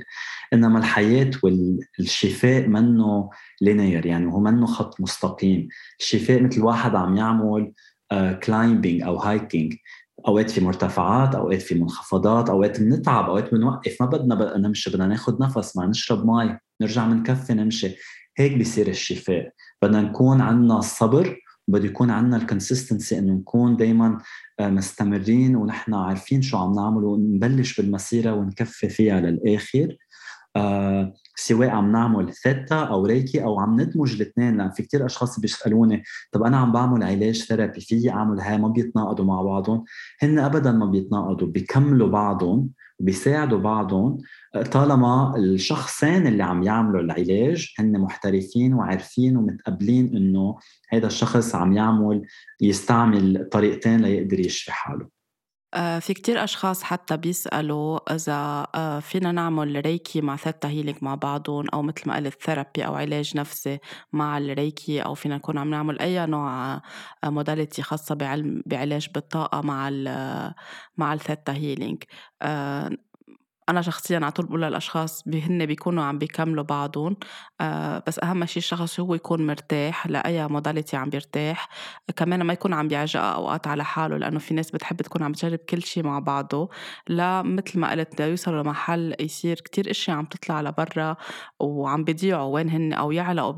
إنما 0.53 0.79
الحياة 0.79 1.31
والشفاء 1.43 2.67
منه 2.67 3.29
لينير 3.61 4.05
يعني 4.05 4.33
هو 4.33 4.39
منه 4.39 4.65
خط 4.65 5.01
مستقيم. 5.01 5.67
الشفاء 5.99 6.43
مثل 6.43 6.61
واحد 6.61 6.95
عم 6.95 7.17
يعمل 7.17 7.71
climbing 8.43 9.03
أو 9.03 9.17
hiking 9.17 9.75
أوقات 10.27 10.49
في 10.51 10.61
مرتفعات 10.61 11.35
أوقات 11.35 11.61
في 11.61 11.75
منخفضات 11.75 12.49
أوقات 12.49 12.79
بنتعب 12.81 13.25
أوقات 13.25 13.53
بنوقف 13.53 13.97
ما 14.01 14.07
بدنا 14.07 14.57
نمشي 14.57 14.89
بدنا 14.89 15.07
ناخذ 15.07 15.41
نفس 15.41 15.77
ما 15.77 15.85
نشرب 15.85 16.25
مي 16.25 16.57
نرجع 16.81 17.07
بنكفي 17.07 17.53
نمشي. 17.53 17.95
هيك 18.37 18.57
بيصير 18.57 18.87
الشفاء. 18.87 19.51
بدنا 19.81 20.01
نكون 20.01 20.41
عندنا 20.41 20.79
الصبر 20.79 21.37
بده 21.67 21.85
يكون 21.85 22.11
عندنا 22.11 22.37
ال 22.37 22.44
consistency 22.44 23.19
إنه 23.19 23.33
نكون 23.33 23.77
دائما 23.77 24.17
آه، 24.59 24.69
مستمرين 24.69 25.55
ونحن 25.55 25.93
عارفين 25.93 26.41
شو 26.41 26.57
عم 26.57 26.73
نعمل 26.73 27.03
ونبلش 27.03 27.81
بالمسيرة 27.81 28.33
ونكفي 28.33 28.89
فيها 28.89 29.21
للآخر. 29.21 29.97
آه 30.55 31.13
سواء 31.35 31.69
عم 31.69 31.91
نعمل 31.91 32.33
ثيتا 32.33 32.75
أو 32.75 33.05
Reiki 33.05 33.43
أو 33.43 33.59
عم 33.59 33.81
ندمج 33.81 34.13
الاثنين 34.13 34.57
لأن 34.57 34.71
في 34.71 34.83
كتير 34.83 35.05
أشخاص 35.05 35.39
بيسألوني 35.39 36.03
طب 36.31 36.43
أنا 36.43 36.57
عم 36.57 36.71
بعمل 36.71 37.03
علاج 37.03 37.43
therapy 37.43 37.81
فيي 37.81 38.09
اعمل 38.09 38.39
هاي 38.39 38.57
ما 38.57 38.67
بيتناقضوا 38.67 39.25
مع 39.25 39.41
بعضهم؟ 39.41 39.83
هن 40.21 40.39
ابدا 40.39 40.71
ما 40.71 40.85
بيتناقضوا 40.85 41.47
بيكملوا 41.47 42.09
بعضهم 42.09 42.69
وبيساعدوا 42.99 43.59
بعضهم 43.59 44.17
طالما 44.63 45.33
الشخصين 45.37 46.27
اللي 46.27 46.43
عم 46.43 46.63
يعملوا 46.63 47.01
العلاج 47.01 47.73
هن 47.79 47.99
محترفين 47.99 48.73
وعارفين 48.73 49.37
ومتقبلين 49.37 50.15
إنه 50.15 50.57
هذا 50.89 51.07
الشخص 51.07 51.55
عم 51.55 51.73
يعمل 51.73 52.21
يستعمل 52.61 53.49
طريقتين 53.51 54.01
ليقدر 54.01 54.39
يشفي 54.39 54.71
حاله. 54.71 55.17
آه، 55.73 55.99
في 55.99 56.13
كتير 56.13 56.43
أشخاص 56.43 56.83
حتى 56.83 57.17
بيسألوا 57.17 58.15
إذا 58.15 58.67
آه، 58.75 58.99
فينا 58.99 59.31
نعمل 59.31 59.85
Reiki 59.85 60.21
مع 60.21 60.35
Theta 60.35 60.67
Healing 60.69 60.97
مع 61.01 61.15
بعضهم 61.15 61.65
أو 61.73 61.81
مثل 61.81 62.01
ما 62.05 62.15
قلت 62.15 62.41
therapy 62.43 62.85
أو 62.85 62.95
علاج 62.95 63.37
نفسي 63.37 63.79
مع 64.13 64.37
ال 64.37 64.48
Reiki 64.48 65.01
أو 65.01 65.13
فينا 65.13 65.35
نكون 65.35 65.57
عم 65.57 65.69
نعمل 65.69 65.99
أي 65.99 66.25
نوع 66.25 66.81
modality 67.25 67.81
آه، 67.81 67.85
خاصة 67.85 68.15
بعلم 68.15 68.63
بعلاج 68.65 69.09
بالطاقة 69.13 69.61
مع 69.61 69.89
مع 70.97 71.13
ال 71.13 71.20
Theta 71.20 71.53
Healing 71.53 72.03
أنا 73.69 73.81
شخصيًا 73.81 74.17
على 74.17 74.31
طول 74.31 74.45
بقول 74.45 74.61
للأشخاص 74.61 75.23
هن 75.27 75.65
بيكونوا 75.65 76.03
عم 76.03 76.17
بيكملوا 76.17 76.63
بعضهم 76.63 77.15
آه 77.61 78.03
بس 78.07 78.19
أهم 78.19 78.45
شيء 78.45 78.57
الشخص 78.57 78.99
هو 78.99 79.15
يكون 79.15 79.47
مرتاح 79.47 80.07
لأي 80.07 80.47
modality 80.47 80.97
عم 80.97 81.09
بيرتاح 81.09 81.69
كمان 82.15 82.41
ما 82.43 82.53
يكون 82.53 82.73
عم 82.73 82.87
بيعجق 82.87 83.21
أوقات 83.21 83.67
على 83.67 83.83
حاله 83.85 84.17
لأنه 84.17 84.39
في 84.39 84.53
ناس 84.53 84.71
بتحب 84.71 85.01
تكون 85.01 85.23
عم 85.23 85.33
تجرب 85.33 85.59
كل 85.59 85.83
شيء 85.83 86.03
مع 86.03 86.19
بعضه 86.19 86.69
لا 87.07 87.41
مثل 87.41 87.79
ما 87.79 87.91
قلت 87.91 88.19
يوصلوا 88.19 88.63
لمحل 88.63 89.15
يصير 89.19 89.55
كتير 89.55 89.91
أشياء 89.91 90.17
عم 90.17 90.25
تطلع 90.25 90.61
لبرا 90.61 91.15
وعم 91.59 92.03
بيضيعوا 92.03 92.53
وين 92.53 92.69
هن 92.69 92.93
أو 92.93 93.11
يعلقوا 93.11 93.51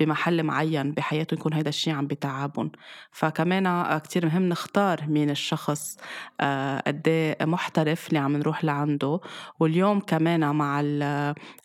بمحل 0.00 0.42
معين 0.42 0.92
بحياتهم 0.92 1.38
يكون 1.40 1.54
هذا 1.54 1.68
الشيء 1.68 1.94
عم 1.94 2.06
بتعبهم. 2.06 2.72
فكمان 3.12 3.98
كتير 3.98 4.26
مهم 4.26 4.48
نختار 4.48 5.00
مين 5.08 5.30
الشخص 5.30 5.96
آه، 6.40 6.82
قد 6.86 7.08
إيه 7.08 7.36
محترف 7.44 8.08
اللي 8.08 8.18
عم 8.18 8.36
نروح 8.36 8.64
لعنده. 8.64 9.20
واليوم 9.60 10.00
كمان 10.00 10.54
مع 10.54 10.80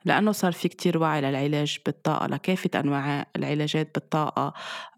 لأنه 0.05 0.31
صار 0.31 0.51
في 0.51 0.67
كتير 0.67 0.97
وعي 0.97 1.21
للعلاج 1.21 1.77
بالطاقة 1.85 2.27
لكافة 2.27 2.69
أنواع 2.79 3.25
العلاجات 3.35 3.91
بالطاقة 3.95 4.53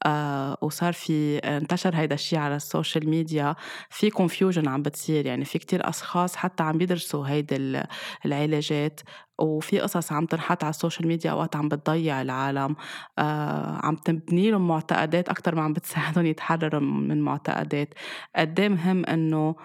آه، 0.05 0.57
وصار 0.61 0.93
في 0.93 1.37
انتشر 1.37 1.95
هيدا 1.95 2.15
الشيء 2.15 2.39
على 2.39 2.55
ال 2.55 2.63
social 2.63 3.09
media. 3.09 3.55
في 3.89 4.09
confusion 4.09 4.67
عم 4.67 4.81
بتصير 4.81 5.25
يعني 5.25 5.45
في 5.45 5.59
كتير 5.59 5.89
أشخاص 5.89 6.35
حتى 6.35 6.63
عم 6.63 6.77
بيدرسوا 6.77 7.27
هيدي 7.27 7.83
العلاجات. 8.25 9.01
وفي 9.39 9.79
قصص 9.79 10.11
عم 10.11 10.25
تنحط 10.25 10.63
على 10.63 10.69
السوشيال 10.69 11.07
ميديا 11.07 11.31
اوقات 11.31 11.55
عم 11.55 11.69
بتضيع 11.69 12.21
العالم 12.21 12.75
آه 13.19 13.79
عم 13.83 13.95
تبني 13.95 14.51
لهم 14.51 14.67
معتقدات 14.67 15.29
أكثر 15.29 15.55
ما 15.55 15.61
عم 15.61 15.73
بتساعدهم 15.73 16.25
يتحرروا 16.25 16.81
من 16.81 17.21
معتقدات. 17.21 17.93
قد 18.35 18.59
إيه 18.59 18.69
مهم 18.69 19.05
إنه 19.05 19.55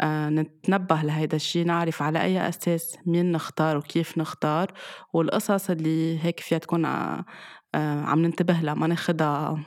آه 0.00 0.28
نتنبه 0.28 1.02
لهيدا 1.02 1.36
الشيء 1.36 1.66
نعرف 1.66 2.02
على 2.02 2.22
أي 2.22 2.48
أساس 2.48 2.98
مين 3.06 3.32
نختار 3.32 3.76
وكيف 3.76 4.18
نختار 4.18 4.72
والقصص 5.12 5.70
اللي 5.70 6.24
هيك 6.24 6.40
فيها 6.40 6.58
تكون 6.58 6.84
آه 6.84 7.24
عم 7.74 8.22
ننتبه 8.22 8.54
لها 8.60 8.74
ما 8.74 8.86
ناخدها 8.86 9.64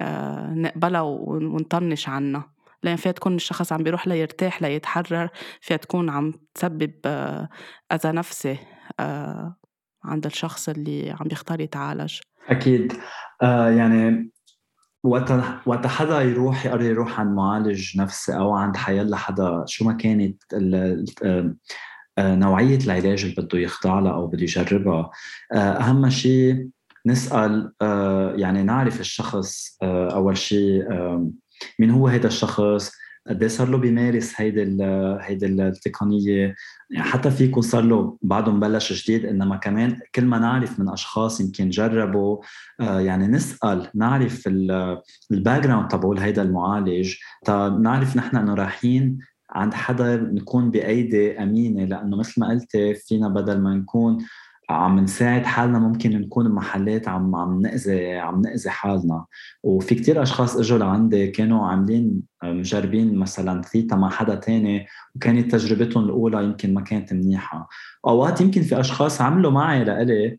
آه 0.00 0.50
نقبلها 0.54 1.00
ونطنش 1.00 2.08
عنها. 2.08 2.60
لأن 2.82 2.96
فيها 2.96 3.12
تكون 3.12 3.34
الشخص 3.36 3.72
عم 3.72 3.82
بيروح 3.82 4.08
ليرتاح 4.08 4.62
ليتحرر 4.62 5.28
فيها 5.60 5.76
تكون 5.76 6.10
عم 6.10 6.32
تسبب 6.54 6.92
آه، 7.06 7.48
أذى 7.92 8.12
نفسي. 8.12 8.52
آه، 8.52 8.79
عند 10.04 10.26
الشخص 10.26 10.68
اللي 10.68 11.10
عم 11.10 11.28
بيختار 11.28 11.60
يتعالج. 11.60 12.18
أكيد. 12.48 12.92
آه 13.42 13.70
يعني 13.70 14.30
وقت 15.04 15.32
وقت 15.66 15.86
حدا 15.86 16.22
يروح 16.22 16.66
يقرر 16.66 16.82
يروح 16.82 17.20
عند 17.20 17.36
معالج 17.36 17.98
نفسي 17.98 18.36
أو 18.36 18.52
عند 18.52 18.76
حيلا 18.76 19.16
حدا 19.16 19.64
شو 19.66 19.84
ما 19.84 19.92
كانت 19.92 20.42
آه، 20.54 21.54
آه، 22.18 22.34
نوعية 22.34 22.78
العلاج 22.78 23.24
اللي 23.24 23.34
بده 23.38 23.58
يخضع 23.58 23.98
لها 23.98 24.12
أو 24.12 24.26
بده 24.26 24.42
يجربها. 24.42 25.10
أهم 25.54 26.10
شيء 26.10 26.68
نسأل 27.06 27.72
يعني 28.36 28.62
نعرف 28.62 29.00
الشخص 29.00 29.78
أول 29.82 30.36
شيء 30.36 30.84
مين 31.78 31.90
هو 31.90 32.08
هذا 32.08 32.26
الشخص؟ 32.26 32.92
قد 33.28 33.46
صار 33.46 33.68
له 33.68 33.78
بيمارس 33.78 34.32
هيدي 34.36 34.62
هيدي 35.20 35.46
التقنية؟ 35.46 36.54
يعني 36.90 37.08
حتى 37.08 37.30
في 37.30 37.44
يكون 37.44 37.62
صار 37.62 37.82
له 37.82 38.18
بعده 38.22 38.52
مبلش 38.52 39.02
جديد 39.02 39.24
إنما 39.24 39.56
كمان 39.56 39.98
كل 40.14 40.24
ما 40.24 40.38
نعرف 40.38 40.80
من 40.80 40.88
أشخاص 40.88 41.40
يمكن 41.40 41.70
جربوا 41.70 42.38
آه، 42.80 43.00
يعني 43.00 43.26
نسأل 43.26 43.90
نعرف 43.94 44.42
ال 44.46 45.62
background 45.62 45.88
تبعول 45.88 46.18
هيدا 46.18 46.42
المعالج. 46.42 47.14
نعرف 47.80 48.16
نحن 48.16 48.36
إنه 48.36 48.54
رايحين 48.54 49.18
عند 49.50 49.74
حدا 49.74 50.16
نكون 50.16 50.70
بأيدي 50.70 51.42
أمينة 51.42 51.84
لأنه 51.84 52.16
مثل 52.16 52.40
ما 52.40 52.48
قلتي 52.48 52.94
فينا 52.94 53.28
بدل 53.28 53.58
ما 53.58 53.74
نكون 53.74 54.18
عم 54.70 54.98
نساعد 54.98 55.44
حالنا 55.46 55.78
ممكن 55.78 56.20
نكون 56.20 56.48
بمحلات 56.48 57.08
عم 57.08 57.36
عم 57.36 57.60
نأذي 57.60 58.16
عم 58.16 58.42
نأذي 58.42 58.70
حالنا. 58.70 59.24
وفي 59.62 59.94
كتير 59.94 60.22
أشخاص 60.22 60.56
إجوا 60.56 60.78
لعندي 60.78 61.26
كانوا 61.26 61.66
عاملين 61.66 62.22
مجربين 62.44 63.18
مثلا 63.18 63.62
ثيتا 63.62 63.96
مع 63.96 64.10
حدا 64.10 64.34
تاني 64.34 64.86
وكانت 65.16 65.52
تجربتهم 65.52 66.04
الأولى 66.04 66.44
يمكن 66.44 66.74
ما 66.74 66.80
كانت 66.80 67.12
منيحة. 67.12 67.68
أوقات 68.06 68.40
يمكن 68.40 68.62
في 68.62 68.80
أشخاص 68.80 69.20
عملوا 69.20 69.50
معي 69.50 69.84
لإلي 69.84 70.38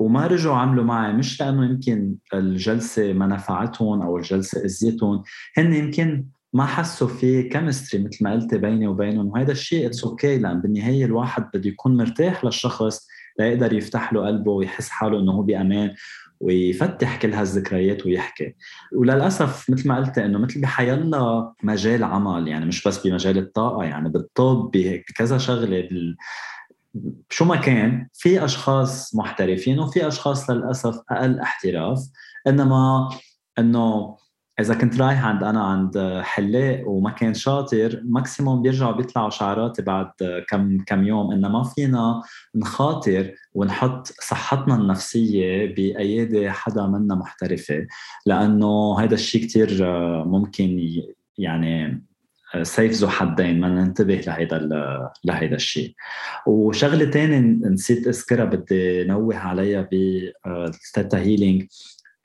وما 0.00 0.26
رجعوا 0.26 0.56
عملوا 0.56 0.84
معي 0.84 1.12
مش 1.12 1.40
لأنه 1.40 1.64
يمكن 1.64 2.14
الجلسة 2.34 3.12
ما 3.12 3.26
نفعتهم 3.26 4.02
أو 4.02 4.16
الجلسة 4.16 4.64
أذيتهم 4.64 5.22
هن 5.56 5.72
يمكن 5.72 6.24
ما 6.52 6.66
حسوا 6.66 7.08
في 7.08 7.42
chemistry 7.42 8.04
مثل 8.04 8.24
ما 8.24 8.32
قلتي 8.32 8.58
بيني 8.58 8.86
وبينهم. 8.86 9.26
وهذا 9.28 9.52
الشيء 9.52 9.86
it's 9.86 10.04
okay 10.04 10.38
لأن 10.38 10.60
بالنهاية 10.60 11.04
الواحد 11.04 11.50
بده 11.54 11.68
يكون 11.68 11.96
مرتاح 11.96 12.44
للشخص 12.44 13.08
ليقدر 13.38 13.72
يفتح 13.72 14.12
له 14.12 14.26
قلبه 14.26 14.52
ويحس 14.52 14.88
حاله 14.88 15.18
إنه 15.18 15.32
هو 15.32 15.42
بأمان 15.42 15.94
ويفتح 16.40 17.16
كل 17.16 17.32
هالذكريات 17.32 18.06
ويحكي. 18.06 18.54
وللأسف 18.92 19.70
مثل 19.70 19.88
ما 19.88 19.96
قلت 19.96 20.18
إنه 20.18 20.38
مثل 20.38 20.60
بحيلا 20.60 21.52
مجال 21.62 22.04
عمل 22.04 22.48
يعني 22.48 22.66
مش 22.66 22.88
بس 22.88 23.06
بمجال 23.06 23.38
الطاقة 23.38 23.84
يعني 23.84 24.08
بالطب 24.08 24.70
بكذا 24.74 25.38
شغلة 25.38 25.80
بال... 25.80 26.16
شو 27.30 27.44
ما 27.44 27.56
كان 27.56 28.08
في 28.12 28.44
أشخاص 28.44 29.14
محترفين 29.14 29.78
وفي 29.78 30.08
أشخاص 30.08 30.50
للأسف 30.50 31.00
أقل 31.10 31.40
احتراف 31.40 31.98
إنما 32.46 33.08
إنه 33.58 34.16
إذا 34.60 34.74
كنت 34.74 35.00
رايح 35.00 35.24
عند 35.24 35.42
أنا 35.42 35.64
عند 35.64 36.20
حلاق 36.22 36.88
وما 36.88 37.10
كان 37.10 37.34
شاطر 37.34 38.00
ماكسيموم 38.04 38.62
بيرجعوا 38.62 38.92
بيطلعوا 38.92 39.30
شعراتي 39.30 39.82
بعد 39.82 40.10
كم 40.48 40.78
كم 40.86 41.06
يوم 41.06 41.32
انه 41.32 41.48
ما 41.48 41.62
فينا 41.62 42.22
نخاطر 42.54 43.34
ونحط 43.54 44.06
صحتنا 44.06 44.74
النفسية 44.74 45.74
بايادي 45.74 46.50
حدا 46.50 46.86
منه 46.86 47.14
محترف. 47.14 47.86
لأنه 48.26 49.00
هذا 49.00 49.14
الشيء 49.14 49.44
كثير 49.44 49.68
ممكن 50.24 50.90
يعني 51.38 52.04
سيف 52.62 52.92
ذو 52.92 53.08
حدين 53.08 53.60
ما 53.60 53.68
ننتبه 53.68 54.14
لهيدا 54.14 54.68
لهيدا 55.24 55.56
الشيء 55.56 55.94
وشغلة 56.46 57.10
ثانية 57.10 57.38
نسيت 57.68 58.06
أذكرها 58.06 58.44
بدي 58.44 59.04
نوه 59.04 59.36
عليها 59.36 59.88
بال 59.92 60.28
Theta 60.28 61.18
Healing 61.18 61.66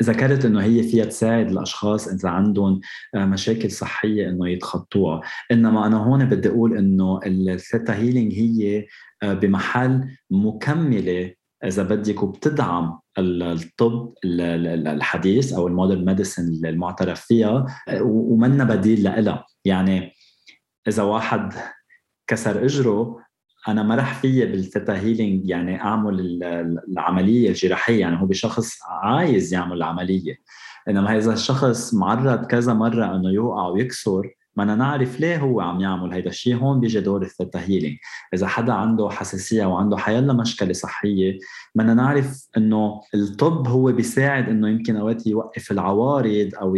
ذكرت 0.03 0.45
إنه 0.45 0.63
هي 0.63 0.83
فيها 0.83 1.05
تساعد 1.05 1.51
الاشخاص 1.51 2.07
إذا 2.07 2.29
عندهم 2.29 2.81
آه، 3.15 3.25
مشاكل 3.25 3.71
صحية 3.71 4.29
إنه 4.29 4.49
يتخطوها. 4.49 5.21
إنما 5.51 5.87
أنا 5.87 5.97
هون 5.97 6.25
بدي 6.25 6.49
أقول 6.49 6.77
إنه 6.77 7.19
ال 7.25 7.37
Theta 7.37 7.95
Healing 7.95 8.33
هي 8.33 8.85
آه، 9.23 9.33
بمحل 9.33 10.17
مكملة 10.31 11.33
إذا 11.63 11.83
بدك 11.83 12.23
وبتدعم 12.23 12.99
الطب 13.17 14.13
الحديث 14.25 15.53
أو 15.53 15.67
ال 15.67 15.73
modern 15.73 16.05
medicine 16.05 16.65
المعترف 16.65 17.21
فيها 17.21 17.65
آه، 17.87 18.01
ومنا 18.03 18.63
بديل 18.63 19.03
لها 19.03 19.45
يعني 19.65 20.13
إذا 20.87 21.03
واحد 21.03 21.53
كسر 22.27 22.65
إجره 22.65 23.22
أنا 23.67 23.83
ما 23.83 23.95
رح 23.95 24.13
فيي 24.13 24.45
بال 24.45 24.61
Theta 24.61 24.99
Healing 24.99 25.49
يعني 25.49 25.81
أعمل 25.81 26.43
العملية 26.89 27.49
الجراحية. 27.49 27.99
يعني 27.99 28.21
هو 28.21 28.25
بشخص 28.25 28.79
عايز 29.03 29.53
يعمل 29.53 29.77
العملية. 29.77 30.35
إنما 30.89 31.17
إذا 31.17 31.33
الشخص 31.33 31.93
معرض 31.93 32.45
كذا 32.45 32.73
مرة 32.73 33.15
إنه 33.15 33.29
يوقع 33.29 33.67
ويكسر 33.67 34.29
بدنا 34.55 34.75
نعرف 34.75 35.19
ليه 35.19 35.37
هو 35.37 35.61
عم 35.61 35.81
يعمل 35.81 36.13
هيدا 36.13 36.29
الشيء 36.29 36.55
هون 36.55 36.79
بيجي 36.79 36.99
دور 36.99 37.21
ال 37.21 37.28
Theta 37.28 37.59
Healing 37.59 37.97
إذا 38.33 38.47
حدا 38.47 38.73
عنده 38.73 39.09
حساسية 39.09 39.65
وعنده 39.65 39.97
حيلا 39.97 40.33
مشكلة 40.33 40.73
صحية 40.73 41.37
بدنا 41.75 41.93
نعرف 41.93 42.47
إنه 42.57 43.01
الطب 43.15 43.67
هو 43.67 43.91
بيساعد 43.91 44.49
إنه 44.49 44.69
يمكن 44.69 44.95
أوقات 44.95 45.27
يوقف 45.27 45.71
العوارض 45.71 46.49
أو 46.61 46.75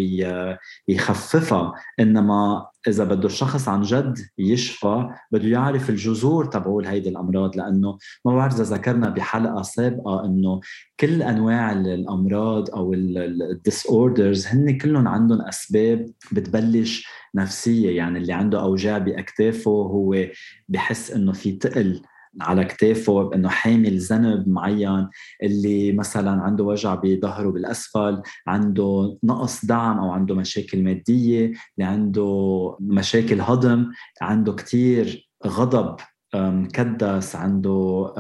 يخففها. 0.88 1.74
إنما 2.00 2.68
إذا 2.88 3.04
بده 3.04 3.26
الشخص 3.26 3.68
عن 3.68 3.82
جد 3.82 4.18
يشفى 4.38 5.10
بده 5.32 5.48
يعرف 5.48 5.90
الجذور 5.90 6.46
تبعول 6.46 6.86
هيدي 6.86 7.10
الأمراض 7.10 7.58
لأنه 7.58 7.98
ما 8.26 8.36
بعرف 8.36 8.54
إذا 8.56 8.64
ذكرنا 8.64 9.10
بحلقة 9.10 9.62
سابقة 9.62 10.26
إنه 10.26 10.60
كل 11.00 11.24
أنواع 11.24 11.72
الأمراض 11.72 12.70
أو 12.70 12.94
ال 12.94 13.86
disorders 13.86 14.48
هن 14.48 14.78
كلهم 14.78 15.08
عندهم 15.08 15.42
أسباب 15.42 16.10
بتبلش 16.32 17.08
نفسية 17.36 17.98
يعني 17.98 18.20
اللي 18.20 18.34
عنده 18.34 18.62
أوجاع 18.62 18.98
بأكتافه 18.98 19.72
هو 19.72 20.26
بحس 20.70 21.12
إنه 21.12 21.32
في 21.32 21.52
تقل 21.52 22.02
على 22.42 22.66
كتافه 22.66 23.24
بانه 23.24 23.50
حامل 23.50 24.00
ذنب 24.00 24.50
معين 24.50 25.08
اللي 25.44 25.92
مثلا 25.92 26.42
عنده 26.42 26.64
وجع 26.64 26.96
بظهره 26.96 27.50
بالأسفل 27.50 28.22
عنده 28.48 29.18
نقص 29.24 29.66
دعم 29.66 29.98
أو 30.00 30.12
عنده 30.12 30.36
مشاكل 30.36 30.84
مادية 30.84 31.46
اللي 31.46 31.90
عنده 31.90 32.78
مشاكل 32.80 33.42
هضم 33.42 33.92
عنده 34.22 34.54
كتير 34.54 35.30
غضب 35.48 35.96
مكدس 36.36 37.36
عنده 37.36 38.14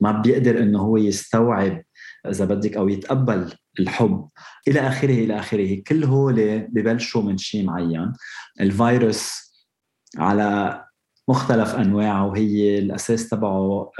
ما 0.00 0.12
بيقدر 0.24 0.58
إنه 0.62 0.80
هو 0.80 0.96
يستوعب 0.96 1.82
إذا 2.28 2.44
بدك 2.44 2.76
أو 2.76 2.88
يتقبل 2.88 3.52
الحب. 3.80 4.28
إلى 4.68 4.80
آخره 4.80 5.12
إلى 5.12 5.38
آخره. 5.38 5.82
كل 5.86 6.04
هول 6.04 6.58
ببلشوا 6.58 7.22
من 7.22 7.38
شيء 7.38 7.64
معين. 7.64 8.12
الفيروس 8.60 9.32
على 10.18 10.80
مختلف 11.28 11.74
أنواعه 11.74 12.26
وهي 12.26 12.78
الأساس 12.78 13.28
تبعه 13.28 13.90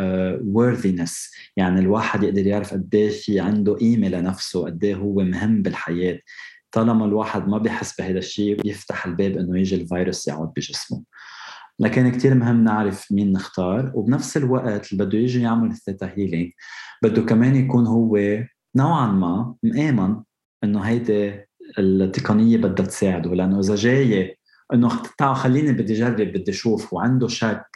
worthiness. 0.55 1.13
يعني 1.57 1.81
الواحد 1.81 2.23
يقدر 2.23 2.47
يعرف 2.47 2.73
قد 2.73 2.95
إيه 2.95 3.11
في 3.11 3.41
عنده 3.41 3.75
قيمة 3.75 4.09
لنفسه 4.09 4.65
قد 4.65 4.85
إيه 4.85 4.95
هو 4.95 5.15
مهم 5.15 5.63
بالحياة. 5.63 6.21
طالما 6.73 7.05
الواحد 7.05 7.49
ما 7.49 7.59
بيحس 7.59 7.97
بهذا 8.01 8.19
الشيء 8.19 8.63
بيفتح 8.63 9.07
الباب 9.07 9.37
إنه 9.37 9.59
يجي 9.59 9.77
الفيروس 9.77 10.29
يقعد 10.29 10.53
بجسمه. 10.57 11.03
لكن 11.79 12.11
كتير 12.11 12.35
مهم 12.35 12.65
نعرف 12.65 13.13
مين 13.13 13.33
نختار 13.33 13.93
وبنفس 13.95 14.37
الوقت 14.37 14.93
اللي 14.93 15.05
بده 15.05 15.19
يجي 15.19 15.43
يعمل 15.43 15.71
الثيتا 15.71 16.13
هيلينج 16.17 16.51
بده 17.03 17.23
كمان 17.23 17.57
يكون 17.57 17.87
هو 17.87 18.19
نوعا 18.77 19.07
ما 19.07 19.55
مآمن 19.63 20.17
إنه 20.65 20.81
هيدي 20.81 21.35
التقنية 21.79 22.57
بدها 22.57 22.87
تساعده. 22.87 23.35
لأنه 23.35 23.61
إذا 23.61 23.75
جاية 23.75 24.37
إنه 24.73 25.03
تعال 25.19 25.37
خليني 25.37 25.73
بدي 25.73 25.93
أجرب 25.93 26.33
بدي 26.33 26.51
أشوف 26.51 26.93
وعنده 26.93 27.29
شك 27.29 27.67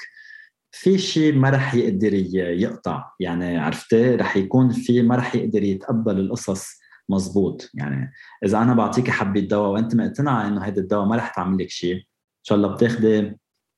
في 0.72 0.98
شيء 0.98 1.34
ما 1.34 1.50
رح 1.50 1.74
يقدر 1.74 2.14
يقطع. 2.34 3.10
يعني 3.20 3.58
عرفتي؟ 3.58 4.16
رح 4.16 4.36
يكون 4.36 4.70
في 4.70 5.02
ما 5.02 5.16
رح 5.16 5.34
يقدر 5.34 5.62
يتقبل 5.62 6.20
القصص 6.20 6.78
مزبوط. 7.08 7.70
يعني 7.74 8.12
إذا 8.44 8.58
أنا 8.58 8.74
بعطيكي 8.74 9.10
حبة 9.10 9.40
دواء 9.40 9.70
وأنت 9.70 9.94
مقتنعة 9.94 10.46
إنه 10.48 10.64
هذا 10.64 10.80
الدواء 10.80 11.06
ما 11.06 11.16
رح 11.16 11.34
تعمل 11.34 11.62
لك 11.64 11.70
شيء 11.70 11.94
إن 11.96 12.02
شاء 12.42 12.58
الله 12.58 12.68
بتاخذي 12.68 13.36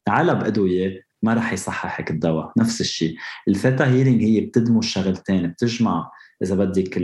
علب 0.09 0.45
ادويه 0.45 1.03
ما 1.23 1.35
رح 1.35 1.53
يصححك 1.53 2.11
الدواء. 2.11 2.53
نفس 2.59 2.81
الشيء 2.81 3.17
ال 3.49 3.55
Theta 3.55 3.87
Healing 3.87 4.23
هي 4.23 4.41
بتدمج 4.41 4.85
شغلتين 4.85 5.47
بتجمع 5.47 6.11
إذا 6.43 6.55
بدك 6.55 6.97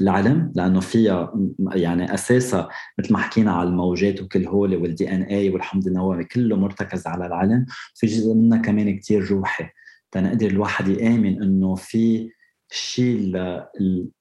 العلم 0.00 0.52
لأنه 0.54 0.80
فيها 0.80 1.34
يعني 1.72 2.14
أساسها 2.14 2.68
مثل 2.98 3.12
ما 3.12 3.18
حكينا 3.18 3.52
على 3.52 3.68
الموجات 3.68 4.22
وكل 4.22 4.46
هول 4.46 4.76
وال 4.76 5.12
DNA 5.12 5.50
والحمض 5.50 5.86
النووي 5.86 6.24
كله 6.24 6.56
مرتكز 6.56 7.06
على 7.06 7.26
العلم. 7.26 7.66
في 7.94 8.06
جزء 8.06 8.34
منها 8.34 8.58
كمان 8.58 8.98
كتير 8.98 9.30
روحي. 9.30 9.68
تنقدر 10.10 10.46
الواحد 10.46 10.88
يآمن 10.88 11.42
إنه 11.42 11.74
في 11.74 12.30
شيء 12.72 13.32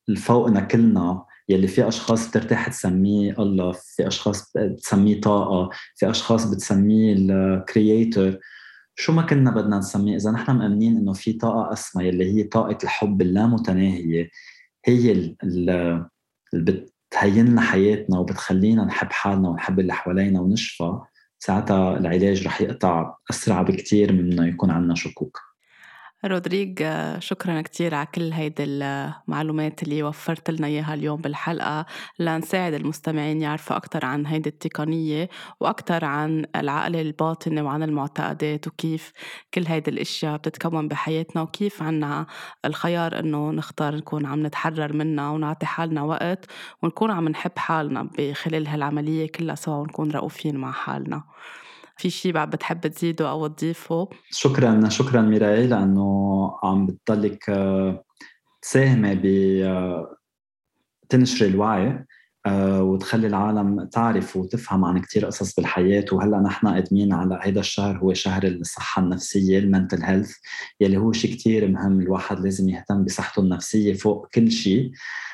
الفوقنا 0.10 0.60
كلنا 0.60 1.26
يلي 1.50 1.68
في 1.68 1.88
أشخاص 1.88 2.30
بترتاح 2.30 2.68
تسميه 2.68 3.36
الله 3.40 3.72
في 3.72 4.08
أشخاص 4.08 4.52
بتسميه 4.58 5.22
طاقة 5.22 5.70
في 5.96 6.10
أشخاص 6.10 6.46
بتسميه 6.46 7.16
ال 7.18 7.33
Creator 7.33 8.38
شو 9.00 9.14
ما 9.14 9.22
كنا 9.22 9.52
بدنا 9.52 9.78
نسميه 9.78 10.16
إذا 10.16 10.32
نحن 10.32 10.52
مأمنين 10.52 10.98
إنه 10.98 11.14
في 11.14 11.34
طاقة 11.34 11.74
أسمى 11.74 12.08
يلي 12.08 12.34
هي 12.34 12.44
طاقة 12.44 12.78
الحب 12.84 13.22
اللامتناهية 13.22 14.30
هي 14.86 15.12
اللي 15.44 16.10
بتهين 16.54 17.46
لنا 17.46 17.62
حياتنا 17.62 18.20
وبتخلينا 18.20 18.86
نحب 18.86 19.12
حالنا 19.12 19.50
ونحب 19.50 19.80
اللي 19.80 19.94
حوالينا 19.94 20.42
ونشفى 20.42 21.00
ساعتها 21.40 21.98
العلاج 21.98 22.48
رح 22.48 22.62
يقطع 22.62 23.18
أسرع 23.32 23.62
بكثير 23.62 24.14
من 24.14 24.32
إنه 24.32 24.48
يكون 24.48 24.72
عندنا 24.72 24.96
شكوك. 24.96 25.40
رودريج 26.26 26.84
شكرا 27.20 27.62
كتير 27.62 27.96
على 27.96 28.08
كل 28.16 28.32
هيدي 28.32 28.64
المعلومات 28.64 29.84
اللي 29.84 30.04
وفرت 30.04 30.52
لنا 30.52 30.68
إياها 30.68 30.94
اليوم 30.94 31.22
بالحلقة. 31.22 31.86
لنساعد 32.20 32.74
المستمعين 32.74 33.42
يعرفوا 33.42 33.78
أكثر 33.78 34.06
عن 34.06 34.26
هيدي 34.26 34.50
التقنية 34.50 35.30
وأكثر 35.60 36.06
عن 36.06 36.46
العقل 36.56 36.96
الباطني 36.96 37.62
وعن 37.62 37.84
المعتقدات 37.84 38.68
وكيف 38.68 39.12
كل 39.54 39.66
هيدي 39.68 39.92
الأشياء 39.92 40.38
بتتكون 40.38 40.88
بحياتنا 40.88 41.42
وكيف 41.42 41.84
عنا 41.84 42.26
الخيار 42.66 43.20
إنه 43.20 43.52
نختار 43.52 43.96
نكون 43.96 44.26
عم 44.26 44.46
نتحرر 44.46 44.94
منها 44.94 45.30
ونعطي 45.30 45.66
حالنا 45.66 46.02
وقت 46.02 46.46
ونكون 46.84 47.12
عم 47.12 47.30
نحب 47.30 47.58
حالنا 47.58 48.10
بخلال 48.18 48.68
هالعملية 48.68 49.32
كلها 49.32 49.56
سوا 49.56 49.76
ونكون 49.76 50.12
رؤوفين 50.12 50.58
مع 50.58 50.72
حالنا. 50.72 51.24
في 52.00 52.10
شيء 52.10 52.32
بعد 52.32 52.50
بتحب 52.50 52.88
تزيده 52.88 53.30
أو 53.30 53.48
تضيفه؟ 53.48 54.10
شكرا 54.32 54.90
شكرا 54.90 55.22
ميراي 55.22 55.68
لأنه 55.68 56.60
عم 56.64 56.86
بتضلك 56.86 57.50
آه، 57.50 58.04
تساهمي 58.62 59.16
ب 59.16 59.26
آه، 59.64 60.16
تنشري 61.10 61.50
الوعي. 61.50 61.88
آه، 61.88 62.06
وتخلي 62.48 63.28
العالم 63.28 63.84
تعرف 63.84 64.38
وتفهم 64.38 64.86
عن 64.86 65.00
كتير 65.02 65.26
قصص 65.26 65.56
بالحياة. 65.56 66.06
وهلأ 66.12 66.40
نحن 66.40 66.68
قادمين 66.68 67.14
على 67.14 67.40
هيدا 67.42 67.60
الشهر 67.60 67.98
هو 67.98 68.14
شهر 68.14 68.44
الصحة 68.48 69.02
النفسية 69.02 69.60
ال 69.60 69.66
mental 69.66 70.04
health 70.04 70.32
يلي 70.82 70.98
هو 70.98 71.12
شيء 71.12 71.34
كتير 71.34 71.68
مهم 71.68 72.00
الواحد 72.00 72.40
لازم 72.40 72.70
يهتم 72.70 73.04
بصحته 73.04 73.40
النفسية 73.40 73.94
فوق 73.94 74.28
كل 74.34 74.52
شيء 74.52 74.92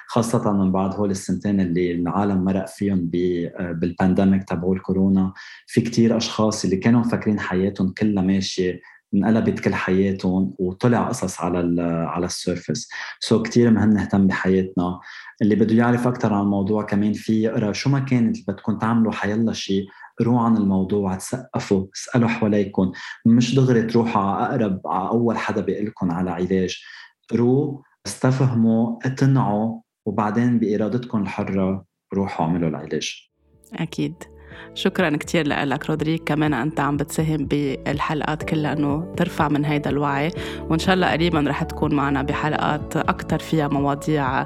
خاصة 0.07 0.51
من 0.51 0.71
بعد 0.71 0.95
هول 0.95 1.11
السنتين 1.11 1.59
اللي 1.61 1.91
العالم 1.91 2.43
مرق 2.43 2.67
فيهم 2.67 3.09
بال 3.59 3.76
pandemic 3.76 4.43
تبعو 4.43 4.73
الكورونا 4.73 5.33
في 5.67 5.81
كتير 5.81 6.17
أشخاص 6.17 6.63
اللي 6.63 6.77
كانوا 6.77 6.99
مفكرين 6.99 7.39
حياتهم 7.39 7.89
كلها 7.89 8.23
ماشية 8.23 8.81
انقلبت 9.13 9.59
كل 9.59 9.73
حياتهم 9.73 10.53
وطلع 10.59 11.07
قصص 11.07 11.41
على 11.41 11.81
على 11.81 12.25
ال 12.25 12.89
surface 13.19 13.39
so 13.39 13.47
كثير 13.47 13.71
مهم 13.71 13.89
نهتم 13.89 14.27
بحياتنا. 14.27 14.99
اللي 15.41 15.55
بده 15.55 15.75
يعرف 15.75 16.07
أكثر 16.07 16.33
عن 16.33 16.41
الموضوع 16.41 16.83
كمان 16.83 17.13
في 17.13 17.41
يقرأ 17.41 17.73
شو 17.73 17.89
ما 17.89 17.99
كان 17.99 18.27
اللي 18.27 18.43
بدكم 18.47 18.77
تعملوا 18.77 19.11
حيلا 19.11 19.53
شيء 19.53 19.85
قروا 20.19 20.39
عن 20.39 20.57
الموضوع 20.57 21.15
تثقفوا 21.15 21.87
اسالوا 21.95 22.29
حواليكم 22.29 22.91
مش 23.25 23.55
دغري 23.55 23.83
تروحوا 23.83 24.21
على 24.21 24.45
أقرب 24.45 24.81
على 24.85 25.09
أول 25.09 25.37
حدا 25.37 25.61
بيقول 25.61 25.85
لكم 25.85 26.11
على 26.11 26.31
علاج. 26.31 26.83
قروا 27.31 27.81
استفهموا 28.07 28.97
اقتنعوا 29.05 29.81
وبعدين 30.05 30.59
بإرادتكم 30.59 31.21
الحرة 31.21 31.85
روحوا 32.13 32.45
اعملوا 32.45 32.69
العلاج. 32.69 33.29
أكيد. 33.73 34.34
شكرا 34.73 35.17
كتير 35.17 35.47
لك 35.47 35.89
رودريك 35.89 36.23
كمان 36.23 36.53
أنت 36.53 36.79
عم 36.79 36.97
بتساهم 36.97 37.45
بالحلقات 37.45 38.43
كلها 38.43 38.73
أنه 38.73 39.13
ترفع 39.17 39.47
من 39.47 39.65
هيدا 39.65 39.89
الوعي. 39.89 40.31
وإن 40.69 40.79
شاء 40.79 40.95
الله 40.95 41.11
قريبا 41.11 41.45
رح 41.47 41.63
تكون 41.63 41.93
معنا 41.95 42.21
بحلقات 42.21 42.97
أكتر 42.97 43.39
فيها 43.39 43.67
مواضيع 43.67 44.45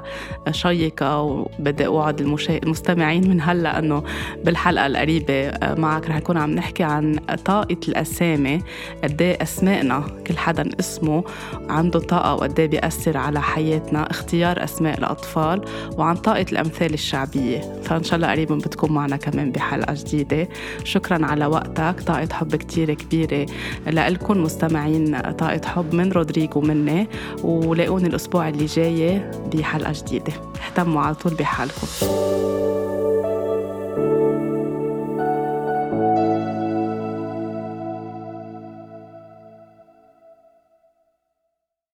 شيقة 0.50 1.20
وبدي 1.20 1.86
أوعد 1.86 2.20
المستمعين 2.50 3.30
من 3.30 3.40
هلأ 3.40 3.78
أنه 3.78 4.02
بالحلقة 4.44 4.86
القريبة 4.86 5.52
معك 5.62 6.08
رح 6.08 6.16
نكون 6.16 6.36
عم 6.36 6.50
نحكي 6.50 6.82
عن 6.82 7.16
طاقة 7.44 7.76
الأسامي 7.88 8.62
قد 9.04 9.22
إيه 9.22 9.42
أسمائنا 9.42 10.04
كل 10.26 10.36
حدا 10.36 10.68
اسمه 10.80 11.24
عنده 11.68 11.98
طاقة 12.00 12.34
وقد 12.34 12.60
إيه 12.60 12.66
بيأثر 12.66 13.16
على 13.16 13.42
حياتنا. 13.42 14.10
اختيار 14.10 14.64
أسماء 14.64 14.98
الأطفال 14.98 15.64
وعن 15.98 16.16
طاقة 16.16 16.46
الأمثال 16.52 16.94
الشعبية. 16.94 17.60
فإن 17.82 18.02
شاء 18.02 18.16
الله 18.16 18.30
قريبا 18.30 18.54
بتكون 18.54 18.92
معنا 18.92 19.16
كمان 19.16 19.52
بحلقة 19.52 19.92
جديدة. 20.04 20.48
شكرا 20.84 21.26
على 21.26 21.46
وقتك. 21.46 22.00
طاقة 22.06 22.28
حب 22.32 22.56
كتير 22.56 22.94
كبيرة 22.94 23.46
لإلكم 23.86 24.42
مستمعين 24.42 25.20
طاقة 25.20 25.60
حب 25.68 25.94
من 25.94 26.12
رودريغو 26.12 26.60
ومني 26.60 27.08
ولاقوني 27.44 28.08
الأسبوع 28.08 28.48
اللي 28.48 28.66
جاي 28.66 29.30
بحلقة 29.54 29.92
جديدة. 29.92 30.32
اهتموا 30.66 31.02
على 31.02 31.14
طول 31.14 31.34
بحالكم. 31.34 31.86